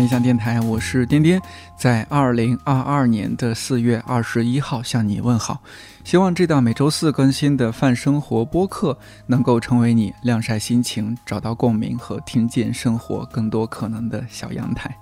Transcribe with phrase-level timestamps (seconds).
[0.00, 1.38] 理想电台，我是颠颠，
[1.76, 5.60] 在二零二二年的四月二十一号向你问好。
[6.04, 14.96] 希望这档每周四更新的泛生活播客能够成为你晾晒心情、找到共鸣和听见生活更多可能的小阳台。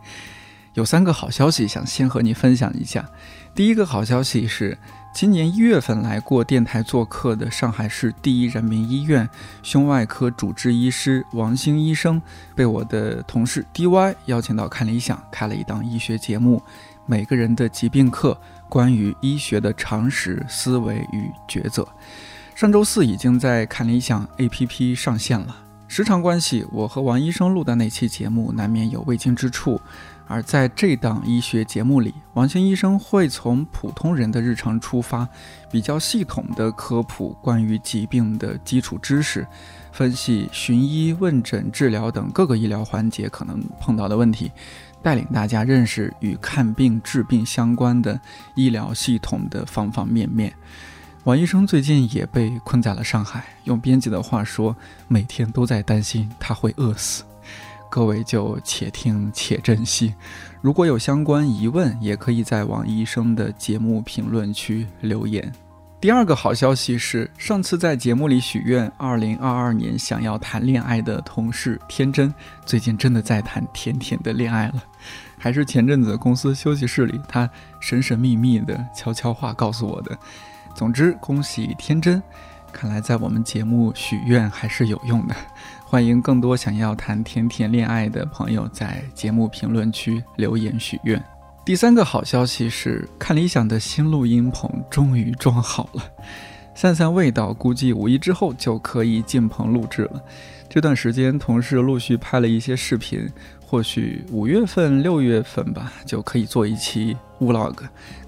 [0.75, 3.09] 有三个好消息想先和你分享一下。
[3.55, 4.77] 第一个好消息是。
[5.21, 9.29] 今年一月份来过电台做客的上海市第一人民医院
[9.65, 12.23] 胸外科主治医师王兴医生，
[12.55, 16.63] 被我的同事 DY 邀请到看理想开了一档医学节目
[17.05, 18.41] 《每个人的疾病课》，
[18.71, 21.85] 关于医学的常识、思维与抉择。
[22.55, 25.65] 上周四已经在看理想 APP 上线了。
[25.89, 29.81] 时长关系，我和王医生录的那期节目难免有未经之处。
[30.29, 35.27] 而在这档医学节目里，王兴医生会从普通人的日常出发，
[35.71, 39.47] 比较系统的科普关于疾病的基础知识，
[39.91, 44.53] 分析寻医问诊、治疗等各个医疗环节可能碰到的问题，
[45.03, 48.21] 带领大家认识与看病治病相关的
[48.55, 50.53] 医疗系统的方方面面。
[51.25, 54.77] 王医生最近也被困在了上海，用编辑的话说，
[55.09, 57.25] 每天都在担心他会饿死。
[57.91, 60.15] 各位就且听且珍惜。
[60.61, 65.53] 如果有相关疑问，也可以在王医生的节目评论区留言。
[66.01, 72.33] 第二个好消息是，上次在节目里许愿，二零二二年想要谈恋爱的同事天真，
[72.65, 74.75] 最近真的在谈甜甜的恋爱了。
[75.37, 77.51] 还是前阵子公司休息室里，他
[77.81, 80.17] 神神秘秘的悄悄话告诉我的。
[80.75, 82.23] 总之，恭喜天真。
[82.71, 85.35] 看来在我们节目许愿还是有用的。
[85.91, 91.19] 欢迎更多想要谈甜甜恋爱的朋友在节目评论区留言许愿。
[91.65, 96.03] 第三个好消息是，看理想的新录音棚终于装好了，
[96.75, 100.23] 散散味道，估计五一之后就可以进棚录制了。
[100.69, 103.27] 这段时间，同事陆续拍了一些视频，
[103.65, 107.79] 或许五月份、六月份吧，就可以做一期 vlog，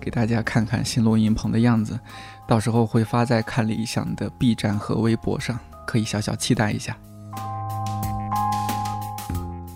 [0.00, 2.00] 给大家看看新录音棚的样子。
[2.49, 6.97] 到时候会发在看理想的 B 站和微博上，可以小小期待一下。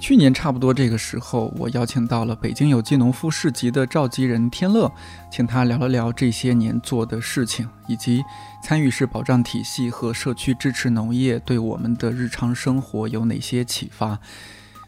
[0.04, 4.92] 去年差不多这个时候，我邀请到了北京有机农夫市集的召集人天乐，
[5.32, 8.22] 请他聊了聊这些年做的事情，以及
[8.62, 14.18] 参与式保障体系和社区支持农业对我们的日常生活有哪些启发。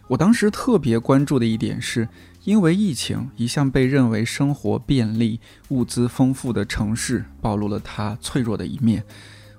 [0.08, 2.06] 我当时特别关注的一点是，
[2.44, 9.02] 因为疫情，一向被认为生活便利、物资丰富的城市暴露了它脆弱的一面。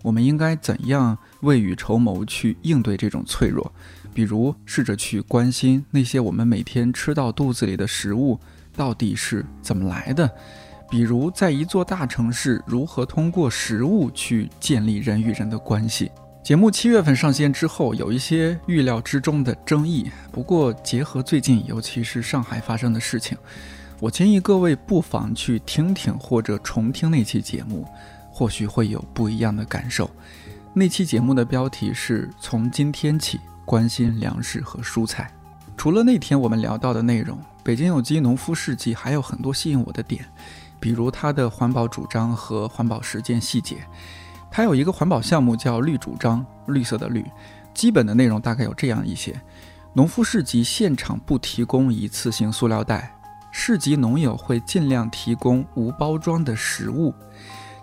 [0.03, 3.73] 我们应该怎样未雨绸缪去应对这种脆弱？
[4.17, 8.39] 比如，试着去关心那些我们每天吃到肚子里的食物
[8.75, 10.27] 到底是怎么来的；
[10.89, 16.09] 比如，在一座大城市，如何通过食物去建立人与人的关系。
[16.43, 20.09] 节目七月份上线之后，有一些预料之中的争议。
[20.31, 23.37] 不过，结合最近，尤其是上海发生的事情，
[23.99, 27.87] 我建议各位不妨去听听或者重听那期节目，
[28.31, 30.09] 或许会有不一样的感受。
[30.73, 33.39] 那期节目的标题是从今天起。
[33.67, 35.29] 关心粮食和蔬菜。
[35.75, 40.25] 除了那天我们聊到的内容，北京有机农夫事迹还有很多吸引我的点，
[40.79, 43.85] 比如它的环保主张和环保实践细节。
[44.49, 47.23] 它有一个环保项目叫“绿主张”，绿色的绿。
[47.73, 49.39] 基本的内容大概有这样一些：
[49.93, 53.13] 农夫市集现场不提供一次性塑料袋，
[53.51, 57.13] 市集农友会尽量提供无包装的食物，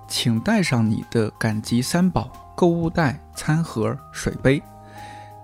[0.08, 4.60] 请带上你的赶集三宝：购物袋、餐盒、水杯。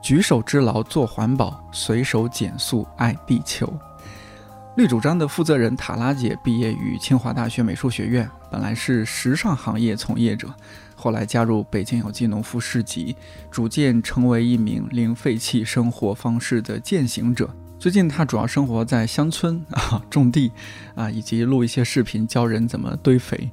[0.03, 3.73] 举手之劳做环保，随手减速爱地球。
[4.77, 10.49] 绿主张的负责人塔拉姐毕业于清华大学美术学院，本来是时尚行业从业者，
[10.95, 13.15] 后来加入北京有机农夫市集，
[13.51, 17.51] 逐渐成为一名零废弃生活方式的践行者。
[17.79, 20.53] 最近她主要生活在乡村啊，种地
[20.95, 23.51] 啊，以及录一些视频教人怎么堆肥。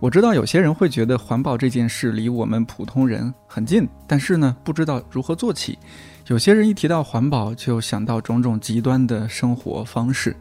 [0.00, 5.76] 我知道有些人会觉得环保这件事离我们普通人很近，但是呢，不知道如何做起。
[6.28, 10.36] 有些人一提到环保，就想到种种极端的生活方式。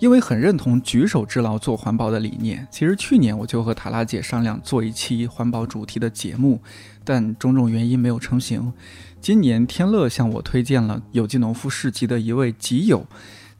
[0.00, 6.60] 因为很认同举手之劳做环保的理念，其实去年我就和塔拉姐商量做一期环保主题的节目，
[7.04, 8.72] 但种种原因没有成型。
[9.20, 13.06] 今年天乐向我推荐了有机农夫市集的一位集友。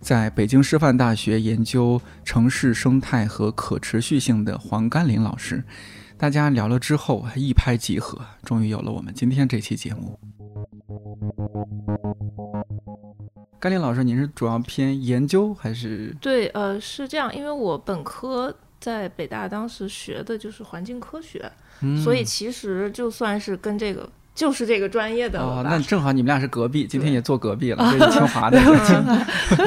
[0.03, 5.63] 在北京师范大学研究城市生态和可持续性的黄甘霖老师，
[6.19, 10.19] 大家聊了之后一拍即合，终于有了我们今天这期节目。
[13.61, 16.13] 甘霖老师，您是主要偏研究还是？
[16.21, 21.49] 对，呃，是这样，因为我本科在北大当时学的就是环境科学，
[22.03, 28.59] 所以其实就算是跟这个就是这个专业的哦，那正好你们俩是隔壁，今天也坐隔壁了， 这是清华的。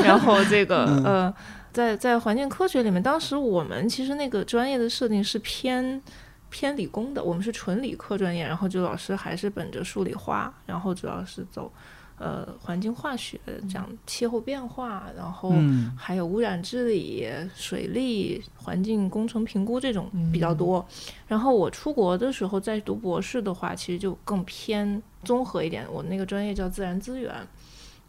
[0.04, 1.04] 然后这个嗯。
[1.04, 1.34] 呃，
[1.72, 6.02] 在在环境科学里面，当时我们其实那个专业的设定是偏
[6.50, 11.70] 偏理工的，我们是纯理科专业，然后就老师还是本着数理化，然后主要是走
[12.18, 13.40] 呃环境化学，
[13.70, 20.86] 讲气候变化，然后嗯还有污染治理、水利、环境工程评估这种比较多。
[21.28, 25.86] 然后我出国的时候，在读博士的话，其实就更偏综合一点。
[25.92, 27.34] 我那个专业叫自然资源，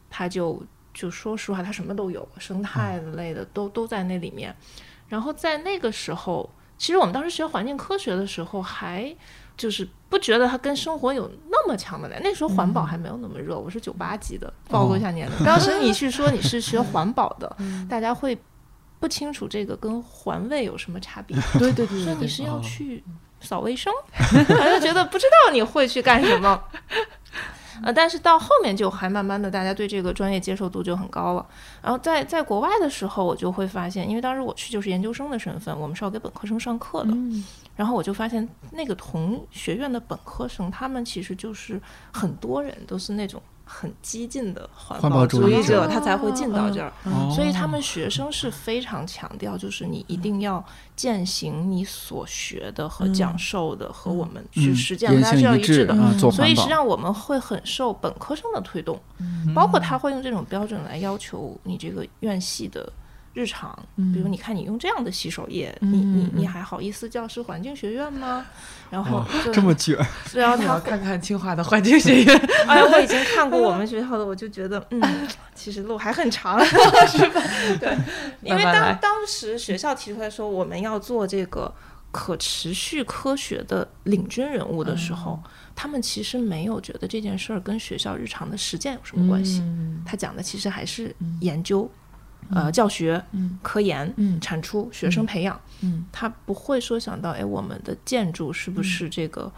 [0.08, 0.62] 它就
[0.94, 4.54] 就说实话，它什么都有，生态类的都都在那里面。
[5.08, 6.48] 然后在那个时候，
[6.78, 9.14] 其实我们当时学环境科学的时候，还
[9.56, 12.20] 就是不觉得它跟生活有那么强的联。
[12.22, 15.44] 那时候环保还没有那么热，我是九八级的，暴露一下年龄。
[15.44, 17.56] 当时你去说你是学 环保的，
[17.88, 18.36] 大家会
[19.00, 21.36] 不清楚这个跟环卫有什么差别。
[21.58, 23.02] 对对对说你是要哦去
[23.40, 23.92] 扫卫生，
[24.22, 26.62] 我就觉得不知道你会去干什么。
[27.82, 31.46] 呃，但是到后面就还慢慢的，大家对这个专业接受度就很高了。
[31.82, 37.10] 然后在在国外的时候，我就会发现，因为当时我去就是研究生的身份，我们是要给本科生上课的。
[37.12, 37.44] 嗯
[37.76, 41.78] 然后我就发现，那个同学院的本科生，他们其实就是
[42.10, 46.92] 很多人都是那种很激进的环环保主义者义者，他才会进到这儿。
[47.04, 50.64] 哦所以他们学生是非常强调，就是你一定要
[50.94, 55.94] 践行你所学的和讲授的，和我们去嗯实践，言大家是要一致的。
[56.30, 56.68] 所以实际。
[56.68, 59.00] 上我们会很受本科生的推动，
[59.54, 62.92] 包括他会用这种标准来要求你这个院系的
[63.36, 63.78] 日常。
[64.14, 68.46] 比如你看你用这样的洗手液，你你你还好意思叫是环境学院吗？
[68.90, 69.22] 然后
[69.52, 69.94] 这么卷，
[70.32, 72.36] 然后他要看看清华的环境学院，
[72.66, 76.74] 哎，我已经看过我们学校的，我就觉得，嗯， 其实路还很长，是
[77.28, 77.42] 吧？
[77.78, 77.94] 对，
[78.42, 81.70] 因为慢慢当当时学校提出来说我们要做这个
[82.12, 85.38] 可持续科学的领军人物的时候，
[85.74, 89.60] 他们其实没有觉得这件事儿跟学校日常的实践有什么关系。
[89.60, 91.90] 嗯他讲的其实还是研究、
[92.50, 95.60] 呃教学、嗯科研、嗯产出、学生培养。
[95.82, 99.52] 嗯他不会说想到，哎，我们的建筑是不是这个、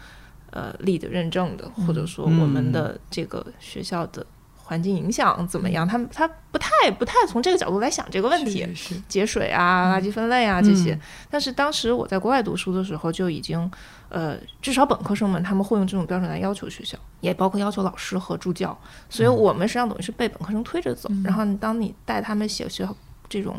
[0.51, 4.25] 呃立的认证的，或者说我们的这个学校的
[4.69, 5.87] 环境影响怎么样？
[5.87, 8.63] 他们他不太不太从这个角度来想这个问题。
[8.75, 10.93] 是是节水啊、垃圾分类啊这些。
[10.93, 11.01] 嗯
[11.31, 13.69] 但是当时我在国外读书的时候，就已经，
[14.09, 18.77] 呃，至少本科生们他们会用这种标准来要求学校，也包括要求老师和助教。
[19.09, 21.09] 所以我们实际上等于是被本科生推着走。
[21.23, 22.95] 然后当你带他们写学校
[23.27, 23.57] 这种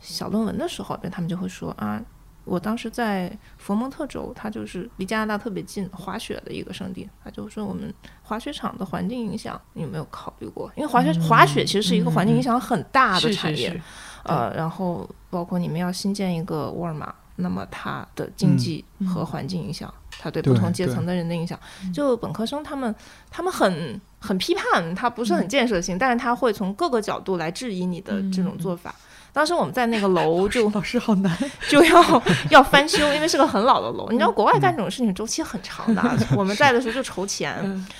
[0.00, 2.00] 小论文的时候，他们就会说啊。
[2.44, 7.08] 我当时在佛蒙特州，它就是离加拿大特别近，滑雪的一个圣地。
[7.22, 7.92] 他就说我们
[8.22, 10.70] 滑雪场的环境影响，你有没有考虑过？
[10.74, 13.80] 因为滑雪、滑雪其实是一个环境影响很大的产业，
[14.24, 21.58] 呃，然后包括你们要新建一个沃尔玛，那么它的经济和环境影响，它对不同阶层的人的影响，
[21.94, 22.92] 就本科生他们
[23.30, 28.92] 他们很很批判，他不是很建设性，但是他会从各个角度来质疑你的这种做法。
[29.32, 31.36] 当时我们在那个楼 就老师好难，
[31.68, 34.08] 就要要翻修，因为是个很老的楼。
[34.10, 36.02] 你知道国外干这种事情周期很长的，
[36.36, 37.56] 我们在的时候就筹钱，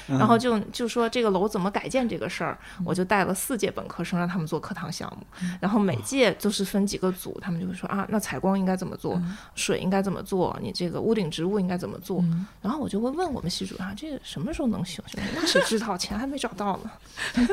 [0.08, 5.26] 嗯然后就就说这个楼怎么改建这个事儿，我就带了四届本科生让他们做课堂项目，
[5.60, 9.20] 然后每届都是分几个组，他们就会说啊，那采光应该怎么做，
[9.54, 12.22] 水应该怎么做，你这个屋顶植物应该怎么做，
[12.60, 15.02] 然后我就会问我们系主任啊，这个什么时候能修？
[15.34, 16.90] 那谁知道，钱还没找到呢。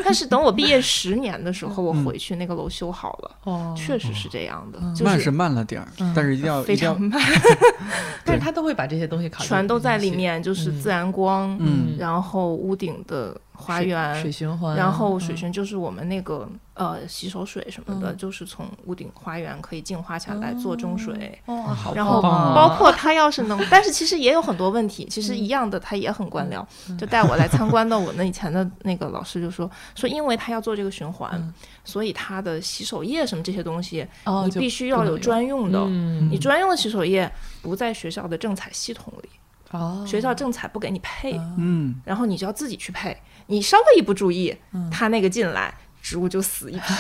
[0.04, 3.32] 但是等我毕业十年的时候，我回去那个楼修好了。
[3.44, 7.20] 哦，确实是这样的，就慢是慢了点儿，但是一定要非常慢，
[8.26, 11.96] 但是他都会把这些东西考虑全都在里，面，就是自然光，嗯。
[11.98, 16.50] 然后屋顶的花水园水，循环，然后水嗯循就是我们那个
[16.80, 21.38] 呃洗手水什么的，嗯就是从屋顶花园可以净化下来做中水。
[21.46, 26.66] 哦，好然后包括他要是能， 但是其实也有很多问题，其实一样的，他也很官僚。
[26.98, 35.80] 就带我来参观的我那以前的那个老师就说说，因为他要做这个循环，嗯所以他的洗手液什么这些东西，哦你必须要有专用的。
[35.86, 37.30] 嗯你专用的洗手液
[37.62, 39.30] 不在学校的政采系统里，
[39.72, 43.18] 哦，学校政采不给你配，嗯然后你就要自己去配。
[43.48, 44.56] 你稍微一不注意，
[44.92, 45.74] 他那个进来。
[46.02, 46.94] 植物就死一批，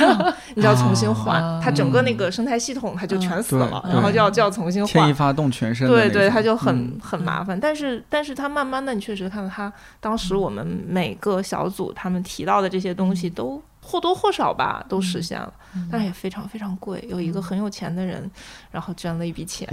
[0.54, 4.88] 你就要重新换，啊它整个那个生态系统它就全死了，对然后就要就要重新换。
[4.90, 5.86] 牵一发动全身。
[5.86, 7.58] 对对，它就很、嗯很麻烦。
[7.58, 15.52] 但是但是它慢慢的，你确实看到它当时我们每个小组他们提到的这些东西都或多或少吧都实现了，
[15.90, 17.04] 但是也非常非常贵。
[17.08, 18.28] 有一个很有钱的人，
[18.70, 19.68] 然后捐了一笔钱，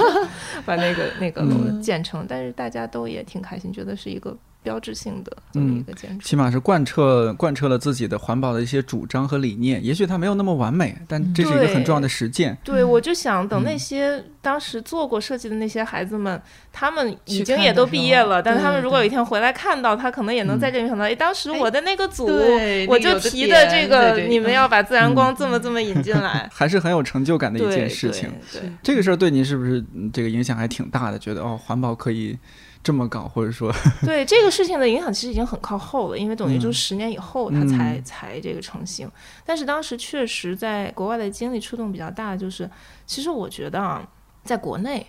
[0.64, 6.26] 把那个那个楼建成，但是大家都也挺开心，觉得是一个标志性的这么一个建筑。
[6.26, 9.84] 起码是贯彻贯彻了自己的环保的一些主张和理念。
[9.84, 12.56] 也许它没有那么完美，但这是一个很重要的实践。
[12.64, 16.40] 对，我就想等嗯那些当时做过设计的那些孩子们，
[16.72, 26.48] 他们已经也都毕业了，但他们如果有一天回来看到，他可能也能在这里想到，哎，当时我的那个组，对我就提的这个，你们要把自然嗯光这么这么引进来。
[26.52, 28.30] 还是很有成就感的一件事情。
[28.52, 31.18] 对对这个事儿对您是不是嗯这个影响还挺大的？
[31.18, 32.36] 觉得哦，环保可以
[32.84, 33.74] 这么搞，或者说，
[34.04, 39.10] 对 这个事情的影响其实已经很靠后了，因为等于就嗯十年以后它才、嗯才这个成型。
[39.44, 42.70] 但是当时确实在国外的经历触动比较大，就是
[43.06, 44.06] 其实我觉得啊，
[44.44, 45.04] 在国内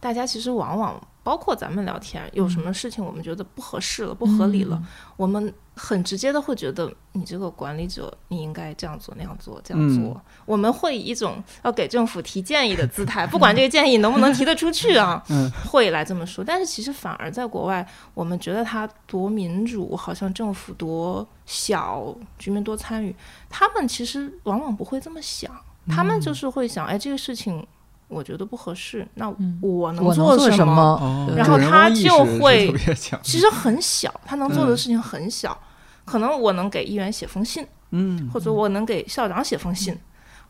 [0.00, 4.82] 大家其实往往包括咱们聊天，有什么事情我们觉得不合适了、不合理了，
[5.16, 10.12] 我们很直接的会觉得你这个管理者你应该这样做、那样做、这样做。
[10.14, 16.42] 嗯我们会以一种要给政府提建议的姿态， 不管这个建议能不能提得出去啊， 嗯会来这么说。
[16.42, 23.14] 但是其实反而在国外，我们觉得他多民主，好像政府多小，居民多参与，
[23.48, 25.52] 他们其实往往不会这么想，
[25.88, 27.64] 他们就是会想，哎，这个事情
[28.10, 31.32] 我觉得不合适，那我能做什做么？
[31.36, 32.74] 然后他就会。
[33.22, 35.56] 其实很小，他能做的嗯事情很小，
[36.04, 39.96] 可能我能给议员写封信，嗯或者我能给校长写封信，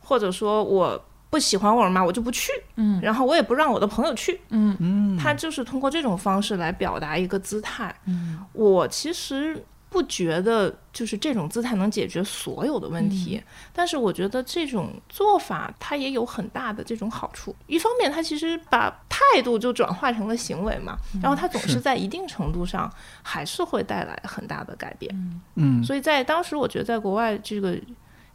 [0.01, 7.95] 或者说我不喜欢沃尔玛，我就不去，嗯然后我也不让我的朋友去，嗯嗯，他就是通过这种方式来表达一个姿态。
[8.07, 13.43] 嗯我其实不觉得就是这种姿态能解决所有的问题，
[13.73, 17.55] 但是我觉得这种做法它也有很大的这种好处。
[17.67, 22.89] 一方面，它其实把态度就转化成了行为嘛，然后它总是是在一定程度上
[23.23, 25.13] 还是会带来很大的改变。
[25.57, 27.77] 嗯所以在当时，我觉得在国外这个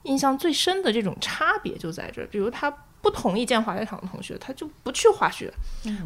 [0.04, 2.72] 印象最深的这种差别就在这儿，比如他。
[3.06, 5.54] 不同意建滑雪场的同学，他就不去滑雪。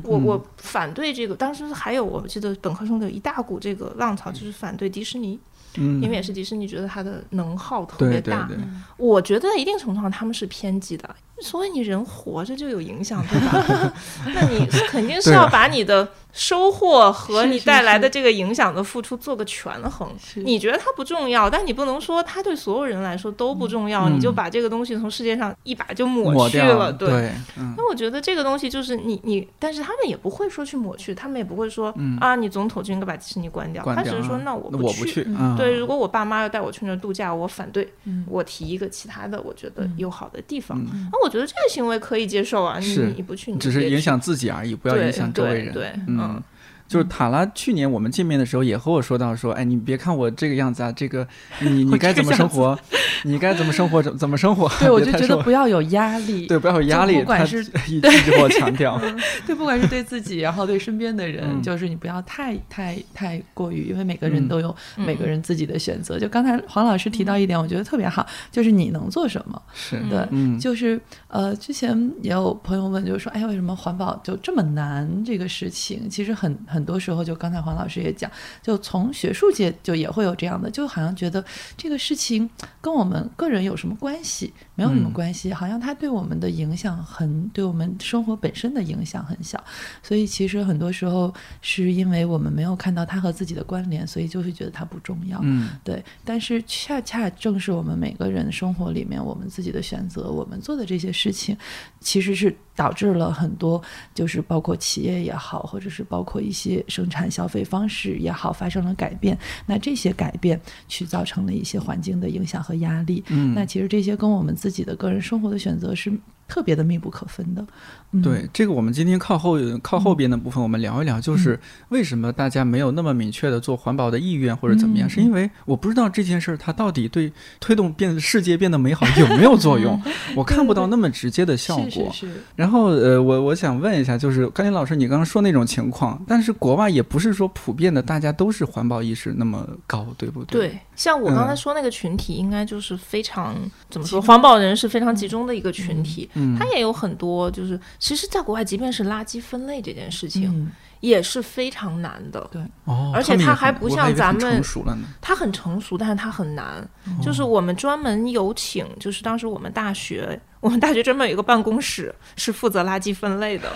[0.03, 5.39] 我我反对这个，当时还有我记得本科生的一大股这个浪潮，就是反对迪士尼，
[5.77, 8.45] 嗯，因为也是迪士尼觉得它的能耗特别大。
[8.47, 13.93] 对对对，我觉得一定程度上他们是偏激的，所以你人活着就有影响，对吧？
[14.35, 20.07] 那你肯定是要把你的收获和你带来的这个影响的付出做个权衡。
[20.23, 20.41] 是。
[20.41, 24.15] 你觉得它不重要，但你不能说它对所有人来说都不重要，嗯。
[24.15, 26.93] 你就把这个东西从世界上一把就抹去了。
[26.93, 27.31] 对。
[27.75, 32.17] 那我觉得这个东西就是你你，但是他们也不会说去抹去，他们也不会说、嗯。
[32.19, 33.83] 啊，你总统就应该把迪士尼关掉。
[33.83, 35.25] 他只是说啊那我不去，
[35.57, 38.23] 对，如果我爸妈要带我去那儿度假，我反对，嗯。
[38.27, 39.95] 我提一个其他的我觉得嗯。
[39.97, 40.77] 友好的地方。
[40.79, 45.73] 嗯，那我觉得这个行为可以接受啊，你是你不去，你只是影响自己而已，不要影响周围人。
[45.73, 46.43] 对对，嗯，
[46.89, 51.25] 就是塔拉去年我们见面的时候也和我说到说，哎，你别看我这个样子啊，这个
[51.61, 52.77] 你你该怎么生活，
[53.23, 58.99] 你该怎么生活怎怎么生活，对，我就觉得不要有压力，对不要有压力，就不管是 一一直和我强调，
[59.45, 66.17] 对，不管是对自己，然后对身边的人，嗯就是你不要太太太过于，因为每个人嗯都有嗯每个人自己的选择。
[66.17, 69.61] 就刚才黄老师提到一点，我觉得特别好，就是你能做什么。
[69.73, 75.07] 是，对，嗯，就是呃，之前也有朋友问，就是说，哎，为什么环保就这么难？
[75.23, 78.29] 这个事情其实很很多时候，就刚才黄老师也讲，
[78.61, 81.43] 就从学术界就也会有这样的，就好像觉得
[81.77, 82.49] 这个事情
[82.81, 84.53] 跟我们个人有什么关系？
[84.75, 89.61] 没有什么嗯关系，好像它对我们的影响很，对我们生活本身的影响很小。
[90.01, 95.39] 所以其实很多时候是因为我们没有看到它和自己的关联，所以就会觉得它不重要。
[95.43, 101.57] 嗯对，但是恰恰正是我们每个人生活里面，我们自己的选择，我们做的这些事情，
[101.99, 103.81] 其实是导致了很多，
[104.15, 109.37] 就是包括企业也好，或者是包括一些生产消费方式也好，发生了改变。
[109.65, 113.23] 那这些改变去造成了一些环境的影响和压力。
[113.29, 116.11] 嗯，那其实这些跟我们自己的个人生活的选择是
[116.47, 117.65] 特别的密不可分的。
[118.11, 125.07] 嗯、对，这个我们今天靠后靠后边的部分，我们聊一聊，就是为什么大家没有那么明确的做环保的意愿或者怎么样？
[125.07, 129.99] 嗯是因为我不知道这件事儿它到底对推动变世界变得美好有没有作用，
[130.35, 131.89] 我看不到那么直接的效果。
[131.89, 140.67] 是是是，然后呃，我我想问一下，就是甘霖老师，你刚刚说那种情况，但是国外也不是说普遍的大家都是环保意识那么高，对不对？
[140.67, 143.55] 对，像我刚才嗯说那个群体，应该就是非常、
[143.89, 146.29] 怎么说，环保人是非常集中的一个群体。
[146.35, 152.39] 嗯它也有很多，就是其实，在国外，即便是垃圾分类这件事情，嗯也是非常难的。
[152.83, 155.07] 哦，而且它还不像咱们成熟了呢。
[155.21, 156.65] 它很成熟，但是它很难。
[157.05, 163.69] 哦就是我们专门有请，就是当时我们大学，我们大学专门有一个办公室是负责垃圾分类的。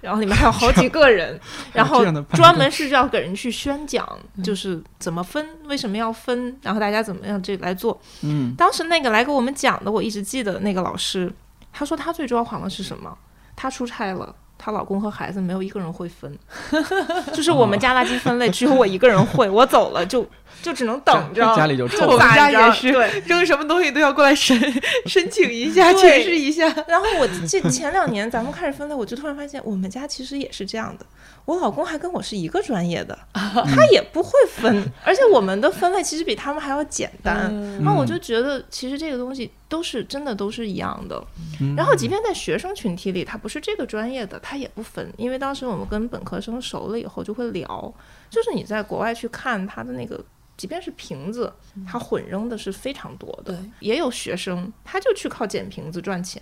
[0.00, 1.38] 然后里面还有好几个人，
[1.72, 4.08] 然后专门是要给人去宣讲，
[4.40, 8.00] 就是怎么分，为什么要分，然后大家怎么样这来做。
[8.22, 11.32] 嗯当时那个来给我们讲的，我一直记得那个老师，
[11.72, 13.18] 他说他最抓狂的是什么？
[13.56, 16.38] 他出差了，她老公和孩子没有一个人会分，
[17.32, 20.26] 就是我们家垃圾分类只有我一个人会，我走了就
[20.64, 24.58] 就只能等着，家里就臭我们家也 是，对，扔什么东西都要过来申
[25.04, 26.66] 申请一下，对解释一下。
[26.88, 31.04] 然后我这前两年咱们开始分类，我就突然发现我们家其实也是这样的。
[31.44, 37.48] 我老公还跟我是一个专业的，他也不会分，而且我们的分类其实比他们还要简单。
[37.50, 41.22] 嗯然后我就觉得，其实这个东西都是真的都是一样的。
[41.60, 47.92] 嗯然后即便在学生群体里，他不是这个专业的，他也不分，因为当时我们跟本科生熟了以后就会聊，
[48.30, 50.18] 就是你在国外去看他的那个。
[50.56, 51.52] 即便是瓶子，
[51.86, 53.56] 它混扔的是非常多的对。
[53.80, 56.40] 也有学生，他就去靠捡瓶子赚钱。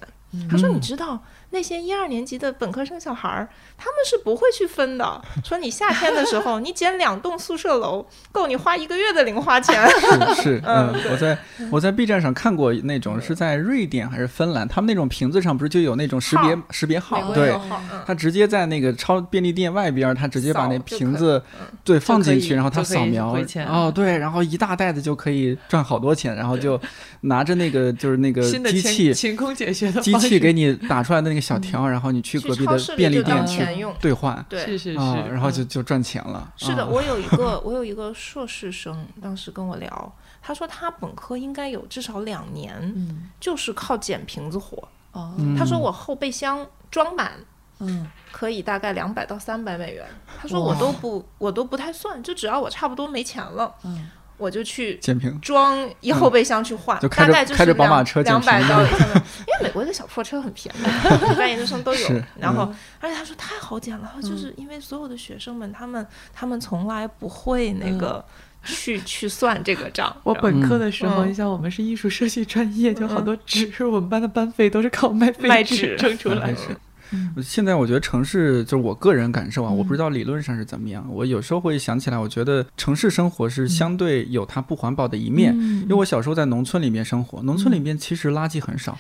[0.50, 5.23] 他说：“嗯你知道那些一二年级的本科生小孩儿，他们是不会去分的。
[5.45, 9.87] 说你夏天的时候， 你捡两栋宿舍楼，够你花一个月的零花钱。
[10.35, 11.38] 是是， 嗯，我在
[11.71, 17.54] 我在 B 站上看过那种是在瑞典还是芬兰，他们那种瓶子上不是就有那种识别识别号对
[18.07, 23.37] 他直接在那个超便利店外边儿，他直接把那瓶子嗯对放进去，然后他扫描
[23.69, 26.80] 哦，对，然后一大袋子就可以赚好多钱，然后就
[27.23, 36.52] 拿着那个就是那个机器勤工俭学的机器给你打出来的那个小条，然后你去去隔壁的便利店去钱用兑换对，是是是，啊，然后就嗯就赚钱了。
[36.56, 44.76] 是的，啊我有一个 我有一个硕士生，当时跟我聊，他说他本科应该有至少两年，嗯就是靠捡瓶子活。
[45.12, 47.32] 哦嗯他说我后备箱装满
[47.82, 50.04] 嗯可以大概两百到三百美元，
[50.40, 60.78] 他说我都不我都不太算，就只要我差不多没钱了，嗯我就去捡瓶装一后备箱去换，就大概就是开着宝马车两百到三百，因为美国的小破车很便宜，
[61.30, 62.22] 一般研究生都有。
[62.40, 68.24] 然后嗯，而且他说太好捡了，就是因为所有的学生们，他们他们从来不会那个
[68.64, 70.16] 去去算这个账。
[70.24, 76.58] 我本科的时候，嗯你像我们是艺术设计专业，就好多纸，我们班的班费都是靠卖废卖纸纸挣出来的。
[77.42, 81.07] 现在我觉得城市就是我个人感受啊，嗯我不知道理论上是怎么样。
[81.11, 85.54] 我有时候会想起来，我觉得城市生活是相对有它不环保的一面。
[85.59, 88.97] 嗯因为我小时候在农村里面生活，农村里面其实垃圾很少，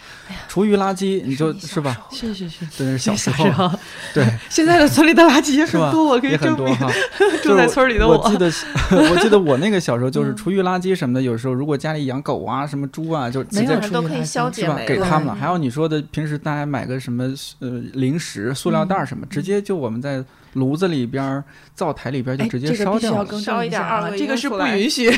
[0.48, 1.92] 厨余垃圾你就是吧？
[2.10, 3.78] 时候是是是，真的是小时时候，候，
[4.12, 5.86] 对，现在的村里的垃圾也是吧？
[5.86, 6.76] 很多，我可以证明。
[7.42, 8.50] 住在村里的我我记得
[9.10, 14.86] 我记得我那个小时候就是 嗯厨余垃圾什么的，有时候如果家里养狗啊、什么猪啊，就直接没有人都可以消是吧解没了。
[14.86, 15.34] 给他们了。
[15.34, 17.24] 嗯还有你说的，平时大家买个什么
[17.60, 17.70] 呃
[18.02, 20.22] 零食、塑料袋儿什么，直接就我们在
[20.54, 21.42] 炉子里边儿、
[21.74, 23.26] 灶台里边儿就哎，直接烧掉了。
[23.40, 25.10] 烧一点二恶这个是不英出来允许。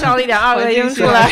[0.00, 1.28] 烧了一点二恶英出来，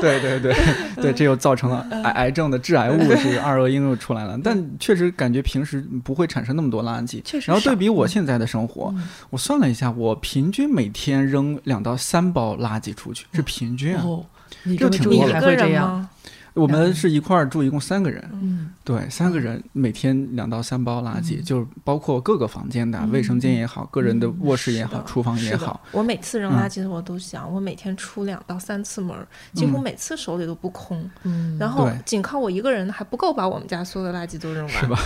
[0.00, 0.54] 对对对
[1.00, 4.38] 对，这又造成了癌癌症的致癌物是二恶英又出来了。
[4.42, 7.22] 但确实感觉平时不会产生那么多垃圾。
[7.22, 14.02] 确实然后对比我现在的生活，嗯我算了一下，我平均每天扔两到三包垃圾出去，是平均啊。
[14.04, 14.24] 哦，
[14.64, 15.88] 你这这么注意挺多的还会这样？
[16.00, 16.10] 吗？
[16.54, 29.16] 我们是一块儿住，一共三个人，嗯，对，三个人每天两到三包垃圾，嗯就是包括各个房间的嗯卫生间也好，个人的卧室也好，厨房也好，我每次扔嗯垃圾的时候，我都想，我每天出两到三次门，
[29.54, 31.08] 几乎嗯每次手里都不空。
[31.22, 34.98] 嗯然后仅靠我一个人还不够把我们家所有的垃圾都扔完，是吧？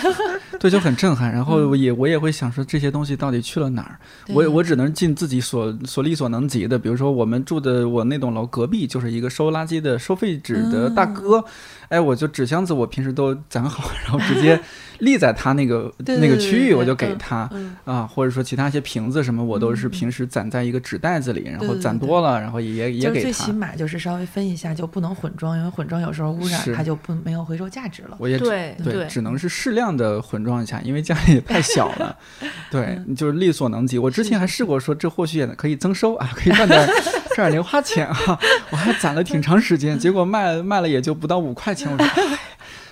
[0.58, 1.30] 对，就很震撼。
[1.30, 4.00] 然后我也我也会想说，这些东西到底去了哪儿？
[4.32, 11.44] 我对我只能尽自己所所力所能及的，比如说我们住的我那栋楼隔壁就是一个收垃圾的收废纸的大哥，
[11.88, 14.60] 哎，我就纸箱子我平时都攒好，然后直接
[14.98, 17.48] 立在他那个那个区域，我就给他。
[17.52, 23.52] 嗯啊，或者说其他一些瓶子什么，我都是平时攒在一个纸袋子里，然后攒多了，然后也也给他最起。
[23.52, 28.16] 码就是稍微分一下，就不能混装，因为混装有时候污染它就不没有回收价值了。
[28.18, 32.16] 我也只对对，只能是适量的混装一下，因为家里也太小了。
[32.70, 33.98] 对，嗯就是力所能及。
[33.98, 36.86] 我之前还试过说，这或许也可以增收啊，可以赚点
[37.34, 38.38] 赚点零花钱啊。
[38.70, 41.90] 我还攒了挺长时间，结果卖卖了也就不到五块钱。
[41.90, 42.38] 我说， 哎，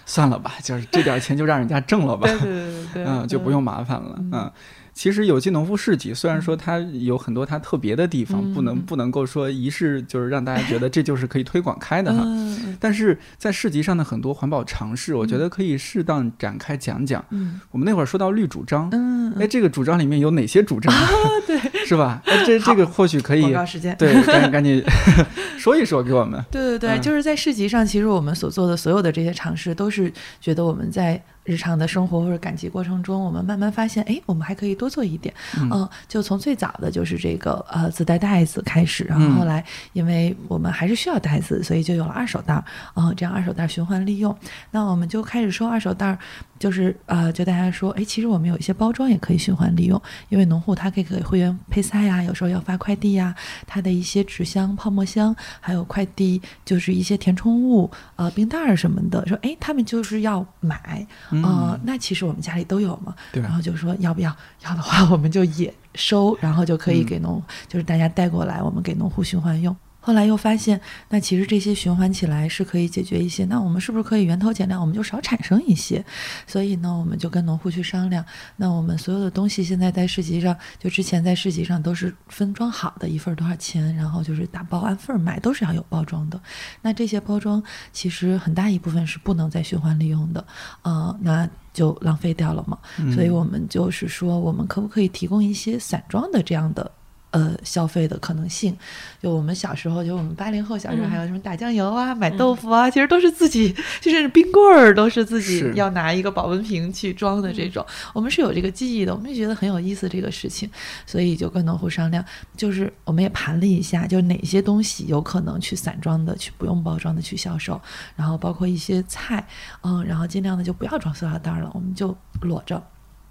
[0.07, 2.27] 算了吧，就是这点钱就让人家挣了吧。
[2.29, 4.17] 对对对对，嗯，就不用麻烦了。
[4.33, 4.51] 嗯，
[4.93, 12.23] 其实有机农夫市集，虽然说它有很多它特别的地方，不能嗯不能够说一试就是让大家觉得这就是可以推广开的哈。
[12.25, 17.25] 嗯但是在市集上的很多环保尝试，我觉得可以适当展开讲讲。
[17.31, 20.93] 嗯我们那会儿说到绿主张，嗯，哎，这个主张里面有哪些主张？
[21.47, 22.23] 对， 是吧？
[22.25, 23.94] 哎，这这个或许可以广告时间。
[23.97, 24.83] 对，赶紧赶紧
[25.59, 26.42] 说一说给我们。
[26.51, 35.35] 对对对，嗯就是在市集上，其实我们所做的所有的这些尝试，都是觉得我们在日常的生活或者赶集过程中，我们慢慢发现，哎，我们还可以多做一点。
[35.61, 44.35] 嗯就从最早的就是这个呃自带袋子开始，然嗯后后来因为我们还是需要袋子，所以就有了二手袋儿，嗯、这样二手袋儿循环利用。
[44.70, 46.18] 那我们就开始收二手袋儿，
[46.59, 53.35] 就是呃，就大家说，哎，其实我们有一些包装也也可以循环利用，因为农户他可以给会员配菜呀，有时候要发快递呀，
[53.67, 64.33] 他的一些纸箱、泡沫箱，还有快递就是一些填充物，呃，冰袋儿什么的，说哎，他们就是要买，呃，那其实我们家里都有嘛，然后就说要不要，
[64.63, 69.77] 要的话我们就也收，然后就可以给农，就是大家带过来，我们给农户循环用。
[70.07, 73.47] 后来又发现，那其实这些循环起来是可以解决一些。
[73.47, 76.05] 那我们是不是可以源头减量，我们就少产生一些？
[76.47, 78.23] 所以呢，我们就跟农户去商量。
[78.55, 86.38] 那我们所有的东西现在在市集上，就之前在市集上都是分装好的，一份多少钱，然后就是打包按份买，都是要有包装的。
[86.83, 90.47] 那这些包装其实很大一部分是不能再循环利用的，
[90.83, 92.79] 呃，那就浪费掉了嘛。
[93.14, 96.90] 所以我们就是说，我们可不可以提供一些散装的这样的？
[97.35, 98.77] 呃，消费的可能性，
[99.20, 110.70] 就我们小时候，就我们八零后小时候，还有什么打酱油啊、买豆腐啊，其实都是自己， 就是冰棍儿都是自己要拿一个保温瓶去装的这种，我们是有这个记忆的，我们就觉得很有意思这个事情，
[111.05, 112.25] 所以就跟农户商量，
[112.57, 117.81] 就是我们也盘了一下，就哪些东西有可能去散装的，去不用包装的去销售，
[118.14, 119.44] 然后包括一些菜，
[119.83, 122.81] 嗯，然后尽量的就不要装塑料袋了，我们就裸着。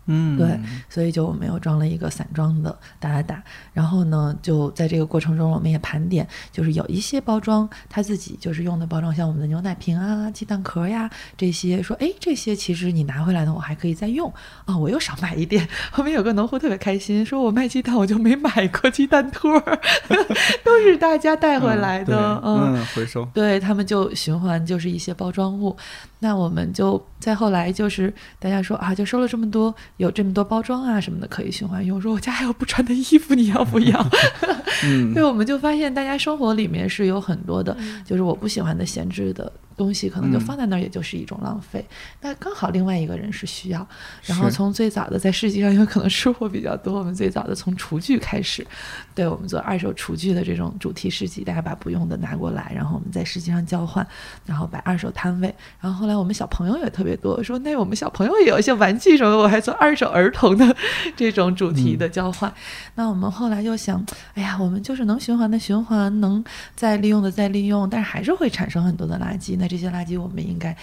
[0.06, 3.44] 嗯，对，所以就我们又装了一个散装的打打打。
[3.72, 14.32] 然后呢，就在这个过程中，我们也盘点，就是有一些包装，他自己就是用的包装，像我们的牛奶瓶啊、鸡蛋壳呀这些，说哎，这些其实你拿回来的我还可以再用
[14.66, 15.68] 啊，我又少买一点。
[15.92, 19.60] 后面有个农户特别开心，说我卖鸡蛋我就没买过鸡蛋托，
[20.64, 23.26] 都是大家带回来的，嗯，回收。
[23.34, 25.76] 对他们就循环，就是一些包装物。
[26.24, 32.02] 那我们就再后来就是大家说啊，就收了这么多，有这么多包装啊什么的可以循环用。
[32.02, 34.08] 说我家还有不穿的衣服，你要不要？
[34.86, 39.52] 嗯，对，我们就发现大家生活里面是有很多的，就是我不喜欢的闲置的。
[39.76, 41.86] 东西可能就放在那儿，也就是一种浪费。
[42.22, 43.88] 那刚好另外一个人是需要。
[44.26, 48.66] 然后从最早的在世界上，因为可能吃货比较多，我们最早的从厨具开始，
[49.14, 54.06] 对我们做二手厨具的这种主题市集，大家把不用的拿过来，然后我们在市集上交换，
[54.46, 55.54] 然后摆二手摊位。
[55.80, 60.76] 然后后来我们小朋友也特别多，说那我们小朋友也有一些玩具什么的，我还做二手儿童的
[61.16, 62.54] 这种主题的交换。
[62.96, 64.06] 那我们后来又想，
[64.36, 66.44] 哎呀，我们就是能循环的循环，能
[66.76, 69.58] 再利用的再利用，但是还是会产生很多的垃圾。
[69.64, 70.76] 那这些垃圾，我们应该。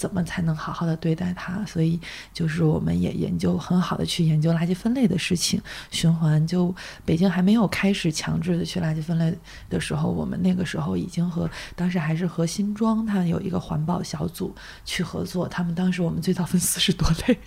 [0.00, 1.62] 怎么才能好好的对待它？
[1.66, 2.00] 所以
[2.32, 5.60] 就是我们也研究很好的去研究垃圾分类的事情，
[5.90, 6.46] 循环。
[6.46, 9.36] 就北京还没有开始强制的去垃圾分类
[9.68, 14.54] 的时候，我们那个时候已经和当时还是和新庄他有一个环保小组
[14.86, 15.46] 去合作。
[15.46, 17.38] 他们当时我们最早分四十多类，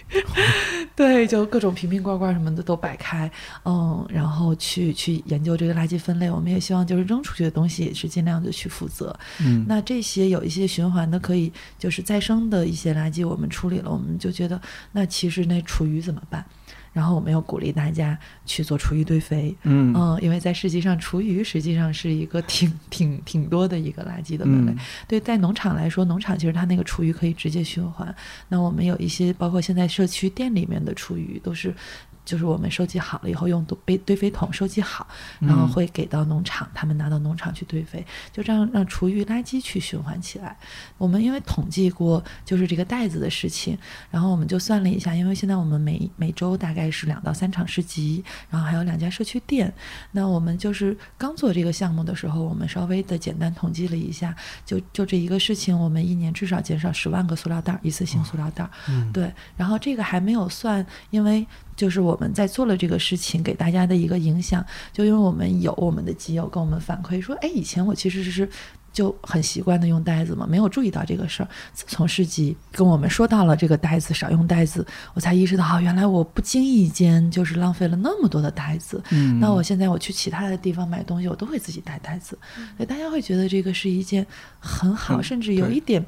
[0.96, 3.32] 对，就各种瓶瓶罐罐什么的都摆开，
[3.66, 6.30] 嗯，然后去去研究这个垃圾分类。
[6.30, 9.18] 我们也希望就是扔出去的东西也是尽量的去负责。
[9.40, 12.43] 嗯，那这些有一些循环的，可以就是再生。
[12.50, 16.44] 的一些垃圾我们处理了，我们就觉得那其实那厨余怎么办？
[16.92, 24.76] 然后我们又鼓励大家去做厨余堆肥，嗯嗯，因为在实际上厨余实际上是一个挺 挺挺多的一个垃圾的分类。
[25.08, 28.16] 对，在农场来说，农场其实它那个厨余可以直接循环。
[28.50, 31.74] 那我们有一些包括现在社区店里面的厨余都是。
[32.26, 35.08] 就是我们收集好了以后，用堆堆肥桶收集好，
[35.40, 40.58] 然后会给到农场，他们拿到农场去堆肥，就这样让厨余垃圾去循环起来。
[40.98, 43.78] 我们因为统计过就是这个袋子的事情，
[44.10, 49.74] 然后我们就算了一下，因为现在我们每每周大概是两到三场市集，然后还有两家社区店。
[50.12, 54.34] 那我们就是刚做这个项目的时候，我们稍微的简单统计了一下，
[54.66, 58.70] 就就这一个事情，我们一年至少减少十万个塑料袋，一次性塑料袋。
[58.88, 59.32] 嗯，对。
[59.58, 61.46] 然后这个还没有算，因为。
[61.76, 68.48] 就是我们在做了这个事情，给大家的一个影响，就因为我们有我们的基友跟我们反馈说，哎，以前我其实是
[68.92, 71.50] 就很习惯的用袋子嘛，没有注意到这个事儿。
[71.74, 79.02] 自从世纪跟我们说到了这个袋子少用袋子，我才意识到，哦，原来我不经意间就是浪费了那么多的袋子。
[79.10, 82.38] 嗯，那我现在我去其他的地方买东西，我都会自己带袋子，
[82.78, 84.26] 所以大家会觉得这个是一件
[84.60, 86.06] 很好，甚至有一点。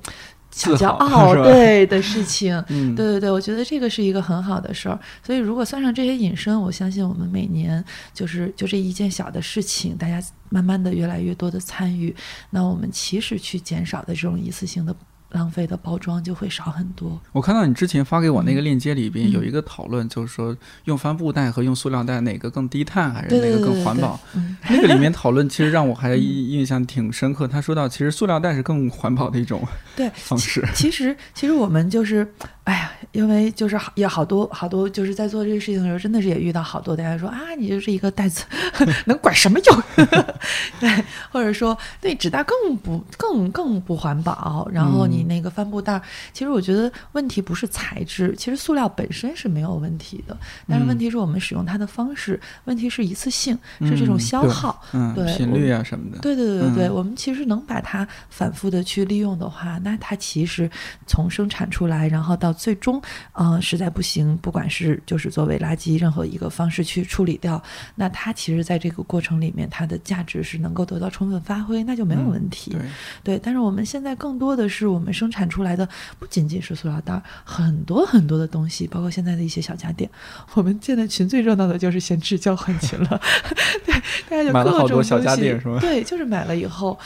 [0.56, 4.98] 小骄傲对的事情，对对对，我觉得这个是一个很好的事儿。
[5.22, 12.15] 所以如果算上这些引申，我相信我们每年就是就这一件小的事情，大家慢慢的越来越多的参与，
[12.50, 14.96] 那我们其实去减少的这种一次性的。
[15.36, 17.21] 浪费的包装就会少很多。
[17.34, 24.17] 我看到你之前发给我那个链接里边有一个讨论，就是说用帆布袋和用塑料袋哪个更低碳，还是哪个更环保？
[24.69, 27.45] 那个里面讨论其实让我还印象挺深刻。
[27.48, 29.62] 他说到，其实塑料袋是更环保的一种
[29.95, 30.65] 对方式。
[30.74, 32.26] 其实，其实我们就是
[32.65, 38.43] 哎呀，因为就是好也好多好多，就是在做这个事情的时候，真的是也遇到好多大家说啊，你就是一个袋子，
[39.06, 39.84] 能管什么用？
[40.80, 44.67] 对，或者说对纸袋更不更更不环保。
[44.73, 46.01] 然后你那个帆布袋，
[46.34, 50.36] 其实我觉得问题不是材质，其实塑料本身是没有问题的，
[50.67, 56.17] 但是问题是我们使用它的方式，问题是一次性，是这种消耗，嗯，对频率啊什么的。
[56.17, 60.67] 对对对对对，我们其实能把它反复的去利用的话，那它其实
[61.06, 63.02] 从生产出来，然后到最终，
[63.34, 67.62] 呃，实在不行，不管是就是作为垃圾任何一个方式去处理掉，
[67.96, 72.72] 那它其实在这个过程里面，它的价值是能够得到充分发挥，那就没有问题。
[72.72, 72.82] 对
[73.24, 75.88] 对，但是我们现在更多的是我们生产出来的
[76.18, 80.10] 不仅仅是塑料袋，很多很多的东西，包括现在的一些小家电。
[80.54, 83.22] 我们现在群最热闹的就是闲置交换群了，
[83.86, 83.94] 对，
[84.30, 86.98] 大家就买了各种好多小家电是吧对，就是买了以后。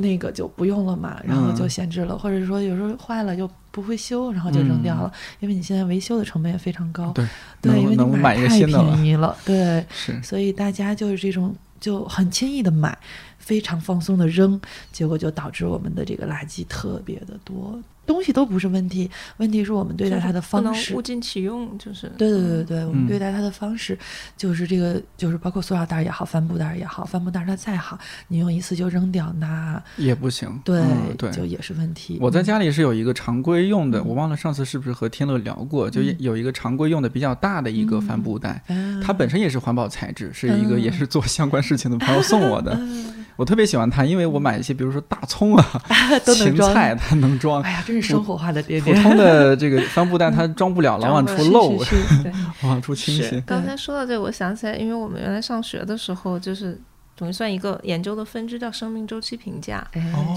[0.00, 7.12] 那个就不用了嘛，然后就闲置了，或者说有时候坏了又不会修，然后就扔掉了，因为你现在维修的成本也非常高。
[7.12, 7.26] 对
[7.60, 12.96] 对，因为你能买太便宜了，对，是所以大家就是这种就很轻易的买，
[13.38, 14.60] 非常放松的扔，
[14.90, 17.78] 结果就导致我们的这个垃圾特别的多。
[18.08, 21.02] 东西都不是问题，问题是我们对待它的不能方式物。
[21.02, 23.96] 尽其用，就是对对对对，我们嗯对待它的方式，
[24.36, 30.48] 就是这个，就是包括塑料袋也好，帆布袋也好，帆布袋它再好，你用一次就扔掉，那也不行。
[30.64, 31.30] 对、嗯对。
[31.30, 32.18] 就也是问题。
[32.20, 45.64] 我在嗯家里是有一个常规用的，嗯我忘了上次是不是和天乐聊过，就嗯有一个常规用的比较大的一个帆布袋，啊它本身也是环保材质，是一个嗯也是做相关事情的朋友送我的，嗯我特别喜欢它，因为我买一些比如说大葱啊。
[46.26, 47.62] 芹菜，它能装。
[47.62, 48.92] 哎呀，真是生活化的点普。
[48.94, 51.76] 通的这个帆布袋它装不了，老往出漏。
[52.64, 53.42] 往出倾斜。
[53.46, 56.78] 刚才说到这个，我想起来，因为我们原来上学的时候，就是
[57.18, 59.84] 等于算一个研究的分支，叫生命周期评价。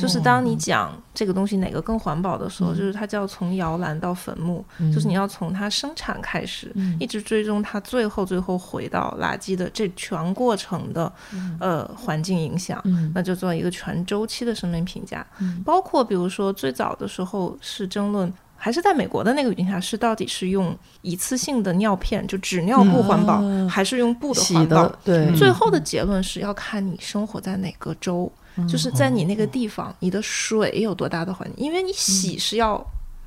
[0.01, 11.11] 就是当你讲这个东西哪个更环保的时候，嗯就是它叫从摇篮到坟墓，嗯就是你要从它生产开始，嗯一直追踪它最后最后回到垃圾的这全过程的、
[11.59, 12.81] 呃环境影响。
[12.85, 23.67] 嗯那就做一个全周期的生命评价，嗯包括比如说最早的时候是争论，还是在美国的那个语境下，是到底是用一次性的尿片就纸尿布环保，嗯。
[23.67, 24.87] 还是用布的环保？
[24.87, 24.99] 的？
[25.03, 25.35] 对，嗯。
[25.35, 32.79] 最后的结论是要看你生活在哪个州，嗯就是在你那个地方，你的水有多大的环境，因为你洗是要、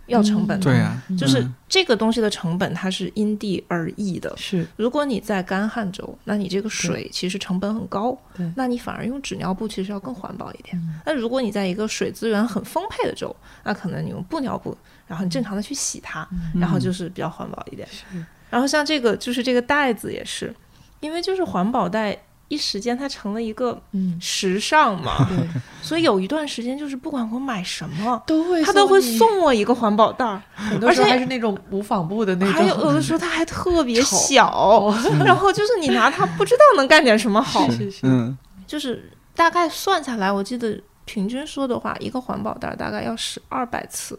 [0.06, 0.58] 要成本。
[0.60, 4.32] 的，对啊，就是嗯这个东西的成本它是因地而异的。
[4.36, 4.66] 是。
[4.76, 10.76] 如果你在干旱州，那你这个水其实成本很高对，那你反而用纸尿布其实要更环保一点。
[10.76, 11.00] 嗯。
[11.06, 16.60] 那如果你在一个水资源很丰沛的州，那可能你用布尿布，然后你正常的去洗它，嗯。
[16.60, 17.88] 然后就是比较环保一点。
[17.90, 18.04] 是。
[18.50, 20.54] 然后像这个就是这个袋子也是，
[21.00, 22.16] 因为就是环保袋
[22.48, 24.18] 一时间它成了一个嗯。
[24.20, 25.48] 时尚嘛，对，
[25.83, 34.92] 所以有一段时间就是不管我买什么，都会他都会，送我一个环保袋儿，很多时候而且还是那种无纺布的那种，还有有的时候它还特别 小，
[35.24, 44.18] 然后就是你拿它不知道能干点什么好，是是是，嗯，就是大概算下来，我记得平均说的话，一个环保袋儿大概要使二百次。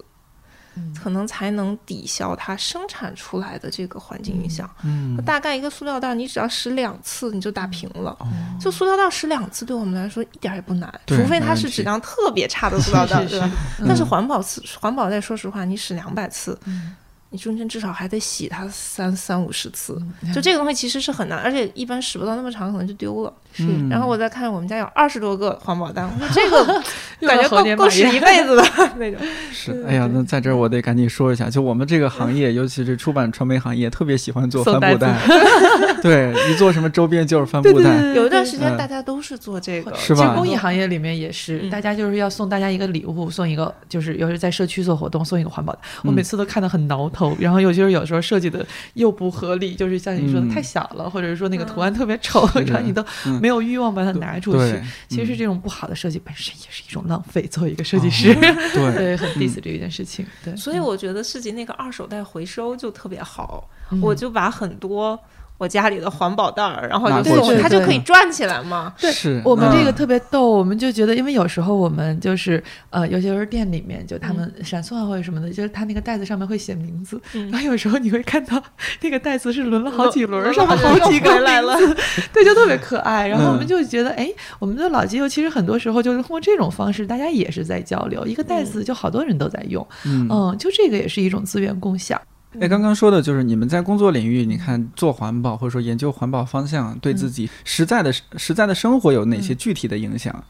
[0.76, 0.94] 嗯。
[1.02, 4.70] 可能才能抵消它生产出来的这个环境影响。
[4.84, 8.16] 嗯大概一个塑料袋，你只要使两次，你就打平了。
[8.20, 8.28] 哦。
[8.60, 13.50] 就塑料袋使两次，对我们来说一点儿也不难，除非它是质量特别差的塑料袋， 对吧？
[13.88, 16.96] 但是环保次环保袋，说实话，你使两百次，嗯
[17.30, 20.02] 你中间至少还得洗它三三五十次。
[20.22, 23.34] 嗯就这个东西其实是很难，而且一般使不到那么长，可能就丢了。
[23.54, 26.84] 是嗯然后我再看我们家有二十多个环保袋，我说这个
[27.28, 28.64] 感觉够够使一辈子的
[28.98, 29.20] 那种。
[29.52, 35.18] 是，对哎呀，那在这儿我得赶紧说一下，就我们这个行业，尤其是出版传媒行业，特别喜欢做送帆布袋，
[36.04, 47.36] 对，一做什么周边就是帆布袋，有一段时间嗯大家都是做这个，是吧其实公益行业里面也是，嗯大家就是要送大家一个礼物，送一个就是尤其在社区做活动送一个环保袋，我嗯每次都看得很挠头。
[47.40, 54.84] 然后尤其是有时候设计的又不合理，就是像你说的嗯太小了，或者是说那个图案特别丑， 然后你都嗯没有欲望把它拿出去对。
[55.08, 60.26] 其实嗯这种不好的设计本身也是一种浪费，作为一个设计师，对， 对，很 diss 这一件事情。
[60.44, 65.18] 对，所以我觉得市集那个二手袋回收就特别好，嗯我就把很多
[65.58, 68.94] 我家里的环保袋儿，然后就它就可以转起来嘛。
[69.00, 77.50] 对是我们这个嗯特别逗，我们就觉得，因为有时候我们就是呃，有些时候店里面就他们闪送啊或者什么的，就是他那个袋子上面会写名字，嗯。
[77.52, 78.62] 然后有时候你会看到
[79.02, 81.78] 那个袋子是轮了好几轮，轮上面了好几个来了。
[81.78, 81.98] 名字，
[82.34, 83.28] 对，就特别可爱。
[83.28, 83.68] 然后我们嗯。
[83.68, 90.28] 就觉得，哎，我们的老街友其实很多时候就是通过这种方式，大家也是在交流，一个袋子就好多人都在用，嗯。
[90.30, 92.20] 嗯，就这个也是一种资源共享。
[92.60, 100.44] 哎，刚刚说的就是你们在工作领域，你看做环保或者说研究环保方向，对自己实在的实在的生活有哪些具体的影响？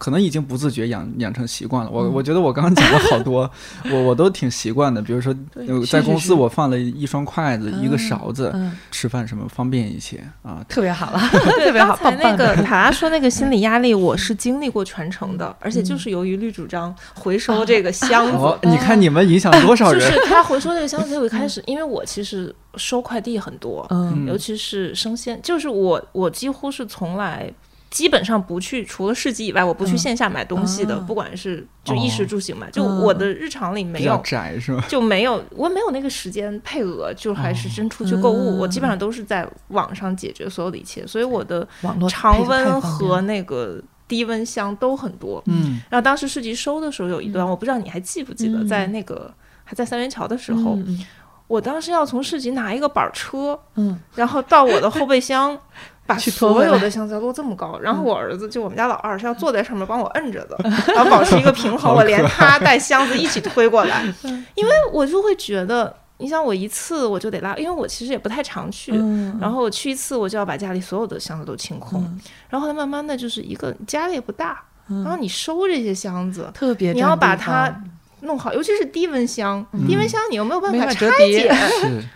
[0.00, 1.90] 可能已经不自觉养养成习惯了。
[1.90, 3.48] 我我觉得我刚刚讲了好多，
[3.92, 5.02] 我我都挺习惯的。
[5.02, 10.64] 比如说，呃在公司我放了一双筷子，一个勺子，嗯，吃饭什么方便一些啊。
[10.66, 11.20] 特别好了，
[11.58, 12.36] 对， 特别好，刚才那。
[12.36, 20.06] 个塔拉说那个心理压力，我是经历过传承的，而且就是由于绿主张回收这个箱子，哦，你看你们影响多少人就？
[20.10, 27.52] 是他回收这个箱子，我一开始， 因为我其实收快递很多，嗯尤其是生鲜，就是我我几乎是从来。
[27.90, 29.98] 基本上不去，除了市集以外，我不去嗯。
[29.98, 34.84] 线下买东西的，啊不管是就衣食哦住行嘛，就嗯我的日常里没有窄是吧？
[34.88, 38.56] 就没有，我没有那个时间配额，就还是真出去购物。
[38.56, 38.58] 嗯。
[38.58, 45.42] 我基本上都是在网上解决所有的一切，所以我的网络常温和那个低温箱都很多。
[45.46, 48.68] 嗯，然后当时市集收的时候有一段，我不知道你还记不记得，嗯。
[48.68, 51.04] 在那个还在三元桥的时候，嗯
[51.48, 53.98] 我当时要从市集拿一个板车，嗯。
[54.14, 55.58] 然后到我的后备箱。
[56.10, 60.56] 把所有的箱子要摞这么高，然后我儿子就我们家老二是要坐在上面帮我摁着的，
[60.94, 64.02] 然后保持一个平衡，我连他带箱子一起推过来，
[64.56, 72.20] 因为我就会觉得，你想我一次我就得拉，因为我其实也不太常去，嗯，然后我去一次我就要把家里所有的箱子都清空，嗯。
[72.48, 77.84] 然后慢慢的就是一个家里也不大，嗯然后你收这些箱子特别你要把它方
[78.22, 81.54] 弄好，尤其是低温箱，低温箱你又没有办法拆法折叠解，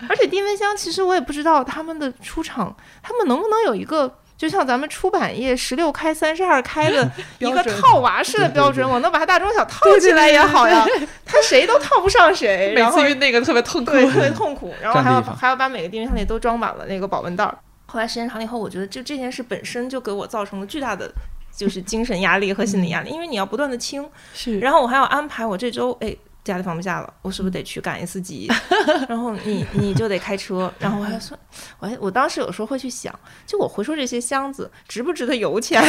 [0.09, 4.19] 而且低温箱其实我也不知道他们的出厂，他们能不能有一个。
[4.37, 10.85] 就像咱们出版业十六开、三十二开的 一个套娃式的标准，我能把它大中小套起来也好呀。
[11.25, 14.75] 他谁都套不上谁， 然后那个特别痛对，特别痛苦。
[14.83, 17.57] 然后还要还要把每个低温箱里都装满了那个保温袋儿。
[17.87, 21.09] 后来时间长了以后，我觉得就这件事本身就给我造成了巨大的。
[21.57, 28.51] 就是精神压力和心理压力，因为你要不断的清，是，然后我还要安排我这周，哎，家里放不下了，我是不是得去赶一次集？
[29.09, 31.39] 然后你你就得开车，然后我还算，
[31.79, 33.15] 我还我当时有时候会去想，
[33.47, 35.83] 就我回收这些箱子值不值得油钱？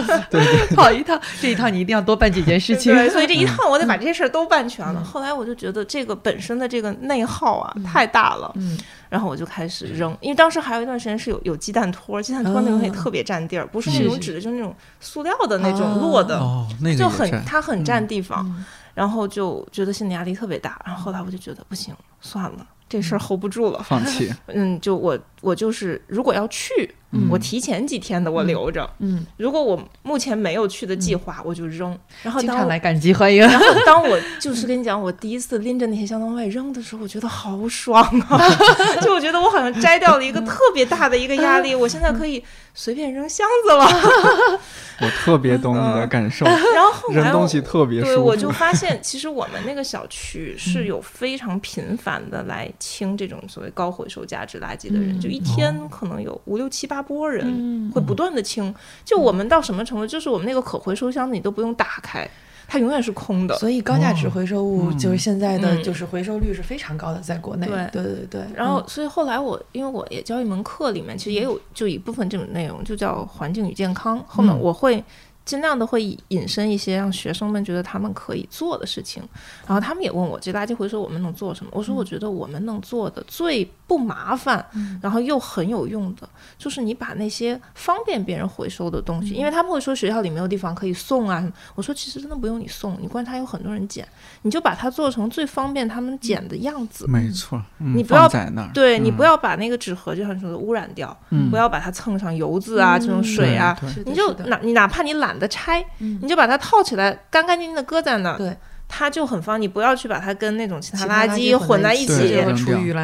[0.74, 2.94] 跑一趟，这一趟你一定要多办几件事情。
[2.94, 5.02] 对，所以这一趟我得把这些事儿都办全了。
[5.02, 8.78] 后来我就觉得这个本身的这个内耗啊太大了，嗯，
[9.10, 18.42] 然后我就开始扔，因为当时还有一段时间是有有鸡蛋托，鸡蛋托那东西特别占地儿，不是那种纸的，就是那种塑料的那种摞的，哦，那个就很它很占地方。
[18.46, 18.64] 嗯。
[18.92, 23.80] 然后就觉得心理压力特别大，然后后来我就觉得不行，算了，这事儿 hold 不住了。
[23.84, 31.98] 放弃， 嗯，就我我就是如果要去，嗯我提前几天的我留着；嗯，如果我目前没有去的计划，我就扔。
[32.22, 33.40] 然后经常来赶集欢迎。
[33.40, 38.38] 然后 当我就是跟你讲，我第一次拎着那些箱子往外扔的时候，我觉得好爽啊！
[39.02, 44.60] 就我觉得我好像摘掉了一个特别大的一个压力， 我现在可以随便扔箱子了。
[45.00, 48.50] 我特别懂你的感受，然后后来扔东西特别对，舒服我就。
[48.50, 58.74] 发现，其实我们那个小区是有非常频繁的来清这种所谓高回收价值垃圾的人，嗯就一天可能有五六七八波人嗯会不断的清。
[59.04, 62.28] 就我们到什么程度，就是我们那个可回收箱子你都不用打开，
[62.66, 63.56] 它永远是空的。
[63.56, 67.66] 所以高价值回收物嗯就是现在的嗯就是回收率是非常高的，在国内。
[67.66, 68.42] 对对对对。
[68.54, 74.22] 然后，所以后来我因为我也教一门课，里面其实也有就一部分这种内容，就叫环境与健康。
[74.26, 75.02] 后面嗯我会
[75.44, 79.22] 尽量的会引申一些让学生们觉得他们可以做的事情。
[79.66, 81.70] 然后他们也问我，这垃圾回收我们能做什么？
[81.74, 84.64] 我说，我觉得我们能做的最不麻烦，
[85.02, 91.44] 然后又很有用的，就是你把那些方便别人回收的东西，因为他们会说学校里没有地方可以送啊。
[91.74, 94.06] 我说，其实真的不用你送，你观察有很多人捡，
[94.42, 97.06] 你就把它做成最方便他们捡的样子。
[97.08, 103.76] 没错，嗯你不要在那儿，嗯对你不要把那个纸盒，就像你说的污染掉，嗯不要把它蹭上油渍啊，这种水啊，
[104.06, 108.56] 你就哪你哪怕你懒得拆，嗯你就把它套起来，干干净净的搁在那儿，对，
[108.88, 109.60] 它就很方。
[109.60, 112.36] 你不要去把它跟那种其他垃圾混在一起。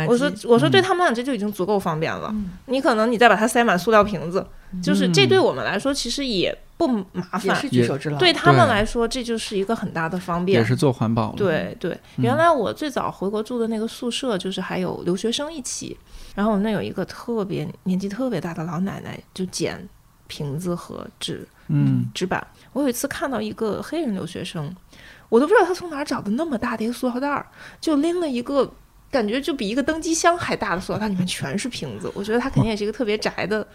[0.09, 2.29] 我说，我说嗯对他们俩这就已经足够方便了。
[2.33, 4.45] 嗯你可能你再把它塞满塑料瓶子，
[4.83, 8.19] 就是这嗯对我们来说其实也不麻烦也是，举手之劳。
[8.19, 10.67] 对他们来说这就是一个很大的方便也。
[10.67, 11.33] 是做环保。
[11.37, 15.97] 对对，嗯原来我最早回国住的那个宿舍，就是还有留学生一起，
[16.35, 19.89] 然后我们那有一个特别年纪特别大的老奶奶，就捡
[20.27, 22.47] 瓶子和纸嗯，纸板。
[22.73, 24.75] 我有一次看到一个黑人留学生，
[25.29, 27.47] 我都不知道他从哪儿找的那么大的一个塑料袋儿，
[27.81, 28.73] 就拎了一个。
[29.09, 32.11] 感觉就比一个登机箱还大的塑料袋，里面全是瓶子。
[32.13, 33.67] 我觉得他肯定也是一个特别宅的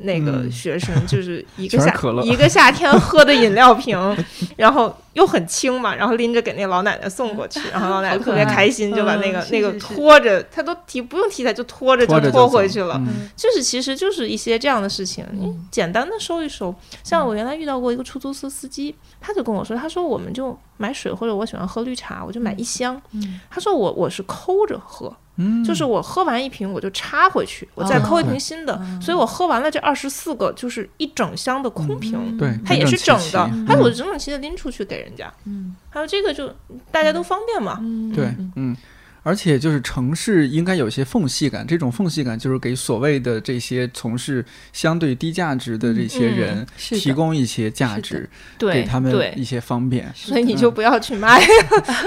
[0.00, 0.50] 那个嗯。
[0.52, 3.96] 学生， 就是一个夏一个夏天喝的饮料瓶，
[4.56, 12.96] 然后又很轻嘛，然后拎着给那老奶奶送过去， 然后老奶奶特别开心，就把那个嗯那个拖着，他都提不用提起来就拖着就拖回去了。
[12.98, 13.28] 嗯。
[13.36, 16.74] 就是其实就是一些这样的事情，你嗯简单的收一收。
[17.04, 23.00] 像我原来遇到过一个出租车司机，他就跟我说，他说我们就买水或者我喜欢喝绿茶，我就买一箱。
[23.12, 23.40] 嗯。
[23.50, 36.54] 他说我我是抠着喝，嗯，就是我喝完一瓶我就插回去，我再抠一瓶新的，所以我喝完了这二十四个就是一整箱的空瓶，对，它也是整的，还有我整整齐的拎出去给人家，嗯，还有这个就
[36.92, 37.80] 大家都方便嘛，
[38.14, 38.76] 对，嗯。
[39.22, 50.10] 而且就是城市应该有些缝隙感，这种缝隙感就是给所谓的这些从事相对低价值的这些人提供一些价值，给他们一些方便。
[50.14, 51.38] 所以你就不要去卖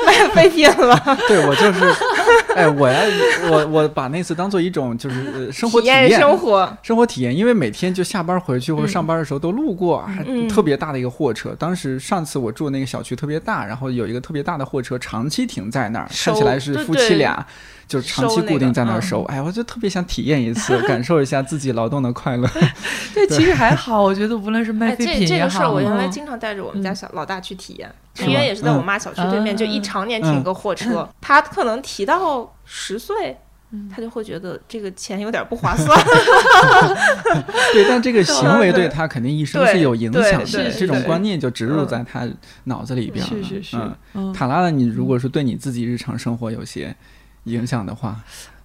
[0.06, 1.18] 卖 废品了。
[1.28, 1.86] 对我就是，
[2.56, 3.02] 哎，我要
[3.52, 11.56] 我我把那次当做一种就是生活体验，生活生活体验，因为每天就下班回去或者上班的时候都路过，还特别大的一个货车。
[11.60, 17.03] 当时上次我住的那个小区特别大，然后有一个特别大的货车长期停在那儿，看起来是夫妻。
[17.08, 17.46] 妻俩
[17.88, 22.48] 就长期固定在那儿收，哎，我就特别想体验一次， 感受一下自己劳动的快乐。
[23.14, 33.38] 对，其实还好，我觉得无论是卖废品也好，我原来经常带着我们家小老大去体验，因为也是在我妈小区对面，就一常年停个货车，他可能提到十岁。
[33.94, 35.88] 他就会觉得这个钱有点不划算。
[37.74, 42.28] 对，但这个 行为对他肯定一生是有影响的，这种观念就植入在他
[42.66, 43.30] 脑子里边了。
[43.30, 43.78] 是是是。
[44.14, 46.96] 嗯，塔拉的，你如果说对你自己日常生活有些
[47.46, 48.24] 影响的话。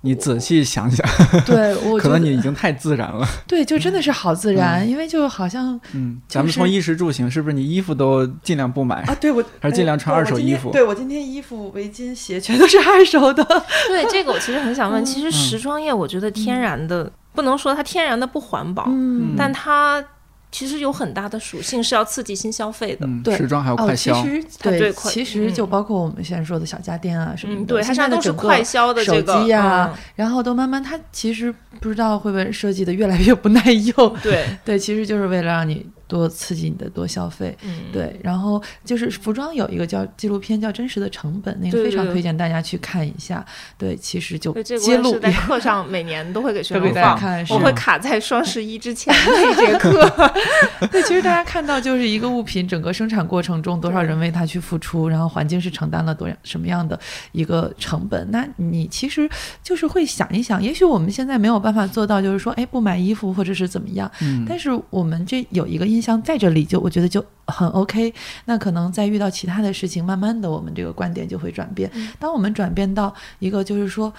[0.08, 1.06] 你仔细想想，
[1.44, 3.28] 对我 可能你已经太自然了。
[3.46, 9.14] 对，就真的是好自然，因为就好像嗯，咱们从衣食住行，是不是你衣服都尽量不买啊？
[9.20, 10.70] 对，我还是尽量穿二手衣服。
[10.70, 13.44] 对我今天衣服、围巾、鞋全都是二手的。
[13.88, 18.88] 对，这个我其实很想问，其实时装业，我觉得天然的不能说它天然的不环保，
[19.36, 20.02] 但它。
[20.50, 23.36] 其实有很大的属性是要刺激新消费的，对。
[23.36, 34.46] 时装还有快销，其实对，其实就包括我们现在说的小家电啊什么的，对，它现在都是快销的手机啊，然后都慢慢它其实不知道会不会设计的越来越不耐用，对。
[34.64, 35.86] 对，其实就是为了让你。
[36.08, 37.56] 多刺激你的多消费，
[37.92, 43.44] 对，然后就是服装有一个叫纪录片叫《真实的成本》，那个非常推荐大家去看一下。
[43.76, 50.10] 对，其实就揭露在课上每年都会给学生放，我会卡在双十一之前那节课。
[50.90, 56.98] 对，其实大家看到就是一个物品整个生产过程中多少人为它去付出，然后环境是承担了多什么样的
[57.32, 58.26] 一个成本。
[58.30, 59.28] 那你其实
[59.62, 64.10] 就是会想一想，也许我们现在没有办法做到，就是说，哎，不买衣服或者是怎么样。
[64.22, 66.02] 嗯，但是我们这有一个因。
[66.02, 68.14] 像在这里就我觉得就很 OK，
[68.46, 71.90] 那可能在遇到其他的事情，慢慢的我们这个观点就会转变。
[72.18, 74.12] 当我们转变到一个就是说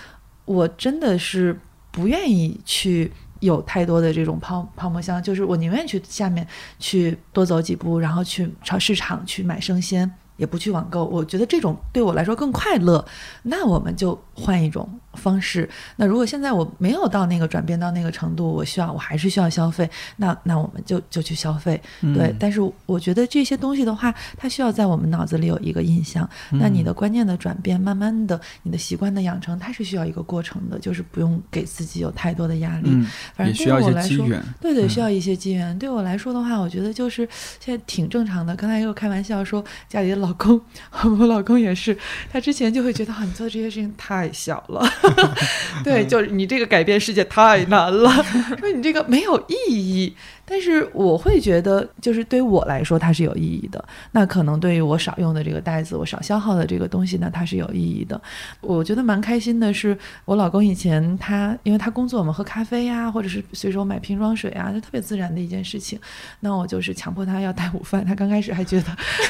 [0.45, 1.57] 我真的是
[1.91, 6.45] 不愿意去有太多的这种泡泡沫箱，就是我宁愿去下面
[6.77, 10.11] 去多走几步，然后去超市场去买生鲜。
[10.39, 13.05] 也不去网购，我觉得这种对我来说更快乐。
[13.43, 14.89] 那我们就换一种
[15.20, 15.70] 方式。
[15.97, 21.80] 那如果现在我没有到那个转变到那个程度，我需要我还是需要消费，那那我们就就去消费。
[22.15, 26.28] 对，但是我觉得这些东西的话，它需要在我们脑子里有一个印象。
[26.51, 32.89] 那你的观念的转变，慢慢的你的习惯的养成，它是需要一个过程的，就是不用给自己有太多的压力。
[33.36, 34.26] 反正对我来说，
[34.61, 35.78] 对对，需要一些机缘。
[35.78, 37.28] 对我来说的话，我觉得就是
[37.59, 38.55] 现在挺正常的。
[38.55, 40.30] 刚才又开玩笑说家里的老。
[40.30, 40.61] 老公，
[41.17, 41.97] 我老公也是，
[42.32, 44.88] 他之前就会觉得，啊，你做这些事情太小了，
[45.84, 48.12] 对，就是你这个改变世界太难了，
[48.60, 50.16] 说你这个没有意义。
[50.49, 53.83] 但是我会觉得，就是对于我来说，它是有意义的。
[54.11, 58.19] 那可能对于我少用的这个袋子，我少消耗的这个东西呢，它是有意义的。
[58.59, 59.95] 我觉得蛮开心的是，
[60.25, 65.99] 我老公以前他，因为他工作，我们喝咖啡呀，或者是随手买瓶装水啊，就特别自然的一件事情。
[66.39, 68.87] 那我就是强迫他要带午饭，他刚开始还觉得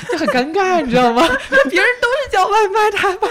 [0.09, 1.22] 就很尴尬，你知道吗？
[1.70, 3.28] 别人都是叫外卖，他把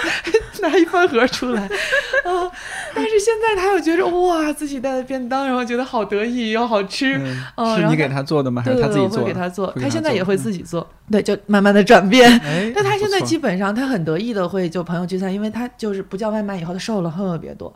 [0.69, 2.51] 拿一饭盒出来啊。
[2.95, 7.15] 但是现在他又觉得哇，自己带的便当，然后觉得好得意又好吃
[7.55, 7.78] 啊。
[7.81, 8.63] 是你给他做的吗？
[8.63, 9.25] 还是他自己做？
[9.25, 10.87] 给他做，他现在也会自己做。
[11.11, 12.31] 对，就慢慢的转变。
[12.75, 17.73] 但他现在基本上他很得意的会就朋友聚餐，因为他就是不叫外卖以后，他瘦了特别多。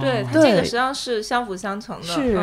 [0.00, 2.06] 对，这个实际上是相辅相成的。
[2.06, 2.38] 是。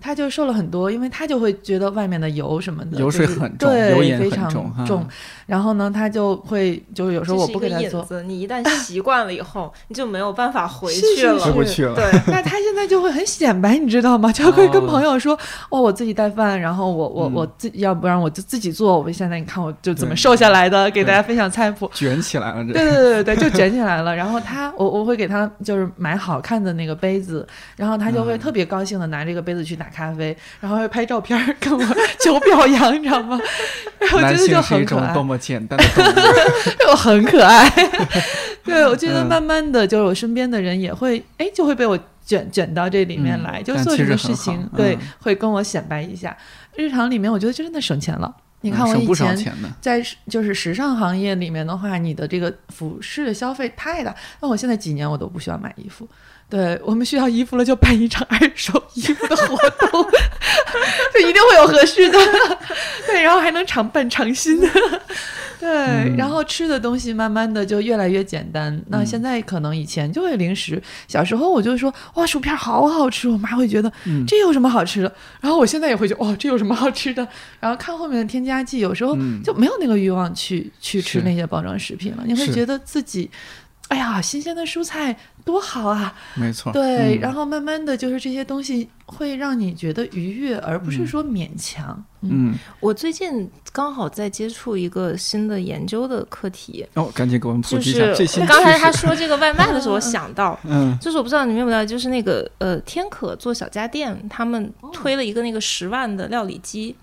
[0.00, 4.48] 他就瘦了很多，因为他就会觉得外面的油什么的，油水很重，油盐非常
[4.86, 5.06] 重。
[5.46, 11.94] 然后呢，他就会就是有时候我不给他做，你一旦习惯了以后，你就没有办法回去了，回不去了。
[11.94, 14.30] 对， 那他现在就会很显摆，你知道吗？
[14.32, 15.36] 就会跟朋友说
[15.68, 19.00] ：“哦，我自己带饭，然后我我我自要不然我就自己做。
[19.00, 22.64] 我现在你看我就怎么瘦下来的，给大家分享菜谱，卷起来了。
[22.64, 24.14] 对对对对对， 就卷起来了。
[24.14, 27.46] 然后他我我会给他就是买好看的那个杯子，
[27.76, 30.80] 然后他就会特别高兴的拿这个杯子去打咖啡，然后。
[30.80, 31.84] 还拍照片跟我
[32.24, 33.38] 求表扬，你知道吗？
[34.00, 37.68] 然后我觉得就很可爱，多么简单的动物， 我很可爱。
[38.64, 46.34] 对，我觉得慢慢的，就是我身边的人也会，哎，就会被我卷卷到这里面来，就做这个事情，对，会跟我显摆一下。
[46.76, 48.34] 日常里面，我觉得就真的省钱了。
[48.62, 49.36] 你看我以前。
[49.80, 54.14] 在就是时尚行业里面的话，你的这个服饰的消费太大。
[54.40, 56.06] 那我现在几年我都不需要买衣服，
[56.48, 60.02] 对我们需要衣服了就办一场二手衣服的活动，
[61.14, 62.18] 就一定会有合适的，
[63.06, 64.68] 对，然后还能常办常新的。
[65.60, 68.82] 对，嗯然后吃的东西慢慢的就越来越简单。
[68.88, 75.14] 那现在可能以前就会零食，小时候我就说哇薯片好好吃，我妈会觉得嗯这有什么好吃的？
[75.40, 77.28] 然后我现在也会觉得哇这有什么好吃的？
[77.60, 82.24] 然后看后面的添加剂，有时候嗯就没有那个欲望去去吃那些包装食品了。
[82.26, 83.30] 你会觉得自己，
[83.90, 85.14] 哎呀，新鲜的蔬菜
[85.44, 86.14] 多好啊！
[86.34, 87.20] 没错，对，嗯。
[87.20, 92.00] 然后慢慢的就是这些东西会让你觉得愉悦，而不是说勉强。
[92.20, 100.96] 嗯，我最近刚好在接触一个新的研究的课题，哦，赶紧给我们普及一下最是新刚才他说这个外卖的时候，我想到，嗯。
[101.00, 106.94] 就是我不知道你们有没有，就是那个呃天可做小家电，他们推了一个那个十万的料理机，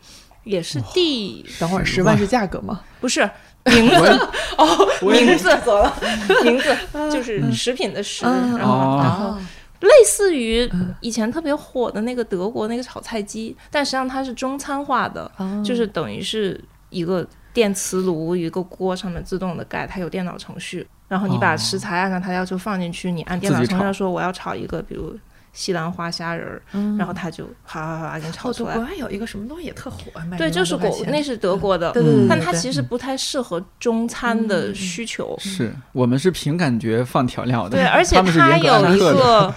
[0.45, 2.79] 也是第等会儿十万是价格吗？
[3.01, 3.29] 不是
[3.69, 4.29] 名字。
[4.57, 5.93] 哦，名字走了，
[6.43, 6.75] 名字
[7.11, 9.41] 就是食品的食，嗯然后哦然后哦。
[9.81, 10.67] 类似于
[11.01, 15.61] 以前特别火的那个德国那个炒菜机，但实际上它是中餐化的，哦。
[15.63, 16.59] 就是等于是
[16.89, 21.57] 一个电磁炉，一个锅上面自动的盖，它有电脑程序，然后你把哦。
[21.57, 25.15] 食材按照它要求放进去，你按电脑程序说我要炒一个，比如
[25.57, 28.73] 西兰花虾仁儿，嗯然后他就哗哗哗给你炒出来。
[28.73, 29.97] 哦国外有一个什么东西也特火，
[30.37, 35.35] 对，就是国，那是德国的，对对对对，但它其实不太适合中餐的需求。
[35.39, 39.51] 是我们是凭感觉放调料的，对，而且它有一个，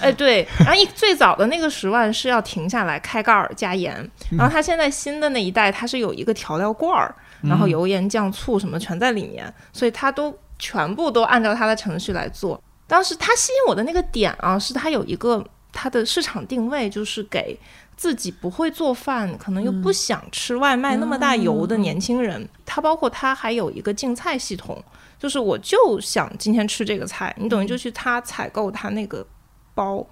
[0.00, 3.94] 哎，对，然后一最早的那个十万是要停下来开盖儿加盐，
[4.30, 12.58] 嗯然后它现在新的那一代它是有一个调料罐儿，然嗯后油盐酱醋什么全在里面，所以它都全部都按照它的程序来做。
[12.92, 17.58] 当时它吸引我的那个点啊，是它有一个它的市场定位，就是给
[17.96, 22.46] 自己不会做饭，可能又不想吃外卖那么大油的年轻人。
[22.66, 24.84] 它包括它还有一个竞菜系统，
[25.18, 29.26] 就是我就想今天吃这个菜，你等于就去他采购他那个
[29.74, 30.06] 包，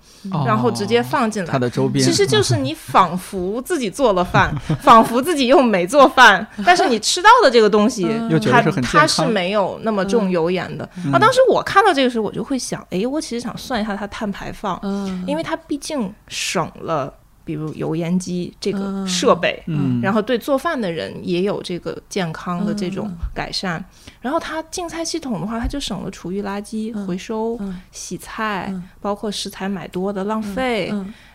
[0.44, 1.50] 然后直接放进来。
[1.50, 1.60] 它。
[1.60, 8.08] 的周边，其实就是你仿佛自己做了饭， 仿佛自己又没做饭，但是你吃到的这个东西，
[8.50, 10.84] 它它是没有那么重油盐的。
[11.12, 17.12] 啊，当时我看到这个时候，我就会想，哎，我其实想算一下它碳排放，嗯，因为它毕竟省了，
[17.44, 19.06] 比如油烟机这个嗯。
[19.06, 23.84] 设备，嗯，然后对做饭的人也有这个健康的这种改善。
[24.20, 27.06] 然后它净菜系统的话，它就省了厨余垃圾、嗯。
[27.06, 27.80] 回收、嗯。
[27.90, 28.82] 洗菜，嗯。
[29.00, 30.92] 包括食材买多的浪费。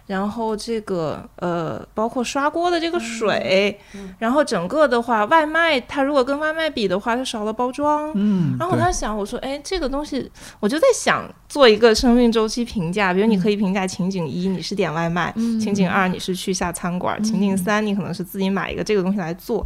[0.07, 3.79] 嗯然后这个呃，包括刷锅的这嗯个水，
[4.19, 8.11] 然后整个的话，外卖它如果跟外卖比的话，它少了包装。
[8.13, 10.29] 嗯，然后我在想，我说，哎，这个东西，
[10.59, 19.65] 我就在想做一个生命周期评价，比如你可以评价情景一，你是点外卖；嗯情景二，你是去下餐馆；情景三，你可能是自己买一个这个东西来做。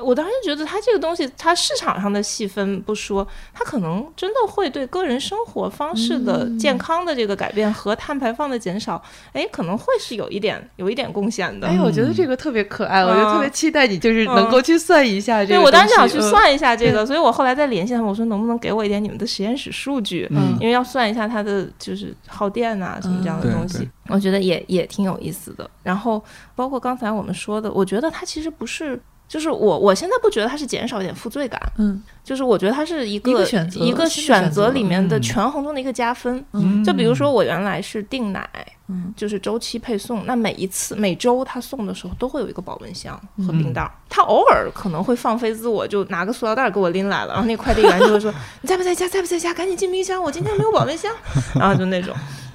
[0.00, 9.00] 嗯我当时觉得它这个东西，它市场上的细分不说，它可能真的会对个人生活方式的嗯健康的这个改变和碳排放的减少，
[9.32, 11.68] 哎，可能会是有一点有一点贡献的。
[11.68, 15.62] 哎，我觉得这个特别可爱，我就特别期待你就是能够去算一下这对，个。
[15.62, 25.68] 我当时想去嗯算一下这个，所以我后来再联系他们，我说能不能给我一点你们的实验室数据，嗯因为要算一下它的就是耗电啊什么这样的东西对，我觉得也也挺有意思的。
[25.82, 26.22] 然后
[26.54, 28.98] 包括刚才我们说的，我觉得它其实不是。
[29.30, 32.02] 就是我，我现在不觉得它是减少一点负罪感，嗯。
[32.24, 36.44] 就是我觉得它是一个一个选择一个选择里面的嗯权衡中的一个加分。
[36.52, 36.82] 嗯。
[36.82, 38.48] 就比如说我原来是订奶，
[38.88, 39.14] 嗯。
[39.16, 51.08] 就是周期配送，那每一次每周他送的时候都会有一个保温箱嗯和冰袋儿，他偶尔可能会放飞自我，就拿个塑料袋儿给我拎来了，然后那快递员就会说你在不在家，在不在家，赶紧进冰箱，我今天没有保温箱，
[51.54, 52.12] 然后就那种，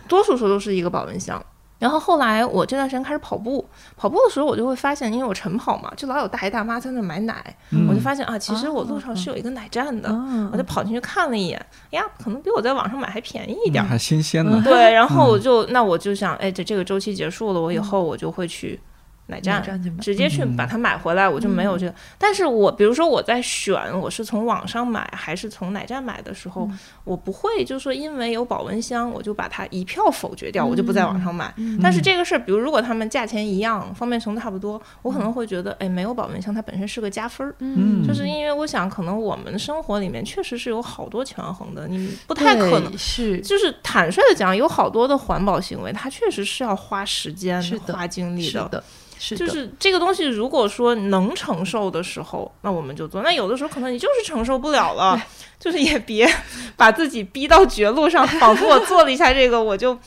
[0.09, 1.41] 多数时候都是一个保温箱。
[1.85, 3.63] 然后后来我这段时间开始跑步，
[3.95, 18.79] 跑步的时候我就会发现，因为我晨跑嘛，就老有大爷大妈在那买奶，嗯我就发现啊，其实我路上是有一个奶站的，嗯我就跑进去看了一眼，哎呀，可能比我在网上买还便宜一点儿，还新鲜呢，对，然后我就、那我就想，哎，这这个周期结束了，我以后我就会去
[19.27, 19.63] 奶站。
[19.99, 21.95] 直接去嗯把它买回来，我就没有这个。
[22.17, 26.69] 但是我比如说我在选我是从网上买还是从奶站买的时候，
[27.03, 31.53] 我不会就说因为有保温箱，我就把它一票否决掉，我就不在网上买。
[31.81, 37.55] 但是这个事儿，比如如果他们价钱一样，方便程度差不多，我可能会觉得，哎，没有保温箱它本身是个加分儿。
[37.59, 48.83] 嗯就是因为我想，可能我们生活里面确实是有好多权衡的，你不太可能是就是坦率的讲，有好多的环保行为，它确实是要花时间、的花精力是的，
[49.17, 55.19] 是，就是这个东西，如果说能承受的时候，那我们就做；那有的时候可能你就是承受不了了，
[55.59, 56.27] 就是也别
[56.75, 59.97] 把自己逼到绝路上，仿佛我做了一下这个，我就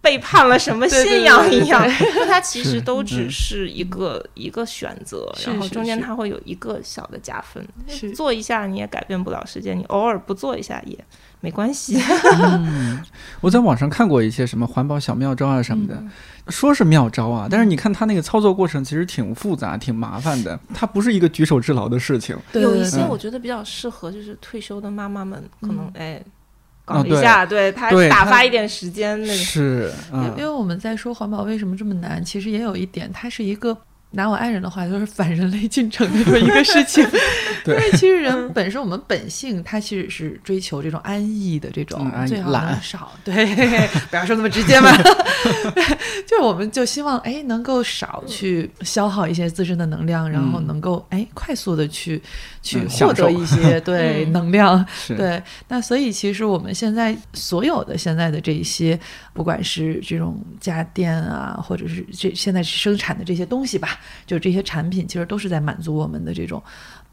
[0.00, 1.84] 背叛了什么信仰一样。
[2.14, 7.66] 就 它其实都嗯只是一个一个选择，然后中间它会有一个小的加分。
[7.86, 8.10] 是。
[8.12, 10.96] 做一下你也改变不了世界，你偶尔不做一下也
[11.40, 12.00] 没关系。
[13.40, 16.10] 我在网上看过一些什么环保小妙招啊什么的，嗯。
[16.48, 22.36] 说是妙招啊，但是你看它那个操作过程其实挺复杂、挺麻烦的，它不是一个举手之劳的事情。
[22.52, 25.92] 对有一些嗯我觉得比较适合，就是退休的妈妈们，可能嗯。
[25.94, 26.22] 哎
[26.86, 27.70] 哦搞一下，对。
[27.70, 29.34] 他对他打发一点时间那个。
[29.34, 30.24] 是，嗯。
[30.38, 33.76] 因为我们在说环保为什么这么难，其实也有一点，它是一个
[34.10, 37.06] 拿我爱人的话，就是反人类进程的这么一个事情。
[37.64, 43.12] 对 因为其实人本身我们本性，它其实是追求这种安逸的这种，嗯最好懒能少。
[43.24, 43.34] 对，
[44.08, 44.90] 不要说那么直接嘛。
[46.26, 52.20] 就是我们就希望哎能够少去消耗一些自身的能量，然后嗯能够哎快速的去
[52.62, 54.84] 去获得一些对嗯能量。
[54.94, 58.98] 是，对，那所以其实我们现在所有的现在的这一些，
[59.32, 66.62] 不管是这种家电啊，或者是这现在生产的这些东西吧，就这些产品，其实都是在满足我们的这种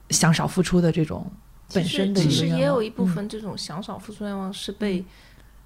[0.09, 1.29] 想少付出的这种
[1.73, 3.07] 本身的其实一个愿望也有一部嗯。
[3.07, 5.03] 分这种想少付出愿望是被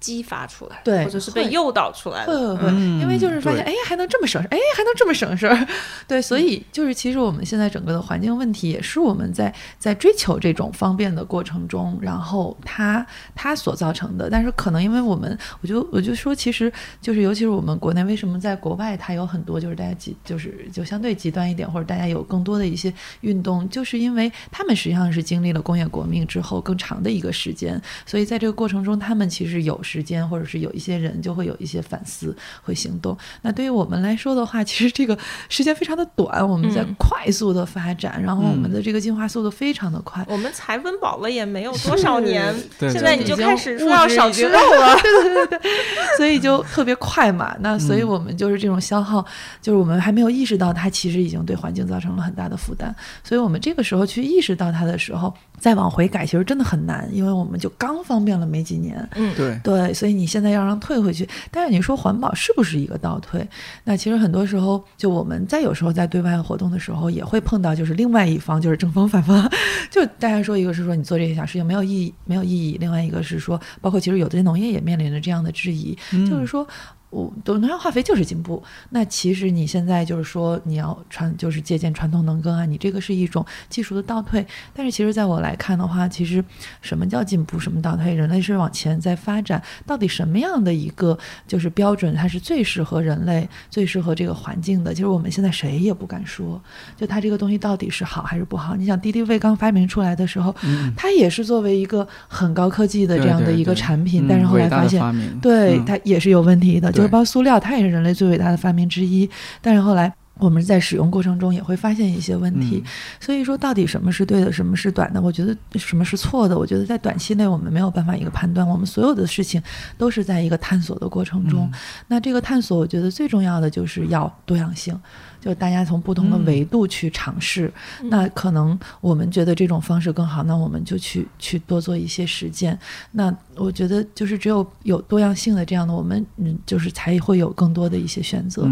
[0.00, 2.56] 激发出来，对或者是被诱导出来会的。
[2.56, 5.68] 会会，因为就是发现，哎，还能这么省事儿，哎，还能这么省事儿，
[6.08, 14.28] 对，所以就是其实我们现在整个的环境问题，也是我们在在追求这种方便的过程中，然后它它所造成的。
[14.30, 33.16] 但是可能因为我们，我就我就说，其实就是尤其是我们国内，为什么在国外它有很多就是大家极就是就相对极端一点，或者大家有更多的一些运动，就是因为他们实际上是经历了工业革命之后更长的一个时间，所以在这个过程中，他们其实有时间，或者是有一些人就会有一些反思，会行动。
[33.42, 35.18] 那对于我们来说的话，其实这个
[35.48, 40.24] 时间非常的短，我们在嗯快速的发展，然后我们的这个进化速度非常的快。
[40.28, 45.70] 我们才温饱了也没有多少年，现在你就开始说要少吃肉了， 对对对对。
[46.16, 47.56] 所以就特别快嘛。
[47.60, 49.24] 那所以嗯我们就是这种消耗，
[49.62, 52.94] 就是我们还没有意识到它其实已经对环境造成了很大的负担。
[53.24, 59.08] 所以我们这个时候去意识到它的时候，再往回改，其实真的很难，因为我们就刚方便了没几年。
[59.14, 63.46] 嗯，对，对，所以你现在要让退回去，但是你说环保是不是一个倒退？
[63.84, 69.50] 那其实很多时候，就我们在有时候在对外活动的时候，也会碰到就是另外一方就是正方反方，
[69.90, 75.96] 就大家说一个是说你做这些小事情没有意义，没有意义；另外一个是说，包括其实有的农业也面临着这样的质疑，
[76.28, 76.66] 就是说。
[77.10, 84.46] 我的农药化肥就是进步，那其实你现在就是说你要传就是借鉴传统农耕啊，你这个是一种技术的倒退。
[84.72, 86.42] 但是其实在我来看的话，其实
[86.80, 88.14] 什么叫进步，什么倒退？
[88.14, 94.94] 人类是往前在发展，到底什么样的一个就是标准，它是最适合人类、最适合这个环境的？
[94.94, 96.62] 其实我们现在谁也不敢说，
[96.96, 98.76] 就它这个东西到底是好还是不好。
[98.76, 105.00] 你想，敌敌畏刚发明出来的时候，嗯，它也是作为一个很高科技的这样的一个对对产品，嗯但是后来发现。
[105.40, 109.28] 对，嗯它也是有问题的，就是包括塑料，它也是人类最伟大的发明之一。
[109.60, 119.62] 但是后来我们在使用过程中也会发现一些问题，嗯所以说到底什么是对的，什么是短的，我觉得什么是错的，我觉得在短期内我们没有办法一个判断，我们所有的事情
[119.98, 121.68] 都是在一个探索的过程中。
[121.72, 121.78] 嗯
[122.08, 124.98] 那这个探索，我觉得最重要的就是要多样性。
[125.40, 127.72] 就大家从不同的嗯维度去尝试，
[128.02, 132.78] 嗯那可能我们觉得这种方式更好，那我们就去去多做一些实践。
[133.12, 138.68] 那我觉得就是只有有多样性的这样的，我们嗯，就是才会有更多的一些选择。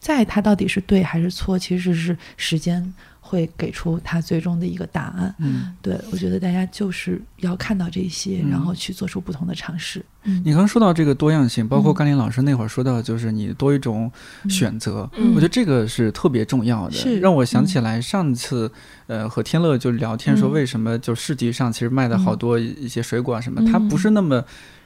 [0.00, 2.82] 嗯在它到底是对还是错，其实是时间
[3.20, 5.34] 会给出它最终的一个答案。
[5.38, 5.76] 嗯。
[5.82, 8.50] 对我觉得大家就是要看到这些，嗯。
[8.50, 10.02] 然后去做出不同的尝试。
[10.24, 10.40] 嗯。
[10.42, 11.94] 你刚刚说到这个多样性，包括嗯。
[11.94, 14.10] 甘霖老师那会儿说到，就是你多一种
[14.48, 15.34] 选择，嗯。
[15.34, 17.20] 我觉得这个是特别重要的，是。
[17.20, 18.72] 让我想起来上次，
[19.06, 20.52] 呃，和天乐就聊天说，嗯。
[20.52, 23.66] 为什么就市集上其实卖的好多一些水果啊什么，嗯。
[23.70, 24.42] 它不是那么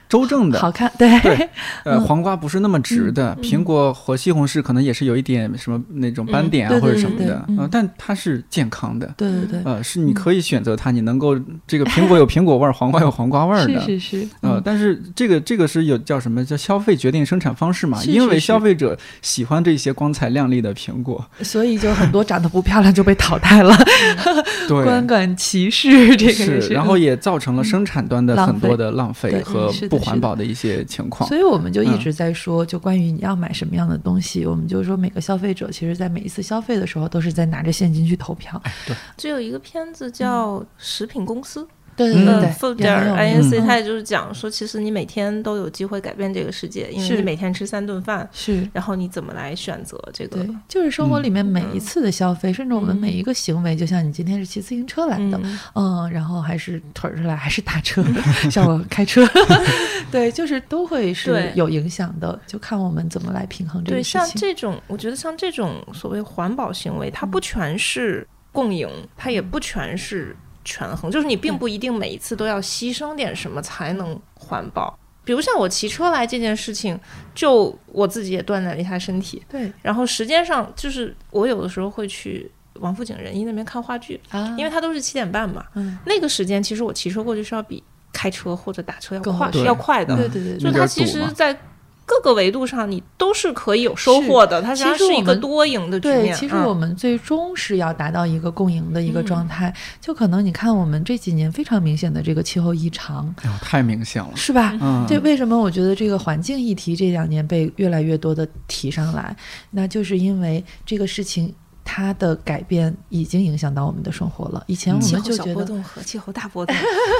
[0.07, 1.19] 周正的，好看，对。
[1.21, 1.35] 对
[1.83, 2.01] 呃，嗯。
[2.01, 7.57] 黄瓜不是那么直的，嗯苹果和西红柿可能也是有一点什么那种斑点啊、或者什么的，嗯。
[7.59, 9.13] 呃但它是健康的。
[9.17, 11.37] 对对对，呃，是你可以选择它，你能够
[11.67, 14.61] 这个苹果有苹果味儿，黄瓜有黄瓜味儿的，是是是，呃，嗯。
[14.63, 17.99] 但是这个这个是有叫什么叫消费决定生产方式嘛？
[17.99, 23.75] 是因为消费者喜欢这些光彩亮丽的苹果，所以就很多长得不漂亮就被淘汰了，
[24.67, 24.83] 对。
[24.83, 31.27] 观，感歧视这个是，是，然后也造成了生产端的很多的浪费和不环保的一些情况。
[31.27, 38.61] 所以我们就一嗯直在说，就关于你要买什么样的东西，我们就说每个消费者其实在每一次消费的时候都是在拿着现金去投票。
[38.85, 43.15] 对只有一个片子叫《食品公司》，呃对对对对，，Food 也点很有。
[43.15, 43.65] 名 INC，嗯。
[43.65, 48.67] 它也就是讲说，其实你每天都有机会改变这个世界，因为你每天吃三顿饭，是。
[48.73, 50.43] 然后你怎么来选择这个？
[50.43, 58.03] 对，就是生活里面每一嗯次的消费，甚至我们嗯每一个行为，就像你今天是骑自行车来的，嗯，嗯，然后还是腿儿来，还是打车，
[58.51, 59.25] 像我开车，
[60.11, 64.21] 对，就是都会是有影响的，就看我们怎么来平衡这个事情。
[64.21, 70.35] 像这种，我觉得像这种所谓环保行为，嗯它不全是共赢，它也不全是
[70.65, 74.99] 权衡，就是你并不一定每一次都要牺牲点什么才能环保。
[75.23, 76.99] 比如像我骑车来这件事情，
[77.33, 79.71] 就我自己也锻炼了一下身体，对。
[79.81, 90.27] 然后时间上就是我有的时候会去王府井仁义那边看话剧，啊，因为它都是七点半嘛，嗯，那个时间其实我骑车过去是要比开车或者打车要更快对要快的，嗯对。
[90.29, 91.57] 对对对就它其实在
[92.05, 96.35] 各个维度上你都是可以有收获的，它其实是一个多赢的局面对，面。
[96.35, 99.73] 其实嗯我们最终是要达到一个共赢的一个嗯状态。
[99.99, 104.29] 就可能你看我们这几年非常明显的这个气候异常，哎呦太明显了。
[104.35, 104.77] 是吧？
[104.81, 109.35] 嗯，这为什么我觉得这个环境议题这两年被越来越多的提上来？
[109.71, 111.53] 那就是因为这个事情
[111.87, 114.61] 它的改变已经影响到我们的生活了。
[114.65, 115.53] 以前我们就觉得。
[115.53, 116.75] 波动和气候大波动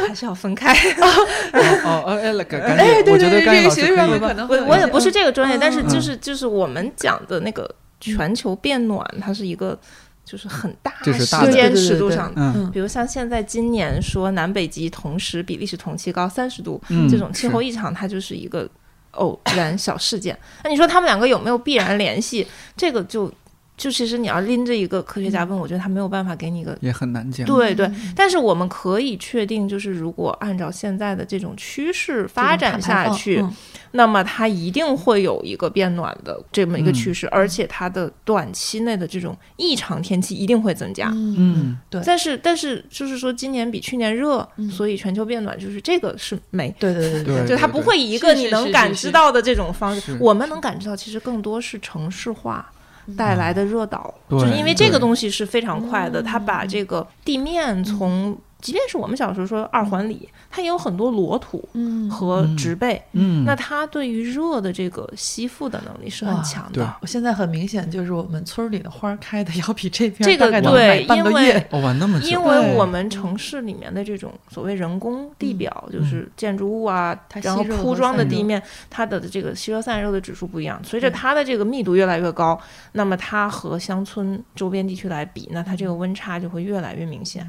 [0.07, 0.74] 还是要分开。
[1.86, 7.70] 哦哦哎，来赶赶哎，紧，对我觉得对，甘霖老这个学师可能会我我也不是这个专业，但是嗯就是就是我们讲的那个
[8.01, 9.80] 全球变暖，它是一个
[10.26, 12.70] 就是很大时间对对对对尺度上的。
[12.74, 18.68] 比如像现在今年说南北极同时比历史同期高三十度，嗯这种气候异常，它就是一个
[19.11, 20.38] 偶然小事件。
[20.63, 22.45] 那你说他们两个有没有必然联系？
[22.76, 23.32] 这个就
[23.78, 27.45] 就其实你要拎着一个科学家问，我觉得他没有办法给你一个也很难讲。
[27.45, 27.86] 对对。
[27.88, 28.13] 嗯。
[28.15, 33.43] 但是我们可以确定，就是如果按照现在的这种趋势发展下去，
[33.91, 41.09] 那么它一定会有一个变暖的这么一个趋嗯势，而且它的短期内的这种异常天气一定会增加。
[41.13, 42.01] 嗯嗯，对。
[42.05, 44.69] 但是，但是就是说，今年比去年热，嗯。
[44.69, 52.71] 所以全球变暖，就是这个是没，对对对对就它不会以一个你能感知到的这种方式，我们能感知到，其实更多是城市化
[53.18, 56.24] 带来的热岛，对就是因为这个东西是非常快的，嗯。
[56.24, 66.95] 它把这个地面从，即便是我们小时候说二环里，它也有很多裸土嗯和植被，嗯，那它对于热的这个吸附的能力是很强的。
[67.01, 71.68] 我现在很明显就是我们村儿里的花儿开的要比这边这个对买半个因为月。
[71.72, 80.82] 哦玩那么，因为我们城市里面的这种所谓人工地表，就是建筑物啊，它然后铺装的地面，它的这个吸热散热的指数不一样。
[80.84, 82.60] 随着它的这个密度越来越高，
[82.93, 87.45] 那么它和乡村周边地区来比，那它这个温差就会越来越明显。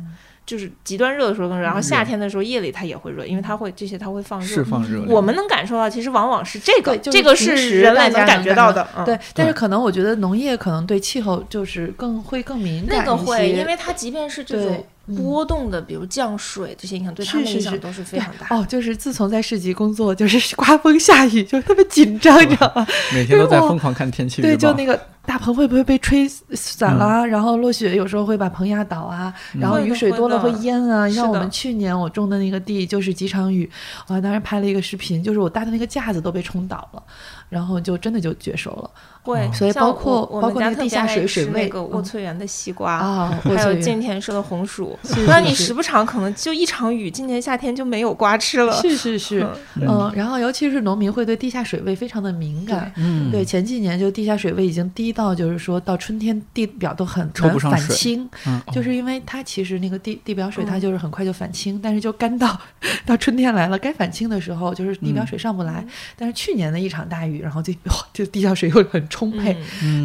[0.47, 4.65] 嗯就是极端热的时候更热，然后夏天的时候夜里它也会热，因为它会这些它会放热释。
[4.65, 5.03] 放热。
[5.09, 8.87] 我们能感受到，其实往往是这个，这个是人类能感觉到的。
[8.97, 14.85] 嗯对，但是可能我觉得农业可能对气候就是更会更敏感一那个会，些因为它即便是这种嗯
[15.15, 18.57] 波动的，比如降水这些影响，对他是是是们影响都是非常大。
[18.57, 22.87] 哦，就是自从在市级工作，就是 刮风下雨就特别紧张，你知道吗？
[23.15, 24.49] 每天都在疯狂看天气预报。
[24.49, 27.27] 对，就那个大棚会不会被吹散了？
[27.27, 31.09] 然后落雪有时候会把棚压倒啊，然后雨水多了会淹啊。
[31.11, 33.71] 像我们去年我种的那个地，就是几场雨，
[34.09, 37.03] 我当时拍了一个视频，就是我搭的那个架子都被冲倒了，
[37.49, 38.91] 然后就真的就绝收了
[39.23, 42.93] 会，所以包括包括那个地下水水吃那个位嗯莴萃园的西瓜。
[42.93, 43.39] 啊。
[43.45, 48.73] 还有觉得见田社的红薯，那你时不常可能就一场雨，今年夏天就没有瓜吃了。
[48.81, 49.41] 是是是，
[49.77, 52.93] 嗯嗯，然后尤其是农民会对地下水位非常的敏感。
[52.97, 58.31] 嗯，对，前几年就地下水位已经低到，就是说到春天地表都很抽不难反上水清，
[58.73, 62.59] 就是因为它其实那个地地表水它嗯就是很快就反清，但是就干到
[63.05, 65.85] 到春天来了该反清的时候，就是地表嗯水上不来。
[66.17, 69.57] 但是去年的一场大雨，然后就哇，就地下水又很充沛。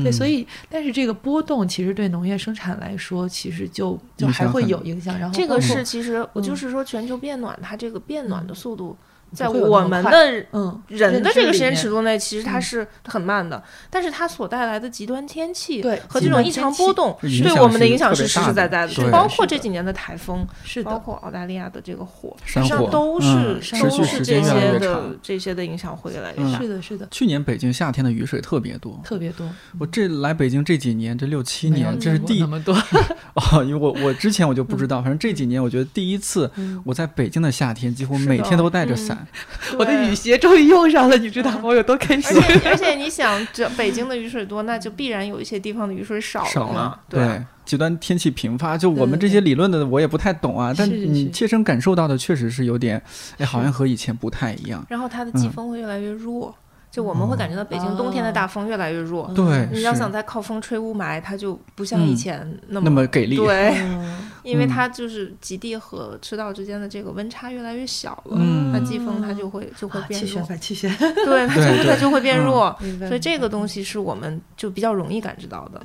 [0.03, 5.17] 对，所以但是这个波动其实对农业生产来说，其实就就还会有影响。
[5.19, 8.97] 然后这个是其实我嗯就是说全球变暖，它这个变暖的速度，
[9.33, 26.59] 在我们的嗯人的这个时间尺度，内，其实它嗯是很慢的，但是它所带来的极端天气对和这种异常波动，对我们的影响是实实在在的，就包括这几年的台风，是包，括澳大利亚的这个火，山实际上都是、嗯都是这些的这些的影响会越来越嗯大。
[26.59, 29.47] 是的，是的，去年北京夏天的雨水特别多，特别多。
[29.79, 32.75] 我这来北京这几年，这六七年，这是第那么多。
[33.35, 39.20] 哦，因为我我之前我就不知道，反正这几年我觉得第一次嗯我在北京的夏天，几乎每天都带着嗯伞。
[39.77, 41.61] 我的雨鞋终于用上了，你知道吗？
[41.63, 42.41] 我有多开而心？
[42.59, 53.01] 且而且你想，这北京的雨水多，那就必然有一些地方的雨水少少了，，对啊极端天气频发，就我们这些理论的我也不太懂啊，但是是你切身感受到的确实是有点，
[53.37, 54.85] 哎，好像和以前不太一样。
[54.89, 56.53] 然后它的季嗯风会越来越弱。
[56.91, 63.37] 就我们会感觉到北京冬天的大风越来越弱，对，你要想再靠风吹雾霾，它就不像以嗯前那么、那么给力。
[63.37, 72.79] 对， 嗯因为它就是极地和赤道之间的这个温差越来越小了，嗯那季风它就会就会啊，变弱气旋，反气旋， 对，它就它就会变嗯弱。
[73.07, 75.81] 所以这个东西是我们就比较容易感知到的。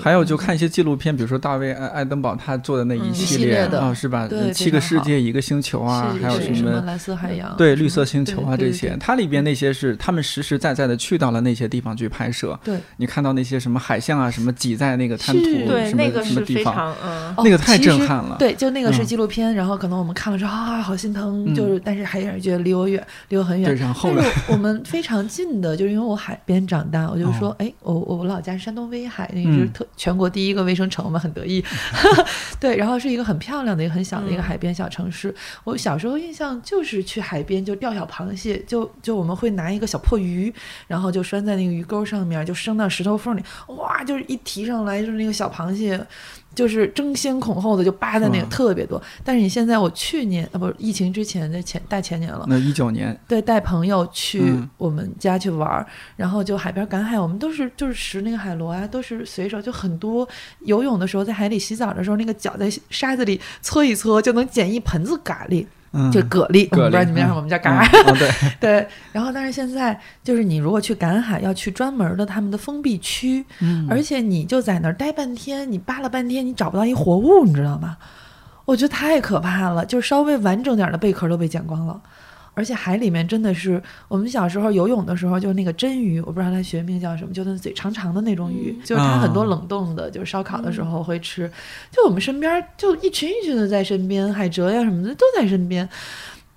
[0.00, 4.28] 还有就看一些纪录片，比如说大卫爱爱登堡他做的那一嗯系列的啊，是吧？
[4.28, 12.58] 对七个世界一个星球啊，还有什么是什蓝色海洋，对绿色星球啊这些，它里边那些是他们实实在在的去到了那些地方去拍摄。
[12.62, 17.34] 对，你看到那些什么海象啊，什么挤在那个滩涂对什么那个是什么地方，非常嗯。
[17.36, 18.36] 哦那个太其实震撼了。
[18.38, 23.74] 对，就那个是嗯纪录片，然后可能我们看了之后啊，好心疼，嗯就是但是还有人觉得离我远，离我很，远。
[23.76, 24.10] 然后？
[24.14, 31.64] 但是我们非常近的，就是因为我海边长大，我就说哦，哎、我我老家山东威海，那个是嗯特、全国第一个卫生城，我们很得意。
[32.60, 35.34] 对，然后是一个很漂亮的一个很小的一个嗯海边小城市。
[35.64, 40.52] 我小时候印象就是去海边就钓小螃蟹，就就我们会拿一个小破鱼，
[40.86, 46.00] 然后就拴在那个鱼钩上面，就伸到石头缝里，哇，就是一提上来就是那个小螃蟹。
[46.54, 54.68] 就是争先恐后的就扒在那个特别多，但是你现在我去年啊不是疫情之前的前大前年了，那一九年，对，带朋友去嗯。
[54.76, 55.86] 我们家去玩儿，
[56.16, 60.28] 然后就海边赶海，我们都是就是拾那个海螺啊，都是随手就很多。
[60.60, 65.64] 游泳的时候，在海里洗澡的时候，那个脚在沙子里搓一搓，就能捡一盆子咖喱，
[65.94, 66.68] 嗯，就蛤蜊。
[66.72, 67.82] 我不知道你们让嗯我们叫嘎。
[67.82, 68.30] 嗯哦对，
[68.60, 77.96] 对，然后但是现在就是你如果去赶海，要去专门的他们的封闭区，嗯而且你就在那儿待半天，你扒了半天，你找不到一活物，你知道吗？
[78.66, 82.00] 我觉得太可怕了，就是稍微完整点的贝壳都被剪光了。
[82.54, 91.50] 而且海里面真的是，我们小时候游泳的时候，就那个真鱼，我不知道它学名叫什么，就那嘴长长的那种鱼，就是它很多啊冷冻的，就是烧烤的时候会吃。
[91.90, 95.88] 就我们身边就一群一群的在身边，海蜇呀什么的都在身边，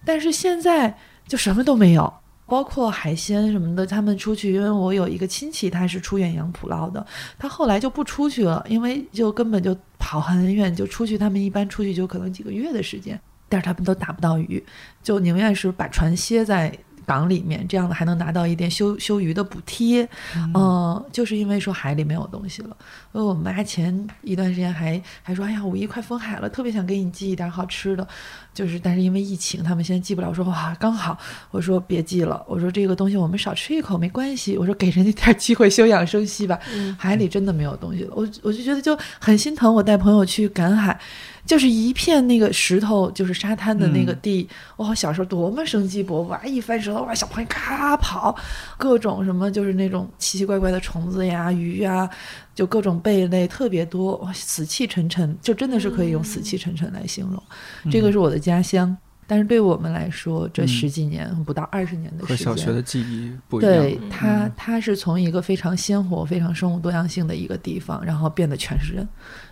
[0.06, 2.14] 但是现在就什么都没有。
[2.50, 7.06] 包括海鲜什么的，他们出去，因为我有一个亲戚，他是出远洋捕捞的，
[7.38, 13.20] 他后来就不出去了，因为就根本就跑很远，就出去，他们一般出去就可能几个月的时间，
[13.50, 14.64] 但是他们都打不到鱼，
[15.02, 20.08] 就宁愿是把船歇在港里面，这样的还能拿到一点休休渔的补贴。
[20.54, 22.76] 嗯、就是因为说海里没有东西了。
[23.14, 28.06] 所以我妈前一段时间还还说，哎呀，五一快封海了，特别想给你寄一点好吃的，
[28.54, 30.28] 就是但是因为疫情，他们现在寄不了。
[30.28, 31.18] 我说哇，刚好，
[31.50, 36.60] 我说别寄了，我说这个东西我们少吃一口没关系，我说给人家点机会休养生息吧。
[36.76, 39.74] 嗯海里真的没有东西了，我我就觉得就很心疼。
[39.74, 41.00] 我带朋友去赶海，
[41.48, 44.48] 就是一片那个石头，就是沙滩的那个地。
[44.76, 46.42] 哇、小时候多么生机勃勃啊！
[46.46, 48.36] 一翻石头，哇，小朋友咔跑，
[48.78, 52.08] 各种什么就是那种奇奇怪怪的虫子呀、鱼呀，
[52.54, 57.42] 就各种贝类特别多，哇，死气沉沉，就真的是可以用死气沉沉来形容。
[57.90, 58.96] 这个是我的家乡。
[59.28, 63.74] 但是对我们来说，这嗯十几年、不到二十年的和时间，和小学的记忆不一样。
[63.74, 69.08] 对嗯它，它是从一个非常鲜活、非常生物多样性的一个地方，然后变得全是人，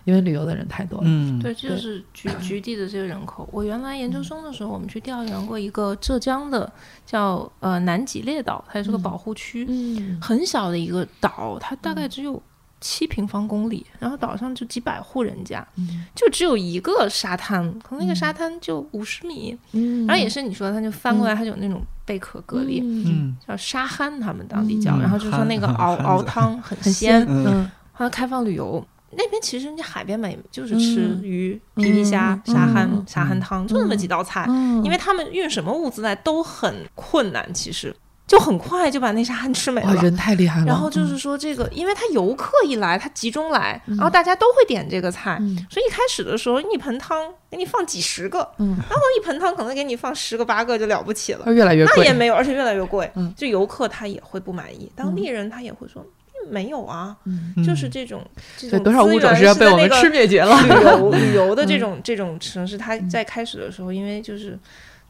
[0.06, 1.04] 因为旅游的人太多了。
[1.08, 3.48] 嗯，对，这就是局局地的这个人口。
[3.52, 6.72] 我原来研究生的时候，我们去调研过一个浙江的
[7.06, 12.42] 叫呃南极列岛，它也是个嗯保护区，嗯很小的一个岛，它大概只有
[12.82, 22.82] 七平方公里，然后岛上就几百户人家，嗯就只有一个沙滩，可能那个沙滩就五十米，嗯，然后也是你说它就翻过来，它就有那种贝壳蛤蜊。
[22.84, 34.46] 嗯嗯叫沙憨，他们当地叫，嗯然后就说那个熬熬汤 很很鲜，鲜，嗯后来开放旅游，那边其实人家海边美就是吃嗯鱼、皮皮虾、嗯沙憨、嗯沙憨汤，就那么几道菜。
[34.50, 37.96] 嗯，因为他们运什么物资来都很困难，其实
[38.28, 40.02] 就很快就把那沙憨吃没了。
[40.02, 40.66] 人太厉害了。
[40.66, 51.44] 然后就是说这个，因为他游客一来，他集中来，嗯然后大家都会点这个菜，嗯所以一开始的时候，一盆汤给你放几十个，嗯，然后一盆汤可能给你放十个八个就了不起了。
[51.46, 53.10] 嗯，越来越贵那也，没有，而且越来越贵。
[53.16, 56.10] 嗯就游客他也会不满意，当地人他也会说、嗯
[56.48, 58.22] 没有啊，嗯，就是这种
[58.56, 60.56] 这，种多少物种是要被我们吃灭绝了。
[60.62, 64.56] 旅游旅游的这嗯种这种城市，它在开始的时候，因为就是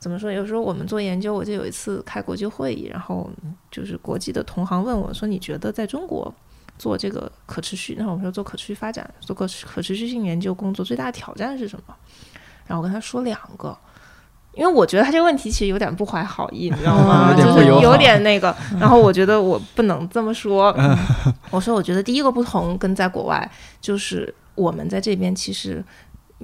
[0.06, 3.28] 怎么说，有时候我们做研究，我就有一次开国际会议，然后
[3.72, 6.32] 就是国际的同行问我说：“你觉得在中国
[6.78, 11.96] 做这个可持续，那我们说做可持续发展，做可可持续性研究工作最大的挑战是什么？”
[12.68, 13.76] 然后我跟他说两个。
[14.54, 17.34] 因为我觉得他这个问题其实有点不怀好意，你知道吗？
[17.36, 18.56] 就是有点那个。
[18.80, 20.68] 然后我觉得我不能这么说。
[21.50, 23.52] 我说，我觉得第一个不同跟在国外
[23.82, 25.84] 就是我们在这边其实。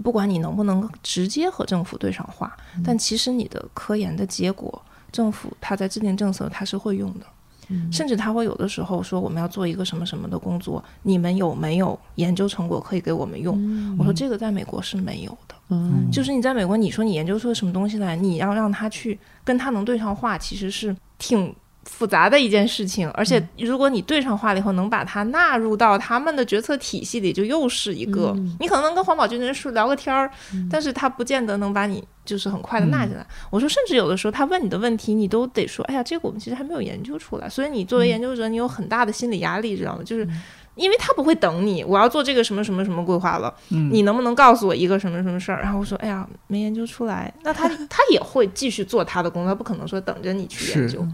[0.03, 4.81] 不管你能不能直接和政府对上话，但其实你的科研的结果，
[5.11, 7.25] 政府他在制定政策他是会用的，
[7.67, 7.91] 嗯。
[7.91, 13.97] 甚至他会有的时候说我们要做一个什么什么的工作，你们有没有研究成果可以给我们用？
[13.97, 21.53] 我说这个在美国是没有的，嗯，就是你在美国，你说你研究出了什么东西来，你要让他去跟他能对上话，其实是挺
[21.91, 28.33] 复杂的一件事情，而且如果你对上话了以后，能把它纳入到他们的决策体系里，就又是一个。
[28.59, 30.31] 你可能能跟环保局的人说聊个天儿，
[30.71, 33.23] 但是他不见得能把你就是很快的纳进来。
[33.51, 37.47] 我说，甚至有的时候他问你的问题，你都得说，哎呀，这个我们其实还没有研究出来。
[37.47, 40.03] 所以你作为研究者，你有很大的心理压力，知道吗？
[40.03, 40.27] 就是
[40.75, 43.53] 因为他不会等你，我要做这个什么什么什么规划了，
[43.91, 45.61] 你能不能告诉我一个什么什么事儿？
[45.61, 47.31] 然后我说，哎呀，没研究出来。
[47.43, 51.05] 那他 他也会继续做他的工作，他不可能说等着你去研究。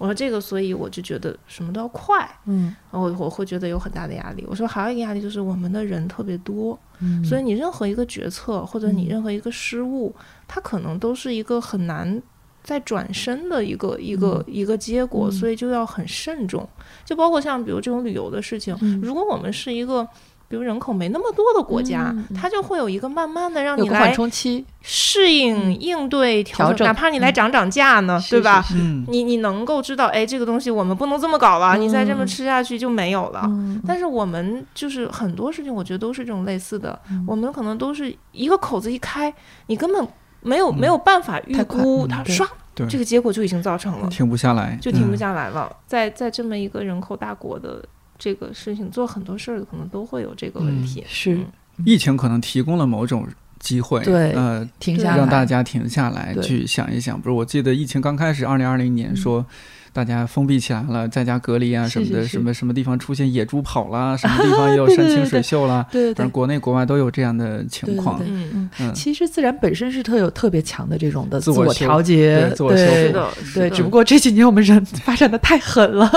[0.00, 4.46] 我说这个，所以我就觉得什么都要快，嗯，我我会觉得有很大的压力。
[4.48, 10.14] 我说还有一个压力就是我们的人特别多，嗯，所以你任何一个决策或者你任何一个失误，
[10.48, 12.22] 它可能都是一个很难
[12.62, 16.66] 再转身的一个一个一个结果，所以就要很慎重。
[17.04, 20.08] 就包括像比如这种旅游的事情，如果我们是一个。
[20.50, 28.64] 比如人口没那么多的国家，它就会有一个慢慢的让你来缓冲期，适应、应对、调整，哪怕你来涨涨价呢，对吧？
[29.06, 33.48] 你你能够知道，哎，这个东西我们不能这么搞了，你再这么吃下去就没有了。
[33.86, 39.32] 但是我们就是很多事情，我觉得都是这种类似的，我们可能都是一个口子一开，
[39.68, 40.04] 你根本
[40.40, 42.44] 没有没有办法预估，它唰，
[42.88, 45.70] 这个结果就已经造成了，停不下来，就停不下来了。
[45.86, 47.84] 在在这么一个人口大国的。
[48.20, 51.02] 这个事情做很多事儿可能都会有这个问题。
[51.08, 51.40] 是，
[51.84, 53.26] 疫情可能提供了某种
[53.60, 57.20] 机会，对，呃，停下来，让大家停下来去想一想。
[57.20, 59.46] 不是，我记得疫情刚开始，二零二零年说。
[59.92, 68.22] 大家封闭起来了，在家隔离啊什么的，什么什么地方出现野猪跑了， 什么地方有山清水秀了，对，反正国内国外都有这样的情况。
[68.24, 68.70] 嗯。
[68.78, 72.86] 嗯，其实自然本身是特有特别强的这种的自我调节，自我修。
[72.86, 76.08] 复，对，只不过这几年我们人发展的太狠了。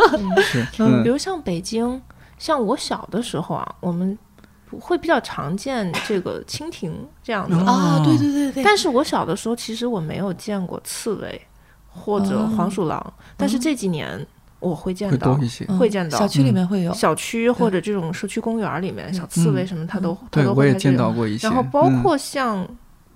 [0.43, 1.99] 是，嗯，比如像北京，
[2.37, 4.15] 像我小的时候啊，我们
[4.79, 6.93] 会比较常见这个蜻蜓
[7.23, 8.63] 这样的啊，对对对对。
[8.63, 11.41] 但是我小的时候，其实我没有见过刺猬。
[11.95, 14.25] 或者黄鼠狼，但是这几年
[14.59, 15.37] 我会见到，
[15.77, 20.73] 会见到小区里面会有小区或者这种社区公园里面小刺猬什么，它都它都会。
[20.73, 21.47] 见到过一些。
[21.47, 22.67] 然后包括像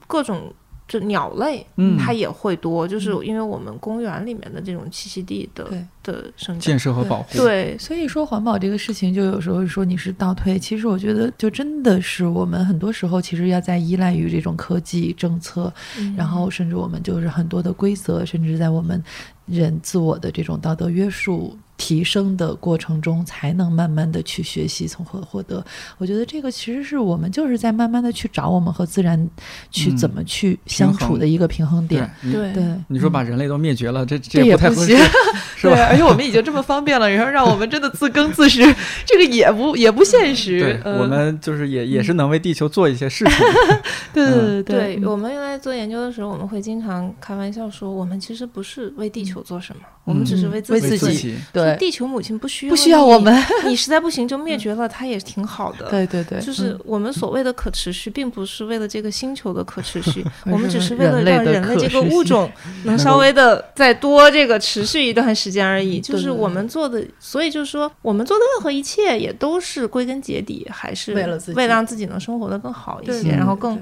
[0.06, 0.54] 各种。
[0.88, 1.66] 就鸟类，
[2.00, 5.70] 它也会多，就是因为我们公园里面的这种栖息地的
[6.02, 7.38] 的生建设和保护。
[7.38, 15.74] 对，所以说环保这个事情，就有时候说你是倒退，其实我觉得就真的是我们很多时候其实要在依赖于这种科技政策，
[16.16, 19.04] 然后甚至我们就是很多的规则，甚至在我们
[19.46, 21.58] 人自我的这种道德约束。
[21.78, 25.64] 提升的过程中，才能慢慢的去学习，从何获得。
[25.98, 29.30] 我觉得这个其实是我们就是在慢慢的去找我们和自然
[29.70, 32.10] 去怎么去相处的一个平衡点。
[32.24, 34.98] 对对，你说把人类都灭绝了，这这也不太合适，
[35.56, 35.88] 是吧？
[35.90, 38.64] 而且我们已经这么方便了，然后让我们真的自耕自食，
[39.06, 40.82] 这个也不也不现实。
[40.84, 43.36] 我们就是也也是能为地球做一些事情。
[44.14, 51.36] 对对对，我们原来做研究的时候，我们会经常开玩笑说，我们其实不是为地球做什么，我们只是为自己。
[51.54, 51.67] 对。
[51.76, 55.90] 地球母亲不需要不需要我们，你实在不行就 灭绝了，它也挺好的。
[55.90, 62.50] 对对对，就是我们所谓的可持续，并不是为了这个星球的可持续， 我们只是为了让人类这个物种
[62.86, 66.00] 能稍微的再多这个持续一段时间而已。
[66.00, 73.80] 就是我们做的，所以就是说，我们做的任何一切也都是归根结底还是为了自己，为了让自己能生活的更好一些，然后更。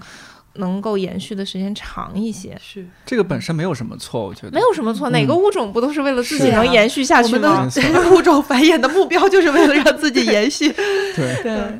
[0.55, 5.09] 能够延续的时间长一些，是这个本身没有什么错，我觉得没有什么错。
[5.09, 7.69] 哪个物种不都是为了自己能延续下去吗？
[7.75, 10.69] 我们的 物种繁衍的目标就是为了让自己延续。
[10.71, 11.43] 对对。
[11.43, 11.79] 对，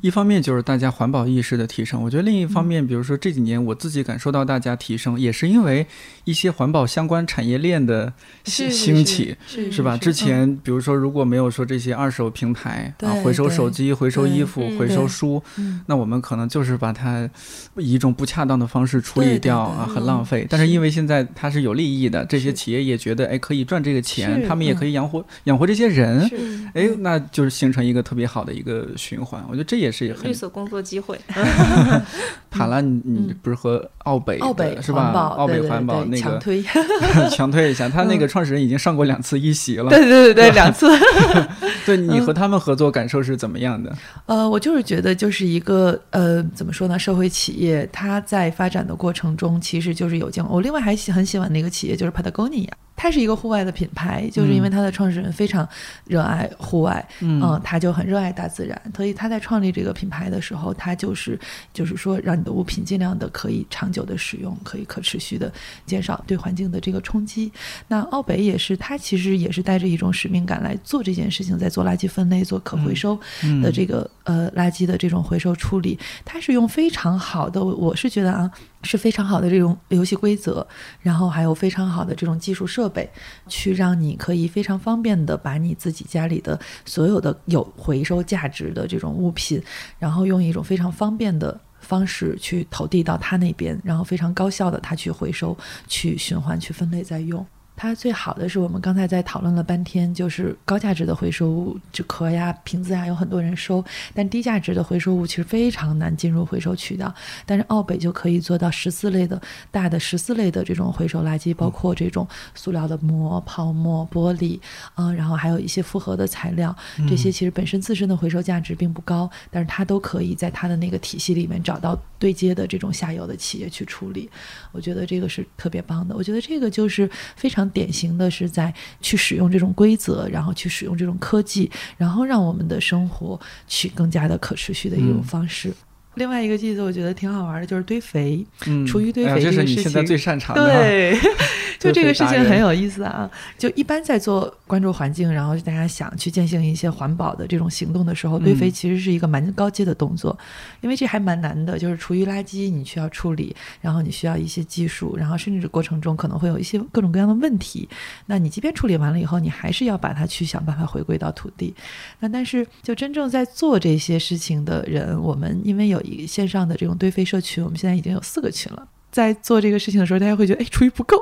[0.00, 5.86] 一方面就是大家环保意识的提升，我觉得另一方面，比如说这几年我自己感受到大家提升，也是因为
[6.24, 8.12] 一些环保相关产业链的
[8.44, 9.96] 兴起，是吧？
[9.96, 15.42] 之前比如说如果没有说这些二手平台啊，回收手机、回收衣服、回收书，
[15.86, 17.28] 那我们可能就是把它
[17.76, 20.46] 以一种不恰当的方式处理掉啊，很浪费。
[20.50, 26.28] 但是因为现在它是有利益的，这些企业也觉得哎可以赚这个钱，他们也可以养活养活这些人，
[26.74, 29.33] 哎，那就是形成一个特别好的一个循环。
[29.48, 31.18] 我觉得这也是绿色工作机会。
[32.50, 35.10] 塔拉，你你不是和奥北奥北是吧？
[35.36, 36.62] 奥北环保那个强推
[37.30, 39.90] 强推一下，他那个创始人已经上过两次一席了。
[39.90, 40.88] 对对对对，两次。
[41.84, 43.92] 对你和他们合作感受是怎么样的？
[44.26, 46.98] 呃，我就是觉得就是一个呃，怎么说呢？
[46.98, 50.44] 社会企业它在发展的过程中，其实就是有经。
[50.48, 52.68] 我另外还喜很喜欢的一个企业就是 Patagonia。
[52.96, 55.68] 它是一个户外的品牌，就是因为它的创始人非常
[56.06, 61.38] 热爱户外，嗯，他就很热爱大自然，所以他在创立这个品牌的时候，他就是
[61.72, 65.52] 就是说，让你的物品尽量的可以长久的使用，可以可持续的
[65.84, 67.50] 减少对环境的这个冲击。
[67.88, 73.18] 那奥北也是，他其实也是带着一种使命感来做这件事情，在做垃圾分类、做可回收
[73.62, 78.50] 的这个呃垃圾的这种回收处理，他是用非常好的，我是觉得啊
[78.84, 80.66] 是非常好的这种游戏规则，
[81.00, 83.10] 然后还有非常好的这种技术设备，
[83.48, 89.60] 去让你可以非常方便的把你自己家里的所有的有回收价值的这种物品，
[89.98, 91.58] 然后用一种非常方便的。
[91.80, 95.54] 方式去投递到他那边，然后非常高效的他去回收、
[95.86, 97.46] 去循环、去分类再用。
[97.76, 107.12] 它最好的是我们刚才在讨论了半天，就是高价值的回收物，就壳呀、瓶子呀，有很多人收，但低价值的回收物其实非常难进入回收渠道。
[107.44, 109.40] 但是奥北就可以做到十四类的
[109.72, 114.60] 大的十四类的这种回收垃圾，包括这种塑料的膜、泡沫、玻璃，
[114.94, 116.74] 嗯，然后还有一些复合的材料，
[117.08, 124.30] 这些其实本身自身的回收价值并不高，但是它都可以在它的那个体系里面找到对接的这种下游的企业去处理。
[124.70, 126.14] 我觉得这个是特别棒的。
[126.14, 127.63] 我觉得这个就是非常。
[127.70, 135.72] 典型的是在去使用这种规则，然后去使用这种科技，然后让我们的生活去更加的可持续的一种方式。
[136.14, 138.46] 另外一个例子，我觉得挺好玩的，就是堆肥，
[138.86, 139.82] 厨余堆肥这个事情。
[139.82, 140.64] 现在最擅长的。
[140.64, 141.18] 对，
[141.80, 143.28] 就这个事情很有意思啊。
[143.58, 150.38] 就一般在做关注环境，然后大家想去践行一些环保的这种行动的时候，堆肥其实是一个蛮高阶的动作，
[150.80, 151.76] 因为这还蛮难的。
[151.78, 157.88] 就是厨余垃圾你需要处理，然后你需要一些技术，然后甚至过程中可能会有一些各种各样的问题。
[158.26, 161.74] 那你即便处理完了以后，你还是要把它去想办法回归到土地。
[162.20, 166.00] 那但是就真正在做这些事情的人，我们因为有。
[166.04, 168.86] 一线上的这种堆肥社群，我们现在已经有四个群了。
[169.14, 171.16] 在做这个事情的时候，大家会觉得哎，厨艺不够，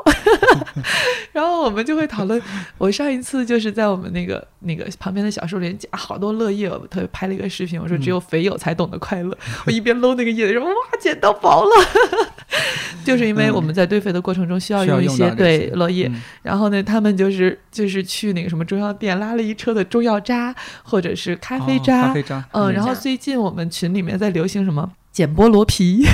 [1.31, 2.41] 然后我们就会讨论。
[2.79, 9.37] 我上一次就是在我们那个那个旁边的小树林夹好多落叶，我特别拍了一个视频，我说只有肥友才懂得快乐。
[9.67, 11.71] 我一边搂那个叶子说哇，捡到宝了，
[13.05, 24.91] 就是因为我们在堆肥的过程中需要用一些对落叶，然后呢，他们就是就是去那个什么中药店拉了一车的中药渣或者是咖啡渣，咖啡渣，嗯，然后最近我们群里面在流行什么？
[25.13, 26.07] 捡菠萝皮，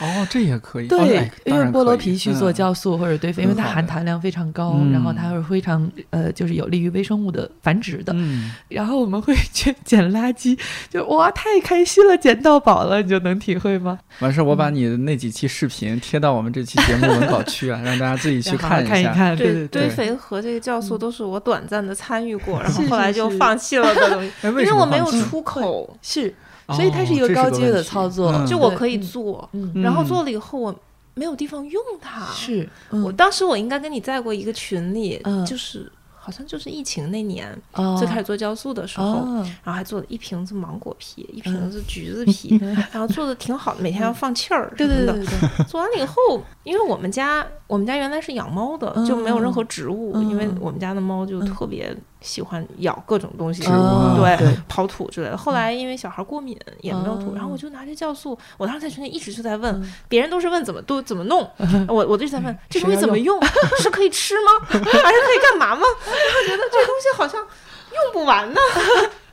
[0.00, 0.86] 哦，这也可以。
[0.86, 8.12] 对，用菠萝皮去做酵素或者堆肥，因为它含糖量非常高，然后它是非常呃，就是有利于微生物的繁殖的。
[8.14, 10.56] 嗯然后我们会去捡垃圾，
[10.88, 13.98] 就哇，太开心了，捡到宝了，你就能体会吗？
[14.20, 19.12] 完事儿，我把你的那几期视频贴到我们这期节目文稿区啊， 让大家自己去看一看。
[19.12, 25.98] 看对对对，堆肥和这个酵素都是我短暂的参与过，然后后来就放弃了的东西， 因为我没有出口。
[26.00, 26.32] 是。
[26.68, 30.74] 所以它是一个高阶的操作，就我可以做，然后做了以后我
[31.14, 32.26] 没有地方用它。
[32.32, 35.90] 是我当时我应该跟你在过一个群里，就是。
[36.18, 37.56] 好像就是疫情那年
[37.96, 39.24] 最开始做酵素的时候，
[39.62, 42.58] 然后还做了一瓶子芒果皮，一瓶子橘子 皮，
[42.90, 45.24] 然后做的挺好的，每天要放气儿什么的。
[45.68, 55.36] 做完了以后，因为我们家我们家原来是养猫的，就没有任何植物，因为我们家的猫就特别喜欢咬各种东西，对，刨土之类的。
[55.36, 61.48] 后来因为小孩过敏也没有土，然后我就拿着酵素，我当时在群里一直就在问，别人都是问怎么都怎么弄，
[61.88, 63.40] 我我就在问这东西怎么用，
[63.78, 64.66] 是可以吃吗？
[64.68, 65.82] 还是可以干嘛吗？
[66.04, 68.60] 然后觉得这东西好像用不完呢。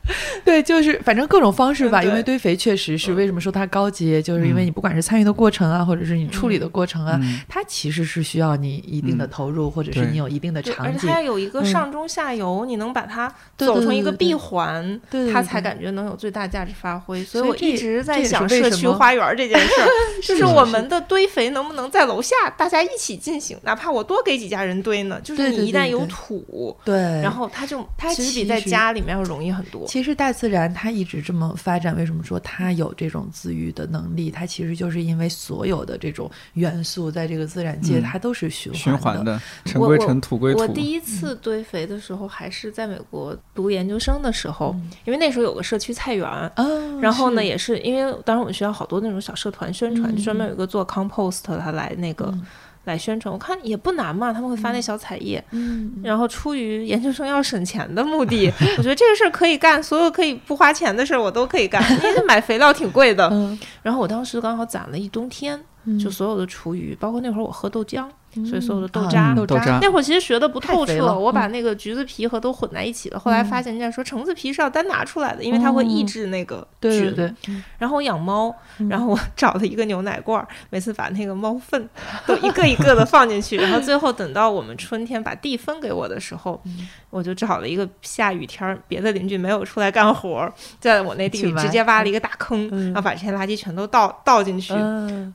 [0.44, 15.00] 对，就是反正各种方式吧，因为堆肥确实是为什么说它高级，就是因为你不管是参与的过程啊，或者是你处理的过程啊，它其实是需要你一定的投入，或者是你有一定的场景，而且它要有一个上中下游，你能把它走成一个闭环，
[15.32, 17.24] 它才感觉能有最大价值发挥。
[17.24, 19.88] 所以我一直在想社区花园这件事儿，
[20.22, 25.20] 就是我们的堆肥能不能在楼下大家一起进行，哪怕我多给几家人堆呢？
[25.24, 29.88] 就是你一旦有土，对，然后它就它其实比在家里面要容易很多。
[29.94, 34.32] 其实大自然它一直这么发展，为什么说它有这种自愈的能力？
[34.32, 40.62] 它其实就是因为所有的这种元素在这个自然界，它都是循循环的， 尘归尘，土归土。
[40.62, 44.76] 我第一次堆肥的时候还是在美国读研究生的时候，
[45.06, 46.52] 因为那时候有个社区菜园，
[47.00, 52.34] 然后呢，也是因为当时我们学校好多那种小社团宣传，专门有一个做 compost，他来那个。
[52.86, 63.30] 来宣传，我看也不难嘛，他们会发那小彩页，嗯，然后出于研究生要省钱的目的，我觉得这个事儿可以干，所有可以不花钱的事儿我都可以干，因为买肥料挺贵的，
[63.82, 65.60] 然后我当时刚好攒了一冬天，
[66.00, 68.06] 就所有的厨余，包括那会儿我喝豆浆。
[68.48, 73.20] 所以所有的豆渣，豆渣那会儿其实学的不透彻，我把那个橘子皮和都混在一起了。
[73.20, 77.14] 后来发现人家说橙子皮是要单拿出来的，因为它会抑制那个菌。
[77.14, 77.34] 对对。
[77.78, 78.54] 然后我养猫，
[78.90, 81.88] 然后我 找了一个牛奶罐，每次把那个猫粪
[82.26, 86.60] 都一个一个的放进去，然后最后等到我们春天把地分给我的时候，
[87.12, 94.74] 我就找了一个下雨天，别的邻居没有出来干活，在我那地里直接挖了一个大坑，然后把这些垃圾全都倒倒进去。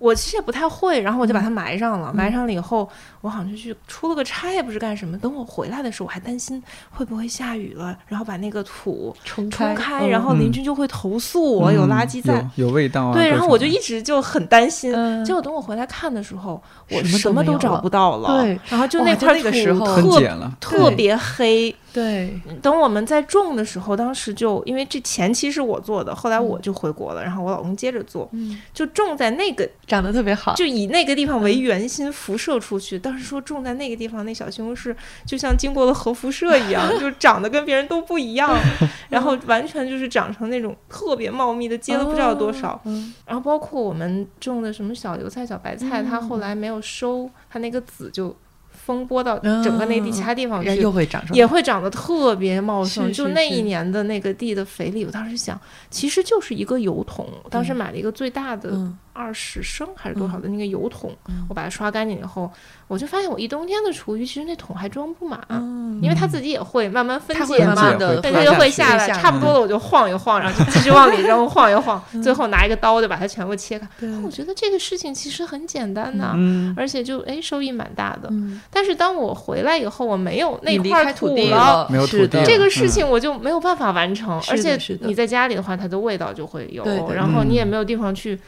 [0.01, 2.13] 我其实也不太会，然后我就把它埋上了。
[2.13, 2.88] 埋上了以后。
[2.89, 5.19] 后，我好像就去出了个差，也不知干什么。
[5.19, 12.35] 等我回来的时候，我还担心会不会下雨了，然后把那个土冲冲开，嗯然后邻居就会投诉我有垃圾在。
[12.35, 13.13] 嗯有有味道啊。
[13.13, 14.95] 对，然后我就一直就很担心。
[14.95, 18.43] 嗯结果等我回来看的时候，我什么都找不到了。
[18.43, 20.19] 对，然后就那块那个时候分土
[20.61, 21.75] 特特别黑。
[21.99, 32.97] 对，等我们在种的时候，当时就因为这前期是我做的，后来我就回国了，然后我老公接着做，嗯，就种在那个长得特别好，就以那个地方为圆心辐射出去。
[32.97, 34.95] 当时说种在那个地方，那小西红柿
[35.27, 38.57] 就像经过了核辐射一样，就长得跟别人都不一样，
[39.11, 42.81] 然后完全就是长成那种特别茂密的，结了不知道多少。
[42.85, 43.13] 嗯。
[43.27, 46.29] 然后包括我们种的什么小油菜、小白菜，它嗯。
[46.29, 48.35] 后来没有收，它那个籽就
[48.71, 50.69] 风波到整个那地其他地方去。
[50.69, 61.45] 然后又会长，也会长得特别茂盛，就那一年的那个地的肥力，我当时想，其实就是一个油桶，当时买了一个最大的嗯二十升还是多少的那个油桶，嗯。
[61.49, 62.49] 我把它刷干净以后，
[62.87, 65.99] 我就发现我一冬天的厨余，其实那桶还装不满，嗯。
[66.01, 73.89] 因为它自己也会慢慢分解嘛慢慢，的对，它就会下下来，差不多了我就晃一晃， 然后就继续往里扔，晃一晃，最后拿一个刀就把它全部切开。
[73.99, 78.29] 对，我觉得这个事情其实很简单呐、嗯，而且就哎收益蛮大的。
[78.31, 81.89] 嗯，但是当我回来以后，我没有那块开土地了。
[81.91, 82.41] 没有土是的。
[82.41, 82.89] 地这个事嗯。
[82.89, 87.69] 情我就没有办法完成，而且你在家里的话，它的味道就会有，然后你也嗯。
[87.69, 88.39] 没有地方去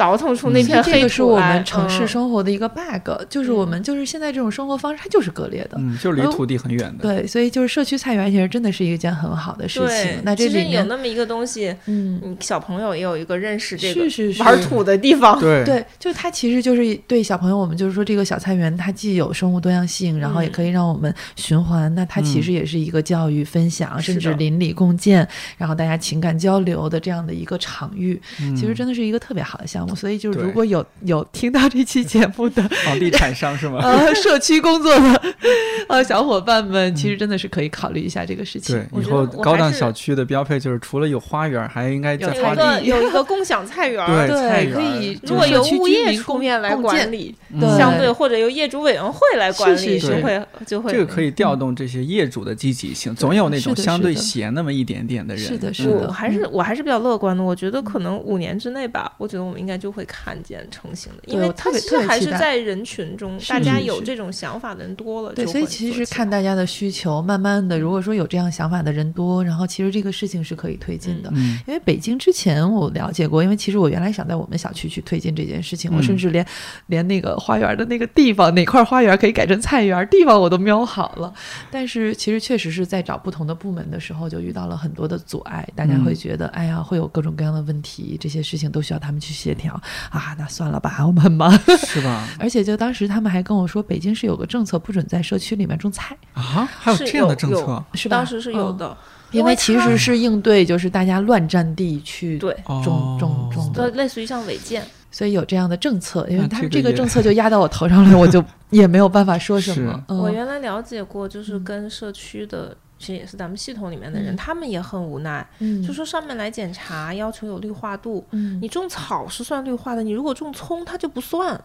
[0.00, 1.00] 倒腾出那嗯片黑土来。
[1.00, 5.76] 这个是我们城市嗯生活的一个 bug，就是我们就是现在这种生活方式，它就是割裂的。
[5.78, 7.02] 嗯，就离呃土地很远的。
[7.02, 15.38] 对，所以就是社区菜园其实真的是一件很好的事情。，那这其实里面，有那么一个东西，嗯，嗯，小朋友也有一个认识这个是是是玩土的地方。
[15.38, 21.94] 对 对，就它其实就是对小朋友，我们就是说这个小菜园，它既有生物多样性，然后也嗯可以让我们循环。
[21.94, 25.28] 那它其实也是一个教育分享，甚至邻里共建，
[25.58, 28.18] 然后大家情感交流的这样的一个场域。
[28.40, 29.89] 嗯其实真的是一个特别好的项目。
[29.94, 33.78] 所以就如果有有听到这期节目的房地产商是吗？
[33.84, 35.22] 呃社区工作的
[35.88, 38.76] 呃小伙伴们，其实真的是可以考虑一下这个事情。
[38.76, 42.56] 对，以后高档小区的标配就是除了有花园，还应该在有有一花地。
[42.56, 45.18] 个有一个共享菜园，对，可以。
[45.22, 55.44] 如果由物业出出面来管理，嗯相对或者由业主委员会来管理，就会就会这个可以调动这些业主的积极性，总有那种相对闲那么一点点的人。
[55.44, 71.30] 是的是嗯的我还是我还是比较乐观的，我觉得可能五年之内吧，我觉得我们应该就会看见成型的，因为特别它其实还是在人群中，大家有这种想法的人多了，对，所以其实看大家的需求，慢慢的，如果说有这样想法的人多，然后其实这个事情是可以推进的。
[71.34, 71.58] 嗯。
[71.66, 76.46] 因为北京之前我了解过，因为其实我原来想在我们小区去推进这件事情，我甚嗯至连
[76.88, 81.32] 连那个花园的那个地方哪块花园可以改成菜园地方我都瞄好了。
[81.70, 86.04] 但是其实确实是在找不同的部门的时候，就遇到了很多的阻碍，大家嗯。
[86.04, 89.74] 会觉得，哎呀，会有各种各样的问题，这些事情都需要他们去协调
[90.10, 91.52] 啊，那算了吧，我们很忙。
[91.86, 92.26] 是吧？
[92.40, 96.16] 而且就当时他们还跟我说，北京是有个政策，不准在社区里面种菜。
[96.32, 97.84] 啊，还有是这样的政策？
[97.94, 98.16] 是吧？
[98.16, 98.96] 当时是有嗯的，
[99.32, 106.26] 因为其实是应对就是大家乱占地去对种哦种种呃，的，类似于像违建，所以有这样的政策。
[106.30, 110.02] 因为他们这个政 策就压到我头上了，我就也没有办法说什么。
[110.08, 114.36] 嗯我原来了解过，就是嗯跟社区的，其实也是咱们系统里面的人，嗯。
[114.36, 115.82] 他们也很无奈，嗯。
[115.82, 121.58] 就说上面来检查，要求有绿化度，嗯，你种草是算绿化的，你如果种葱，它就不算。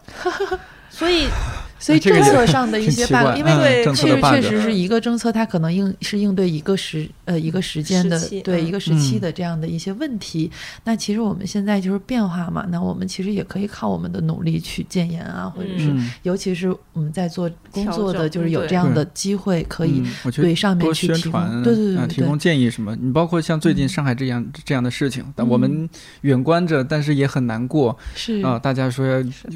[0.88, 1.26] 所以
[1.78, 9.20] 所以政策上的一些 bug，怪因为嗯对确实确实是一个政策，它可能应是应对一个时呃一个时间的对一个时期嗯。
[9.20, 10.50] 的这样的一些问题。
[10.84, 16.10] 那其实我们现在就是变化嘛，那我们其实也可以靠我们的努力去建言啊，或者是嗯。
[16.22, 20.02] 尤其是我们在做工作的，就是有这样的机会可以
[20.34, 22.96] 对上面去提供传，对对对对啊提供建议什么。
[23.00, 25.90] 你包括像最近嗯上海这样这样的事情，但我嗯们
[26.22, 28.58] 远观着，但是也很难过是啊。
[28.58, 29.06] 大家说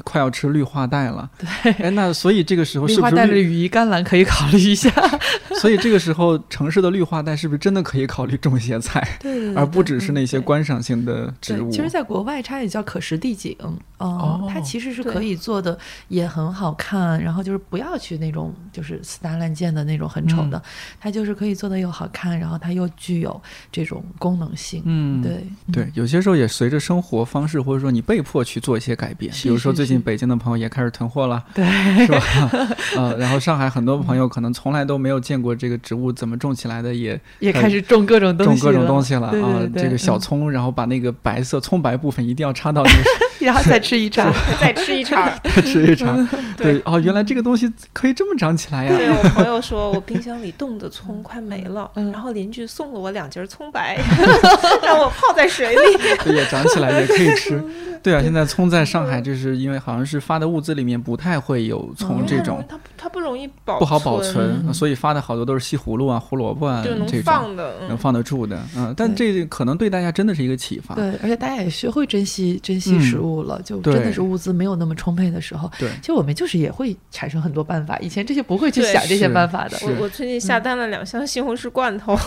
[0.03, 3.17] 快要吃绿化带了，对，哎，那所以这个时候绿是不是绿？
[3.17, 4.91] 化带的羽衣甘蓝可以考虑一下，
[5.59, 11.69] 所以这个时候城市的绿化带是不是真的可以考虑种一些菜，对对而不只是那些观赏性的植物？
[11.71, 17.21] 其实，在国外它也叫可食地景，呃哦它其实是可以做的，也很好看。
[17.21, 20.61] 然后就是不要去那种就是死搭烂建的那种很丑的，嗯
[20.99, 23.41] 它就是可以做的又好看，然后它又具有
[23.71, 24.81] 这种功能性。
[24.85, 29.31] 嗯，对对，有些时候也随着生活方式，或者说你被迫去做一些改变。
[29.31, 31.65] 是比如说最近北京的朋友也开始囤货了，对
[32.05, 32.21] 是吧？
[32.97, 44.31] 呃，然后上海很多朋友可能从来都没有见过这个植物怎么种起来的，也也开始种各种东西，种各种东西了啊这个小嗯葱，然后把那个白色葱白部分一定要插到 那个然后再吃一茬。
[44.59, 45.29] 再吃一茬。
[45.65, 46.15] 吃一茬。
[46.57, 48.95] 对对，哦，原来这个东西可以这么长起来呀。
[48.95, 53.97] 对我朋友说，我冰箱里冻的葱快没了，嗯然后邻居送了我两节葱白，
[54.83, 56.33] 让我泡在水里。
[56.33, 57.61] 也长起来也可以吃。
[58.03, 68.59] 对啊，现在葱在上海，就是因为好像是发的物资里面不太会有葱这种，它它不容易保不好保存，所以发的好多都是西葫芦啊、胡萝卜啊这种能放的，能放得住的。
[68.75, 70.95] 嗯，但这可能对大家真的是一个启发。
[70.95, 79.77] 对，而且大家也学会珍惜珍惜食物了，就真的是物资没有那么充沛的时候，对，其实我们就是也会产生很多办法，以前这些不会去想这些办法的。
[79.83, 82.17] 我我最近下单了两箱西红柿罐头，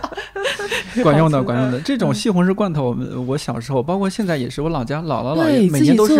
[1.02, 1.80] 管用的， 管用的。
[1.80, 6.14] 这种西红柿罐头，我们我小时候，包括现在也是，我老家姥姥姥爷每年都是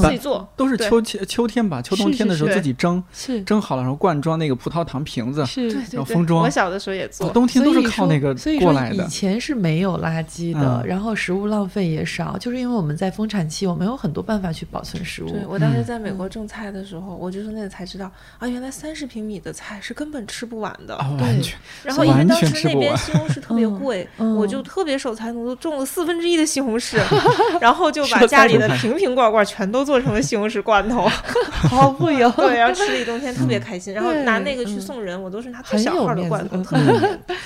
[0.00, 6.42] 自己做，都是秋秋秋天吧，秋冬天的时候自己蒸，是蒸好了然后灌装那个葡萄糖瓶子，是，然后封装。
[6.44, 9.04] 我小的时候也做，冬天都是靠那个过来的。
[9.04, 15.30] 以前是没有垃圾的，然后食物浪费也少，就是因为我们在丰产期，我们有很多办法去保存食物。
[15.30, 20.96] 对我当时在美国种菜的时候，我就是那个才知道啊，原来三十平米的菜是根本吃不完的。
[21.18, 21.42] 对，
[21.82, 27.00] 然后因为当时那边西红柿特别 贵，我就特别守财奴，都种了四分之一的西红柿，
[27.60, 31.08] 然后就把家里的瓶瓶罐罐全都做成了西红柿罐头，
[31.68, 32.30] 好富有。
[32.30, 36.76] 对，然后吃了一冬天特别开心，然后拿那个去送人，我都是拿最小号的罐头，特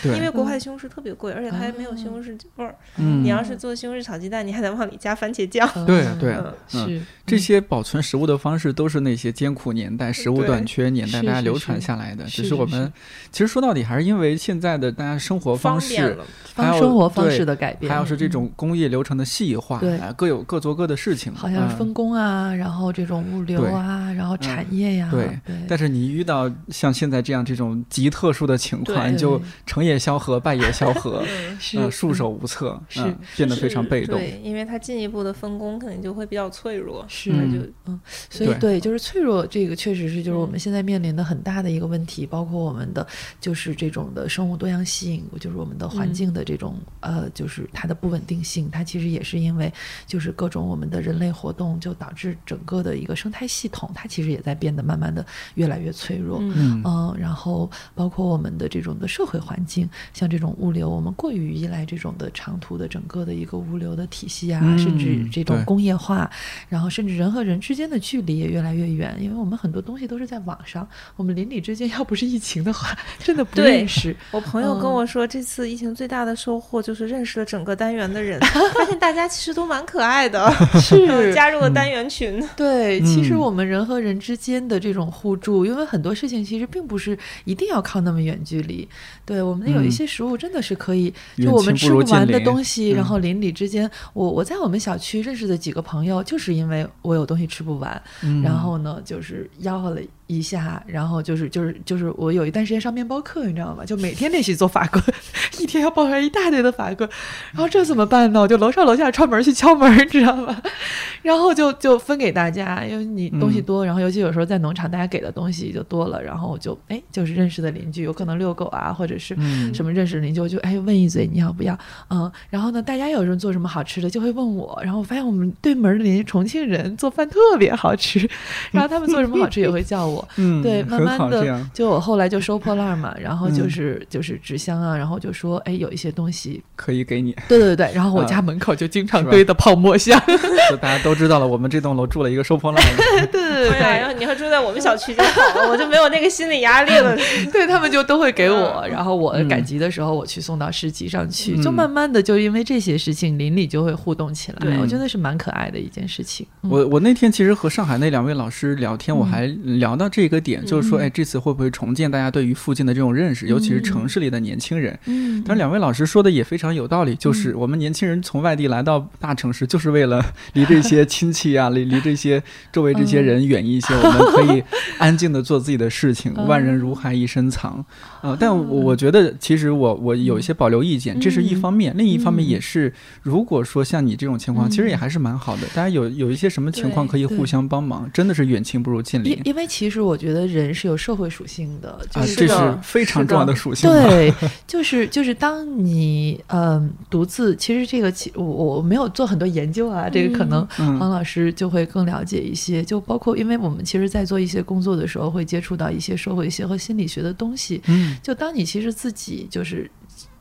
[0.03, 2.75] 别因为国外西红柿特别贵，而且它还没有西红柿味儿。
[2.97, 5.67] 你要是做西红柿炒鸡蛋，你还得往里加番茄酱。
[5.87, 6.37] 对对，
[6.75, 12.25] 嗯这些保存食物的方式都是那些艰苦年代、食物短缺年代大家流传下来的。
[12.25, 12.91] 只是我们
[13.31, 16.17] 其实说到底还是因为现在的大家生活方式，
[16.55, 21.35] 还有生活方式的改变，还有是这种工业流程的细化，对，各有各做各的事情。
[21.35, 25.39] 好像分工啊，然后这种物流啊，然后产业呀，对。
[25.69, 31.23] 但是你遇到像现在这样这种极特殊的情况，你就成也萧何，败也萧何，
[31.77, 33.03] 嗯束手无策，是
[33.37, 34.19] 变得非常被动。
[34.19, 38.01] 对，因为它进一步的分工可能就会比较脆弱，是就嗯，
[38.31, 43.07] 所以对，就是脆弱，这个确实是就是我们现在面临的很大的一个问题，包括我们的
[43.41, 49.73] 就是这种的生物多样性，就是我们的环境的这种呃，就是它的不稳定性，它其实也是因为
[50.07, 56.83] 就是各种我们的人类活动，就导致整个的一个生态系统，它其实也在变得慢慢的越来越脆弱，嗯，
[57.19, 66.31] 然后包括我们的这种的社会环境，像这种物流，我们过于依赖这种的长途的整个的一个物流的体系啊，甚至这种工业化，
[66.69, 70.87] 然后甚至人和人之间的距离也越来越远，因为我们很多东西都是在网上，
[71.17, 74.15] 我们邻里之间要不是疫情的话， 真的不认识。
[74.31, 78.39] 我朋友跟我说，这次疫情最大的收获就是认识了整个单元的人，
[78.75, 80.51] 发现大家其实都蛮可爱的，
[80.81, 82.43] 是 加入了单元群。
[82.57, 88.89] 对，其实我们人和人之间的这种互助，因为很多事情其实并不是一定要靠那么远距离。
[89.25, 98.03] 对我们有一些食物真的是可以，就我们吃不完的东西，然后邻里之间，我我在我们小区认识的几个朋友，就是因为我有东西吃不完，
[98.43, 100.01] 然后呢，就是吆喝了。
[100.29, 103.85] 一下，然后就是就是就是我有一段时间上面包课，你知道吗？
[103.85, 105.03] 就每天练习做法棍，
[105.59, 107.09] 一天要包出来一大堆的法棍，
[107.53, 108.41] 然后这怎么办呢？
[108.41, 110.63] 我就楼上楼下串门去敲门，你知道吗？
[111.23, 119.35] 然后就就分给大家，因为你东西多，然后尤其有时候在农场，大家给的东西就多了，然后我就哎，就是认识的邻居，有可能遛狗啊，或者是
[119.73, 121.77] 什么认识的邻居，我就哎问一嘴你要不要？
[122.11, 128.29] 嗯，然后呢，大家有时候做什么好吃的就会问我，然后我发现我们对门的邻居重庆人做饭特别好吃，
[128.71, 130.18] 然后他们做什么好吃也会叫我。
[130.37, 137.35] 嗯，对，慢慢的，就我后来就收破烂嘛，然后就是就是纸箱啊，然后就说，哎，有一些东西可以给你。
[137.49, 140.21] 对对对，然后我 家门口就经常堆的泡沫箱。
[140.71, 143.27] 就大家都知道了，我们这栋楼住了一个收破烂的。
[143.33, 147.17] 对对对，然后你要住在我们小区就好了，我就没有那个心理压力了。
[147.53, 154.79] 对他们就都会给我，然后我赶集的时候我去送到市集上去，就慢慢的就因为这些事情，邻里就会互动起来。
[154.81, 156.47] 我觉得是蛮可爱的一件事情。
[156.63, 160.08] 我我那天其实和上海那两位老师聊天，我还聊到。
[160.09, 164.99] 这个点就是说，哎，这次会不会重建大家对于附近的这种认识，尤其是城市里的年轻人？
[165.07, 170.25] 嗯，但是两位老师说的也非常有道理，就是我们年轻人从外地来到大城市，就是为了
[170.55, 174.63] 离这些 亲戚啊，离离这些周围这些人远一些，我们可以
[174.99, 176.33] 安静的做自己的事情。
[176.47, 177.85] 万人如海一身藏，
[178.23, 185.63] 呃，但我觉得其实我我有一些保留意见，这是一方面，另一方面也是，如果说像你这种情况，其实也还是蛮好的。
[185.75, 189.39] 大家有有一些什么情况可以互相帮忙，真的是远亲不如近邻。
[189.45, 189.98] 因为其实。
[190.01, 193.91] 我觉得人是有社会属性的，啊，这是非常重要的属性。
[193.91, 194.33] 对，
[194.67, 202.83] 就是就是当你嗯独自，其实这个其我我没有做很多研究啊，这个可能黄老师就会更了解一些。
[202.83, 207.81] 就包括因为我们其实，在做一些工作的时候，会接触到一些社会学和心理学的东西。
[207.87, 209.91] 嗯，就当你其实自己就是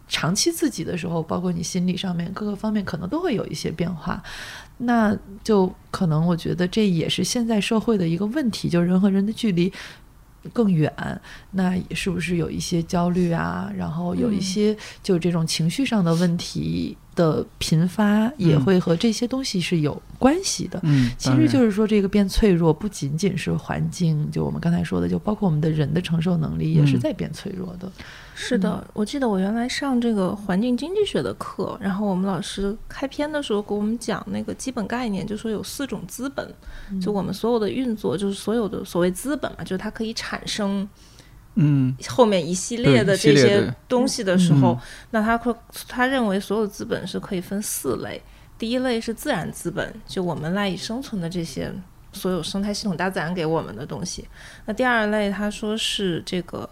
[0.08, 4.22] 长期自己的时候，包括你心理上面各个方面，可能都会有一些变化。
[4.78, 9.72] 那就可能，我觉得这也是现在社会的一个问题，就人和人的距离
[10.54, 10.92] 更远。
[11.52, 13.72] 那是不是有一些焦虑啊？
[13.76, 20.80] 然后有一些就这种情绪上的问题，的频发也会和这些东西是有关系的。
[20.84, 27.92] 嗯，其实就是说，这个变脆弱不仅仅是环境，就我们刚才说的，就包括我们的人的承受能力也是在变脆弱的。
[28.36, 36.48] 是的，我记得我原来上这个环境经济学的课，然后我们老师开篇的时候给我们讲那个基本概念，就说有四种资本，
[37.02, 40.88] 就我们所有的运作，就是所有的所谓资本嘛，就是它可以产生。
[41.60, 44.80] 嗯，后面一系列的这些东西的时候，
[45.10, 45.52] 那他会
[45.88, 48.22] 他认为所有资本是可以分四类。
[48.60, 51.74] 第一类是自然资本，就我们赖以生存的这些
[52.14, 54.28] 所有生态系统、大自然给我们的东西。
[54.66, 56.70] 那第二类他说是这个，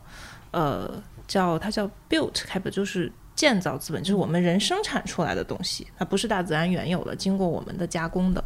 [0.51, 8.43] 呃，叫它叫 built capital，就是建造资本，就是我们人生产出来的东西，它不是大自然原有的，经过我们的加工的。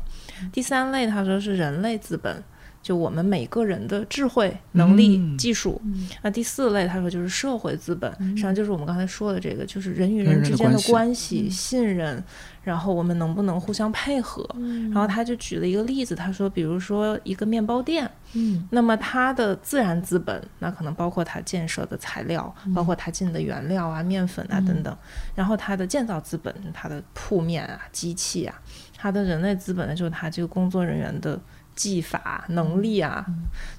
[0.54, 2.42] 第三类他说是人类资本。
[2.82, 5.82] 就我们每个人的智慧、能力、技术，
[6.22, 12.24] 那第四类他说就是社会资本，实际上就是我们刚才说的这个，就是人与人之间的关系、信任，
[12.64, 14.48] 然后我们能不能互相配合？
[14.92, 24.98] 然后他就举了一个例子，他说，比如说一个面包店，嗯，那么它的自然资本，那可能包括它建设的材料，包括它进的原料啊、面粉啊等等，
[25.36, 28.56] 然后它的建造资本，它的铺面啊、机器啊，
[28.98, 31.40] 它的人类资本呢，就是它这个工作人员的。
[31.80, 33.26] 技法能力啊，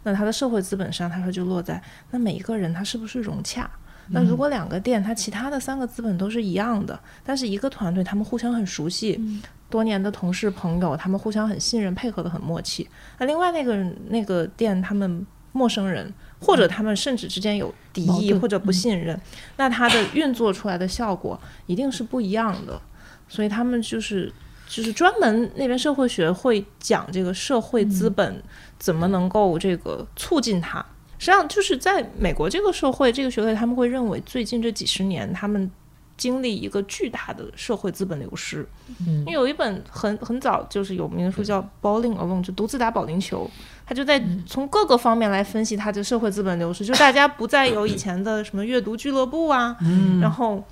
[0.05, 1.79] 那他的社会资本上，他说就落在
[2.13, 3.71] 那每一个人他是不是融洽？
[4.09, 9.21] 那如果两个店，他其他的三个资本都是一样的，但是一个团队他们互相很熟悉，
[9.69, 12.89] 多年的同事朋友，他们互相很信任，配合的很默契。
[13.19, 13.77] 那另外那个
[14.09, 16.11] 那个店，他们陌生人，
[16.41, 19.21] 或者他们甚至之间有敌意或者不信任，
[19.59, 22.81] 那它的运作出来的效果一定是不一样的。
[23.29, 24.33] 所以他们就是。
[24.71, 28.41] 就是专门那边社会学会讲这个社会资本
[28.79, 30.79] 怎么能够这个促进它。
[31.19, 35.69] 实际上就是在美国这个社会这个学会，他们会认为最近这几十年他们
[36.17, 38.65] 经历一个巨大的社会资本流失。
[39.07, 43.51] 嗯，因为有一本很很早就是有名的书叫《Bowling Alone》，就独自打保龄球，
[43.85, 49.77] 他就在从各个方面来分析他的社会资本流失，就大家不再有以前的什么阅读俱乐部啊，
[50.21, 50.65] 然后。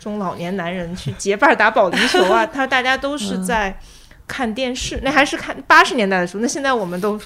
[0.00, 3.78] 中老年男人去结伴打保龄球啊， 他大家都是在
[4.26, 7.20] 看电视，那还是看八十年代的书，那现在我们都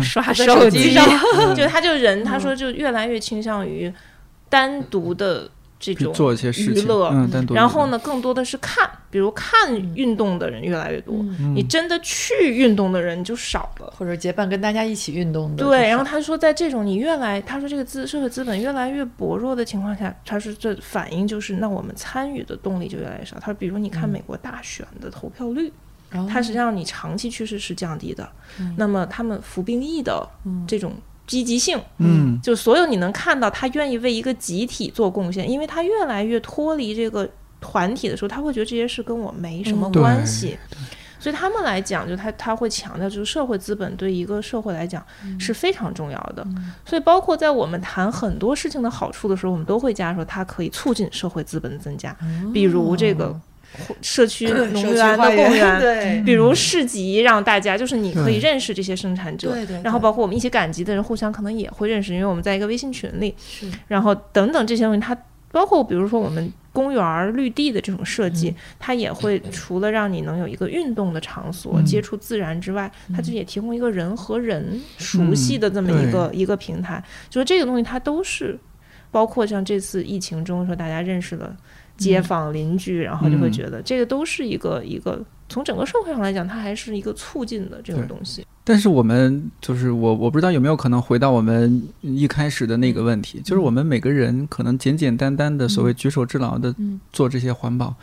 [0.00, 1.04] 刷手机上，
[1.54, 3.92] 就他就人，他说就越来越倾向于
[4.48, 5.50] 单独的。
[5.92, 7.12] 这种做一些娱乐，
[7.50, 11.16] 然后呢，更多的是看，比如看运动的人越来越多，
[11.54, 15.64] 你真的去运动的人就少了，或者结伴跟大家一起运动的。
[15.64, 23.36] 对，然后他说，在这种你越来，他说这个资社会资本越来越薄弱的情况下，他说这反应就是，那我们参与的动力就越来越少。
[23.40, 25.72] 他说，比如你看美国大选的投票率，
[26.28, 28.26] 它实际上你长期趋势是降低的，
[28.76, 30.26] 那么他们服兵役的
[30.66, 30.92] 这种。
[31.26, 37.28] 积极性，嗯，就所有你能看到他愿意为一个集体做贡献，因为他越来越脱离这个
[37.60, 40.58] 团体的时候，他会觉得这些事跟我没什么关系。
[41.18, 45.02] 所以他们来讲，就他他会强调，就是社会资本对一个社会来讲
[45.38, 46.46] 是非常重要的。
[46.84, 52.14] 所以包括在我们谈很多事情的好处的时候，我们都会加说它可以促进社会资本的增加，
[52.52, 53.34] 比如这个。
[54.00, 65.16] 社区 农园的公园，对，比如市集，让大家就是你可以认识这些生产者，对对，然后包括我们一起赶集的人，互相可能也会认识，因为我们在一个微信群里，是，然后等等这些东西，它
[65.50, 78.58] 包括比如说我们公园绿地的这种设计，它也会除了让你能有一个运动的场所，接触自然之外，它就也提供一个人和人熟悉的这么一个一个平台，就是这个东西它都是
[79.12, 81.56] 包括像这次疫情中说大家认识了。
[81.96, 88.44] 街坊邻居，然后就会觉得这个都是一个一个从整个社会上来讲，它还是一个促进的这个东西。
[88.66, 96.74] 但是我们就是我，我不知道有没有可能回到我们一开始的那个问题，就是我们每个人可能简简单单的所谓举手之劳的
[97.12, 97.94] 做这些环保，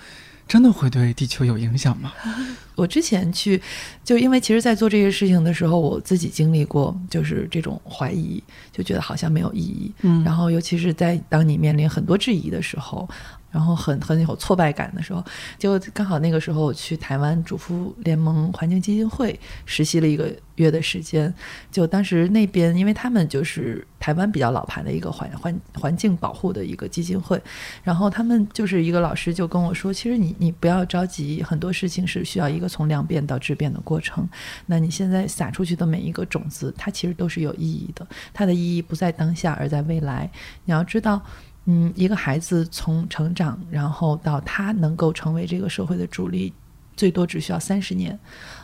[0.47, 2.13] 真的会对地球有影响吗？
[2.77, 3.59] 我之前去，
[4.03, 8.41] 就因为其实，在做这些事情的时候，我自己经历过，就是这种怀疑，
[8.71, 9.91] 就觉得好像没有意义。
[10.03, 13.09] 嗯，然后尤其是在当你面临很多质疑的时候。
[13.51, 15.23] 然后很很有挫败感的时候，
[15.59, 21.33] 就刚好那个时候我去台湾主妇联盟环境基金会实习了一个月的时间。
[21.69, 27.41] 就当时那边，因为他们就是台湾比较老牌的一个环环环境保护的一个基金会，
[27.83, 34.27] 然后他们就是一个老师就跟我说，其实你你不要着急，很多事情是需要一个从量变到质变的过程。
[34.65, 40.29] 那你现在撒出去的每一个种子，它其实都是有意义的，它的意义不在当下，而在未来。
[40.63, 41.21] 你要知道。
[41.65, 46.51] 嗯，一个孩子从成长，然后到他能够成为这个社会的主力，
[46.95, 48.19] 最多只需要三十年。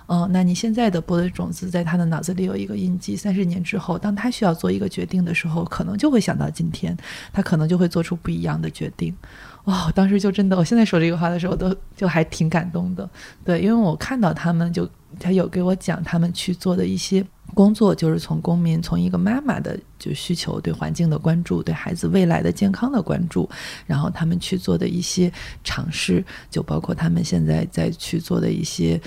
[0.08, 6.98] 嗯，那你现在的播的种子在他的脑子里有一个印记，三十年之后，当他需要做一个决定的时候，可能就会想到今天，
[7.32, 9.16] 他可能就会做出不一样的决定。
[9.68, 13.10] 哇，当时就真的，我现在说这个话的时候我都就还挺感动的。
[13.44, 14.90] 对，因为我看到他们就
[15.20, 17.22] 他有给我讲他们去做的一些
[17.54, 23.50] 工作，就是从公民从一个妈妈的就需求，对环境的关注，对孩子未来的健康的关注，
[23.86, 25.30] 然后他们去做的一些
[25.66, 29.00] 尝试，就包括他们现在在去做的一些。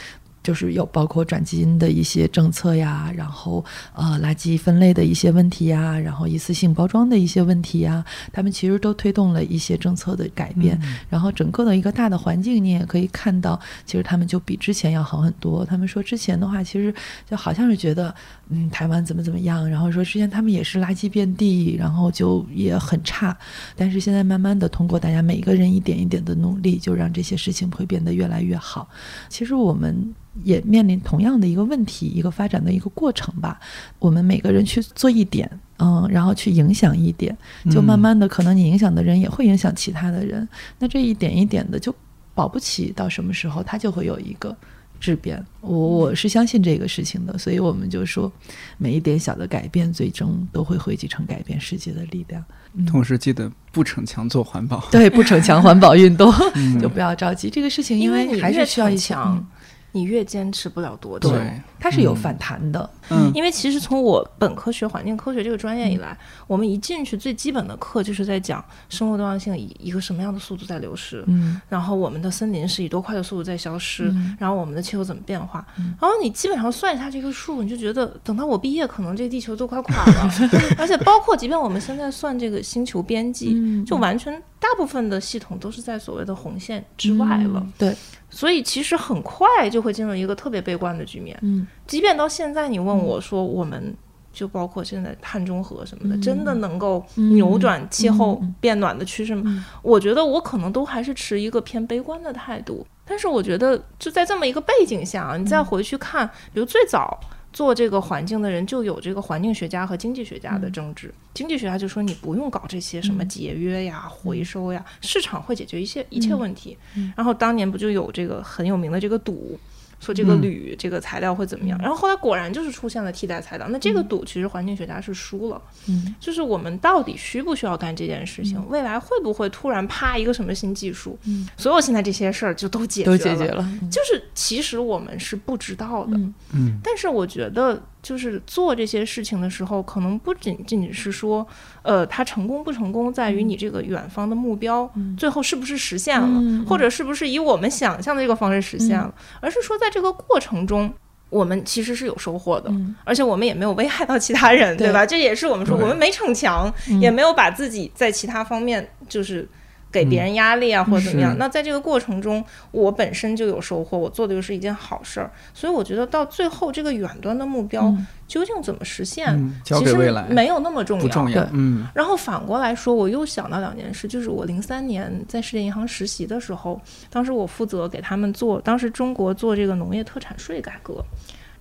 [0.43, 3.65] 就是有包括转基因的一些政策呀，然后
[3.95, 10.81] 呃垃圾分类的一些问题呀，然后一次性包装的一些问题呀，他们其实都推动了一些政策的改变。
[11.09, 15.65] 然后整个的一个大的环境，你也可以看到，其实他们就比之前要好很多。
[15.65, 16.95] 他们说之前的话，其实
[17.29, 18.15] 就好像是觉得，
[18.49, 23.37] 嗯，台湾怎么怎么样，然后说之前他们也是垃圾遍地，然后就也很差。
[23.77, 28.89] 但是现在慢慢的通过大家每一个人一点一点的努力，就让这些事情会变得越来越好。
[29.29, 30.15] 其实我们。
[30.45, 33.59] 也面临同样的一个问题，一个发展的一个过程吧。
[33.99, 37.37] 我们每个人去做一点，嗯，然后去影响一点，
[37.71, 40.49] 就慢慢的，可能你影响的人也会影响其他的人。
[40.79, 41.95] 那这一点一点的，就
[42.35, 44.57] 保不齐到什么时候，它就会有一个
[45.01, 45.45] 质变。
[45.61, 48.31] 我我是相信这个事情的，所以我们就说，
[48.79, 52.43] 每一点小的改变，最终都会汇集成改变世界的力量。
[52.87, 56.33] 同时记得不逞强做环保，对，不逞强环保运动，
[56.81, 59.45] 就不要着急这个事情，因为还是需要一强。
[59.93, 62.89] 你越坚持不了多久，对，它是有反弹的。
[63.11, 80.31] 嗯，因为其实从我本科学环境科学这个专业以来，我们一进去最基本的课就是在讲生物多样性以一个什么样的速度在流失，嗯，然后我们的森林是以多快的速度在消失，然后我们的气候怎么变化，然后你基本上算一下这个数，你就觉得等到我毕业，可能这个地球都快垮了。
[80.79, 87.67] 而且包括即便我们现在算这个星球边际，就完全大部分的系统都是在所谓的红线之外了。
[87.77, 87.95] 对。
[88.31, 91.39] 所以其实很快就会进入一个特别悲观的局面。
[91.43, 93.95] 嗯，即便到现在，你问我说，我们
[94.33, 99.67] 就包括现在碳中和什么的，真的能够扭转气候变暖的趋势吗？
[99.83, 102.87] 我觉得我可能都还是持一个偏悲观的态度。
[103.05, 106.25] 但是我觉得就在这么一个背景下，你再回去看，
[106.55, 107.19] 比如最早。
[107.53, 111.13] 做这个环境的人就有这个环境学家和经济学家的争执。
[111.35, 116.77] 经济学家就说你不用搞这些什么节约呀、回收呀，市场会解决一切一切问题。
[117.17, 119.59] 然后当年不就有这个很有名的这个赌。
[120.01, 121.79] 说这个铝这个材料会怎么样？
[121.81, 123.69] 然后后来果然就是出现了替代材料。
[123.69, 125.63] 那这个赌其实环境学家是输了。
[125.89, 128.61] 嗯，就是我们到底需不需要干这件事情？
[128.69, 131.19] 未来会不会突然啪一个什么新技术？
[131.27, 133.19] 嗯，所有现在这些事儿就都解决了。
[133.19, 133.71] 都解决了。
[133.91, 136.17] 就是其实我们是不知道的。
[136.53, 137.81] 嗯，但是我觉得。
[138.03, 141.47] 就是做这些事情的时候，可能不仅仅仅是说，
[141.83, 150.93] 呃，它成功不成功，在于你这个远方的目标最后是不是实现了，或者是不是以我们想象的这个方式实现了，而是说在这个过程中，
[151.29, 152.73] 我们其实是有收获的，
[153.05, 154.93] 而且我们也没有危害到其他人，对。
[154.93, 155.07] 吧？
[155.07, 159.49] 这也是我们说，我们没逞强，也没有把自己在其他方面就是。
[159.93, 161.37] 给别人压力啊，或者怎么样？
[161.39, 167.93] 那在这个过程中，我本身就有收获，我做的又是一件好事儿，所以我觉得到最后这个远端的目标
[168.29, 169.97] 究竟怎么实现，其实
[170.29, 171.03] 没有那么重要。
[171.03, 171.45] 不重要。
[171.53, 171.87] 嗯。
[171.95, 176.81] 然后反过来说，我又想到两件事，就是我零三年在世界银行实习的时候，
[177.11, 181.05] 当时我负责给他们做，当时中国做这个农业特产税改革，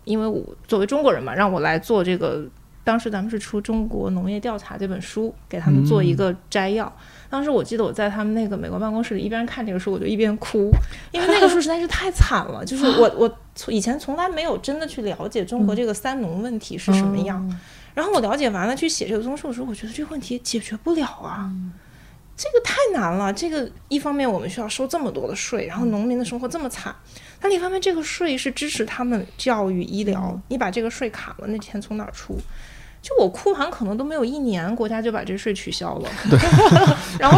[0.03, 2.45] 因为我作为中国人嘛，让我来做这个。
[2.81, 6.91] 当时咱们是出《中国农业调查》这本书，给他们做一个摘要。
[7.29, 10.71] 当时我记得我在他们那个美国办公室里一边看这个书，我就一边哭，
[11.11, 12.65] 因为那个书实在是太惨了。
[12.65, 17.59] 就是我 我从以前从来没有真的去了解中国这个三农问题是什么样。
[17.93, 21.51] 然后我了解完了去写这个综述的时候，我觉得这个问题解决不了啊，
[22.37, 23.33] 这个太难了。
[23.33, 26.93] 这个一方面我们需要收这么多的税，然后农民的生活这么惨；
[27.41, 32.39] 但另一方面，这个税是支持他们教育医疗，你把这个税砍了，那钱从哪儿出？
[33.01, 36.09] 就我哭完可能都没有一年，国家就把这税取消了。
[37.17, 37.37] 然后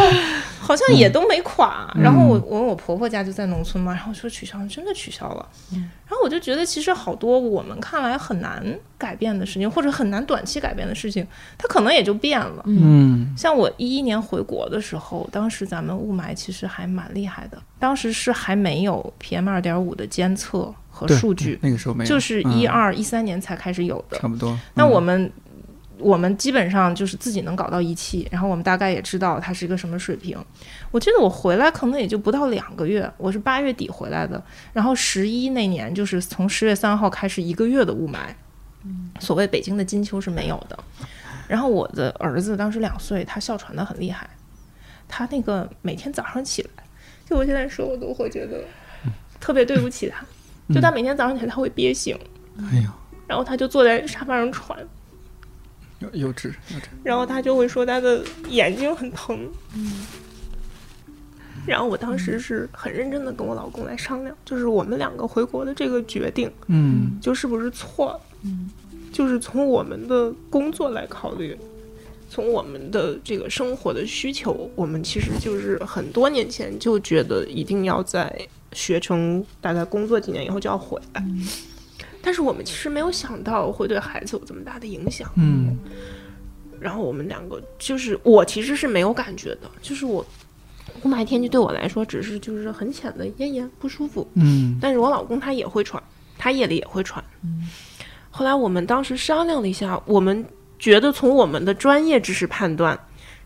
[0.60, 1.88] 好像也都没垮。
[1.94, 5.48] 然后我我问我婆婆家就在农村嘛，然后说取消，真的取消了。
[5.70, 8.62] 然后我就觉得其实好多我们看来很难
[8.98, 11.24] 改变的事情，或者很难短期改变的事情，
[11.56, 12.62] 它可能也就变了。
[12.66, 24.58] 嗯，像我一一年回国的时候，当时咱们雾霾其实还蛮厉害的，当时是还没有 PM 二点五的监测和数据，那个时候没有，就是一二一三年才开始有的，差不多。
[24.74, 25.30] 那我们。
[26.02, 30.36] 我们基本上就是自己能搞到仪器，然后我们大概也知道它是一个什么水平。
[30.90, 34.42] 我记得我回来可能也就不到两个月，我是八月底回来的，
[34.72, 38.18] 然后十一那年就是从十月三号开始一个月的雾霾，
[39.20, 40.78] 所谓北京的金秋是没有的。
[41.48, 44.28] 然后我的儿子当时两岁，他哮喘的很厉害，
[45.08, 46.84] 他那个每天早上起来，
[47.28, 48.62] 就我现在说我都会觉得。
[49.40, 50.24] 特别对不起他。
[50.72, 52.16] 就他每天早上起来他会憋醒，
[52.70, 52.94] 哎呀，
[53.26, 54.78] 然后他就坐在沙发上喘，
[56.02, 59.48] 幼幼稚幼稚，然后他就会说他的眼睛很疼。
[59.74, 59.92] 嗯。
[61.64, 68.68] 然后我当时是很认真的跟我老公来商量，就是我们两个回国的这个决定，嗯，就是不是错，嗯，
[69.12, 71.56] 就是从我们的工作来考虑，
[72.28, 78.36] 从我们的这个生活的需求，我们其实就是很多年前就觉得一定要在
[78.72, 81.24] 学成，大概工作几年以后就要回来，
[82.22, 85.76] 但是我们其实没有想到会对孩子有这么大的影响，嗯，
[86.80, 90.24] 然后我们两个就是我其实是没有感觉的，就是我。
[91.04, 96.00] 雾霾天气对我来说只是就是很浅的咽炎不舒服，嗯，但是我老公他也会喘，
[96.36, 97.68] 他夜里也会喘，嗯。
[98.30, 100.44] 后来我们当时商量了一下，我们
[100.78, 102.98] 觉得从我们的专业知识判断，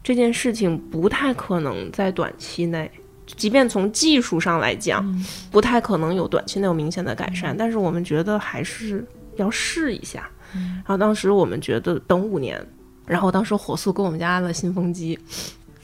[0.02, 2.90] 这件事情不太可能在短期内，
[3.36, 5.04] 即便从技术上来讲，
[5.50, 9.04] 不太可能有短期内有明显的改善，但是我们觉得还是
[9.36, 10.28] 要试一下。
[10.52, 12.64] 然后当时我们觉得等五年，
[13.06, 15.18] 然后当时火速给我们家安了新风机。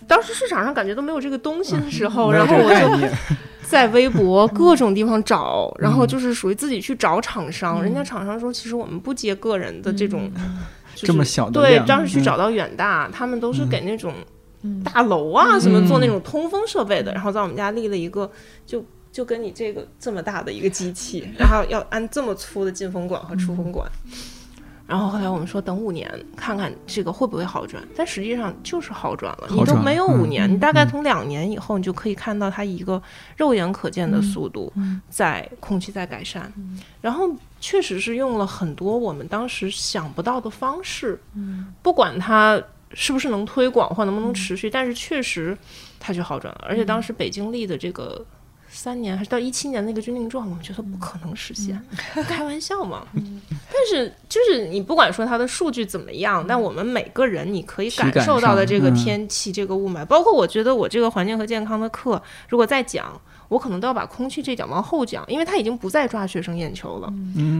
[0.07, 3.09] 当时市场上感觉都没有这个东西的时候，然后我就
[3.63, 7.83] 在微博各种地方找，然后就是属于自己去找厂商。
[7.83, 10.31] 人家厂商说，其实我们不接个人的这种
[10.95, 14.13] 这么小的对，当时去找到远大，他们都是给那种
[14.85, 17.13] 大楼啊什么做那种通风设备的。
[17.13, 18.31] 然后在我们家立了一个，
[18.67, 23.87] 就就跟你这个这么大的一个机器， 然后要安这么粗的进风管和出风管。
[24.85, 29.47] 然后后来我们说等五年看看这个会不会好转，但实际上就是好转了。
[29.49, 33.01] 你都没有五年，你大概从两年以后，你就可以看到它一个
[33.37, 34.71] 肉眼可见的速度
[35.09, 36.53] 在空气在改善。
[37.01, 41.19] 然后确实是用了很多我们当时想不到的方式，
[41.81, 42.61] 不管它
[42.95, 45.57] 是不是能推广或能不能持续，但是确实
[45.99, 46.65] 它就好转了。
[46.69, 48.25] 而且当时北京立的这个。
[48.75, 51.79] 三年还是到一七年那个军令状，我们觉得不可能实现，
[52.27, 53.07] 开玩笑嘛。
[53.71, 63.21] 但是就是你不管说它的数据怎么样，但我们每个人你可以感受到的这个天气、这个雾霾，包括我觉得我这个环境和健康的课，如果再讲，
[63.53, 67.13] 我可能都要把空气这讲往后讲，因为他已经不再抓学生眼球了。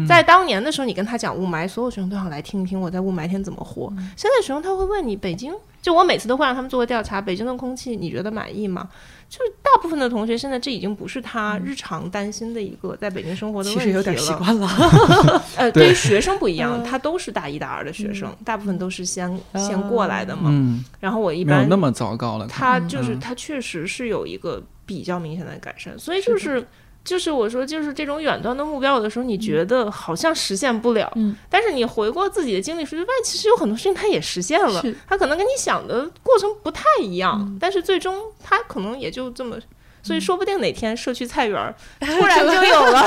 [0.09, 3.93] 在当年的时候，你跟他讲雾霾，所有学生都想来听一听我在雾霾天怎么活。
[4.17, 5.53] 现在学生他会问你，北京
[5.83, 8.89] 就我每次都会让他们做个调查，北京的空气你觉得满意吗？
[9.33, 13.85] 就是大部分的同学现在这已经不是他日常担心的一个在北京生活的问题了。
[13.87, 14.69] 其实有点习惯了。
[15.57, 20.51] 呃， 对于学生不一样，他都是大一、大二的学生，大部分都是先先过来的嘛。
[20.53, 20.85] 嗯。
[21.01, 22.47] 然后我一般没有那么糟糕了。
[22.47, 26.67] 他就是他确实是有一个比较明显的改善，所以就是。
[27.05, 39.57] 就是我说，就是这种远端的目标，有的时候你觉得好像实现不了，嗯，但是你回过自己的经历数据，发现其实有很多事情它也实现了，它可能跟你想的过程不太一样，但是最终它可能也就这么。
[40.03, 43.07] 所以说不定哪天社区菜园 突然就有了，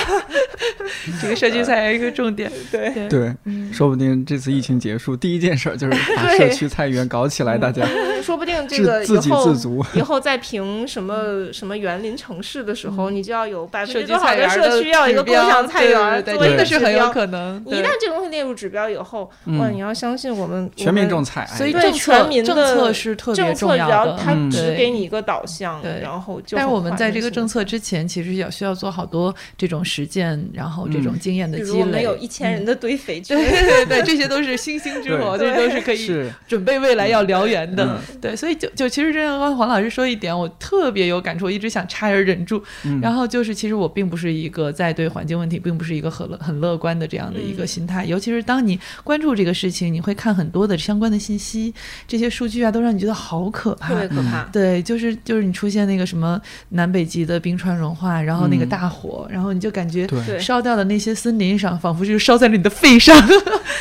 [1.22, 3.36] 这个社区菜园一个重点，对对，
[3.72, 7.86] 说不定这次疫情结束第一件事就是把社区菜园搞起来，大家
[8.22, 17.64] 说不定这个自给自足，以后再评什么什么园林城市的时候，你就要有百分之多少的社区要一个共享菜园，真的是很有可能。
[17.66, 26.58] 一旦这东西列入指标以后，哇，你要相信我们全民种菜，所以对全民的政策是特别重要的，它只给你一个导向，然后就。
[26.58, 27.64] 但是我们在这个政策。
[27.66, 31.80] 之前其实要需要做好多这种实践，然后这种经验的积累。
[31.80, 38.00] 我们有一千人的堆肥区，对对对，这些都是星星之火，这都是可以准备未来要燎原的。
[38.22, 42.62] 对，所以就就其实这刚黄老师说一点，我特别有感触，一直想插而忍住。
[43.02, 51.74] 然后就是，其实我并不是一个在对环境问题并不是一个很乐很乐观的这样的一个心态，尤其是当你关注这个事情，你会看很多的相关的信息，
[52.08, 54.44] 这些数据啊，都让你觉得好可怕，特别可怕。
[54.52, 56.40] 对，就是就是你出现那个什么
[56.76, 57.56] 南北极的冰。
[57.56, 60.06] 川融化，然后那个大火，然后你就感觉
[60.38, 63.16] 烧掉的那些森林上，仿佛就是烧在了你的肺上。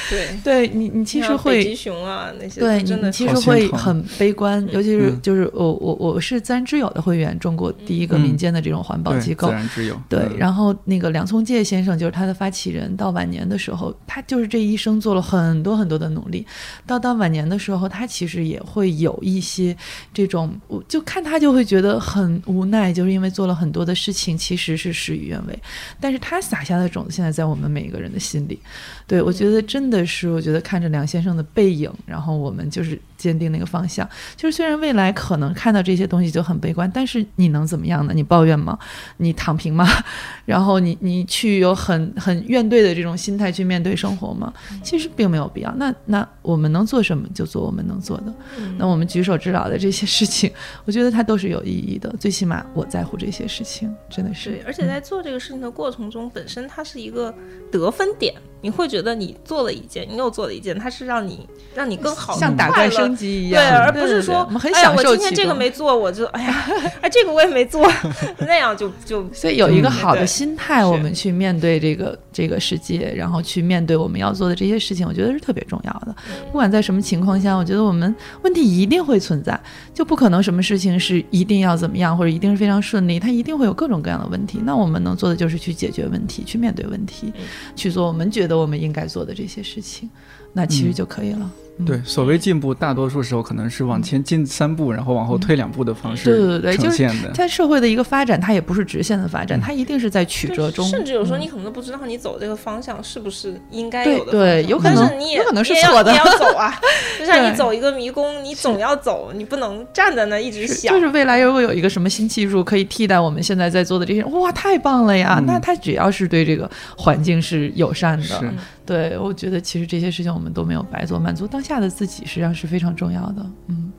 [0.09, 10.01] 对， 对你，你其实会北，极熊啊那些，对你其实会很悲观，尤其是就是我我我是自然之友的会员，中国第一个民间的这种环保机构，自然之友。
[10.09, 16.47] 对，然后那个梁从诫先生就是他的发起人，到晚年的时候，他就是这一生做了很多很多的努力，
[16.87, 19.77] 到到晚年的时候，他其实也会有一些
[20.12, 23.55] 这种，我就看他就会觉得很无奈，就是因为做了。
[23.55, 25.56] 很多的事情其实是事与愿违，
[26.01, 28.59] 但是他撒下的种子现在在我们每一个人的心里。
[29.06, 34.09] 对我觉得真的是，我觉得看着梁先生的背影，然后我们就是坚定那个方向。
[34.35, 38.12] 就是虽然未来可能看到这些东西就很悲观，但是你能怎么样呢？
[38.14, 38.78] 你抱怨吗？
[39.18, 39.86] 你躺平吗？
[40.47, 44.52] 然后你你去有很很怨怼的这种心态去面对生活吗？
[44.82, 45.70] 其实并没有必要。
[45.76, 48.35] 那那我们能做什么就做我们能做的。
[48.78, 50.51] 那我们举手之劳的这些事情，
[50.86, 52.14] 我觉得它都是有意义的。
[52.18, 54.51] 最起码我在乎这些事情，真的是。
[54.51, 57.35] 对，而且在做这个事情的过程中，本身它是一个
[57.70, 58.35] 得分点，
[58.65, 66.65] 你会觉得你做了一件，你又做了一件，它是让你让你更好，像打怪升级一样，对，而不是说我们很哎呀，享受我今天这个没做，我就哎呀，
[67.03, 67.86] 哎，这个我也没做，
[68.41, 76.16] 那样就就 所以有一个嗯好的心态，我们去面对这个这个世界，然后去面对我们要做的这些事情，我觉得是特别重要的。
[76.47, 79.61] 不管在什么情况下，我觉得我们问题一定会存在，
[79.93, 84.61] 就不可能什么事情是一定要怎么样，或者一定是非常顺利，它一定会有各种各样的问题。
[84.65, 87.43] 那我们能做的就是去解决问题，去面对问题，嗯
[87.77, 90.09] 去做我们觉得我们应该做的这些事情，
[90.55, 91.40] 那其实嗯就可以了。
[91.43, 91.51] 嗯
[91.85, 97.32] 对，所谓进步，大多数时候可能是往前进三步，然后往后退两步的方式对对对就是呈现的。
[97.32, 106.72] 在社会的一个发展，它也不是直线的发展，它一定是在曲折中，甚至有时候嗯你可能都不知道你走这个方向是不是应该有的对有可能但是你也有可能是你也要错的你也要走啊，
[107.18, 110.94] 就像你走一个迷宫，你总要走，你不能站在那一直想。
[110.94, 115.39] 就是未来如果有一个什么新技术可以替代我们现在在做的这些，哇，太棒了呀！
[115.40, 118.48] 嗯那它只要是对这个环境是友善的，是
[118.86, 123.51] 对我觉得其实这些事情我们都没有白做，满足当下的自己实际上是非常重要的。
[123.69, 123.93] 嗯，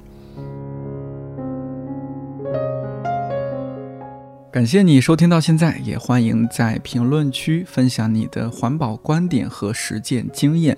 [4.51, 10.77] 感谢你收听到现在，也欢迎在评论区分享你的环保观点和实践经验。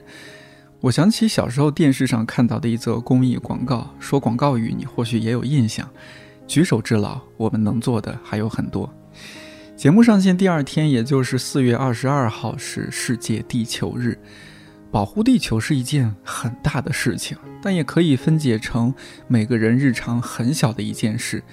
[0.79, 5.89] 我想起小时候电视上看到的一则公益广告，说广告语你或许也有印象：
[6.47, 8.89] 举手之劳，我们能做的还有很多。
[9.77, 14.17] 节目上线第二天，也就是四月二十二号，是世界地球日。
[14.89, 18.91] 保护地球是一件很大的事情，但也可以分解成
[19.27, 21.43] 每个人日常很小的一件事。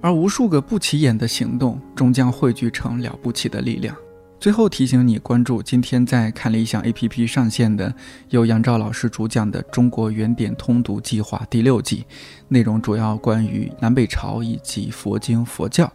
[0.00, 3.94] 而无数个不起眼的行动，终将汇聚成了不起的力量。
[4.40, 7.94] 最后提醒你关注今天在看理想 APP 上线的
[8.30, 12.06] 由杨照老师主讲的《中国原点通读计划》第六季，
[12.48, 15.92] 内容主要关于南北朝以及佛经佛教。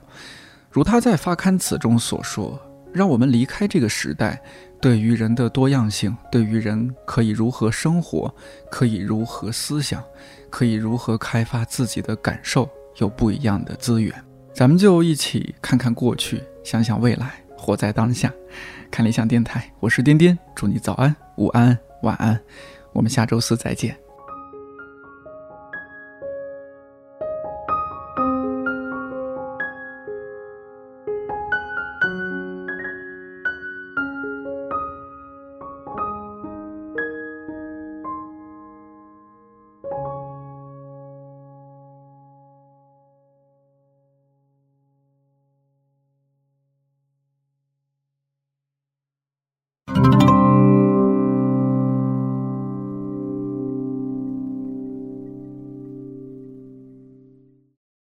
[0.74, 2.60] 如他在发刊词中所说，
[2.92, 4.42] 让我们离开这个时代，
[4.82, 8.34] 对于人的多样性，对于人可以如何生活，
[8.72, 10.04] 可以如何思想，
[10.50, 12.68] 可以如何开发自己的感受。
[12.98, 14.12] 有不一样的资源，
[14.52, 18.34] 咱们就一起看看过去，想想未来，活在当下。
[18.90, 22.40] 看理想电台，我是颠颠，祝你早安、午安、晚安，
[22.94, 24.03] 我们下周四再见。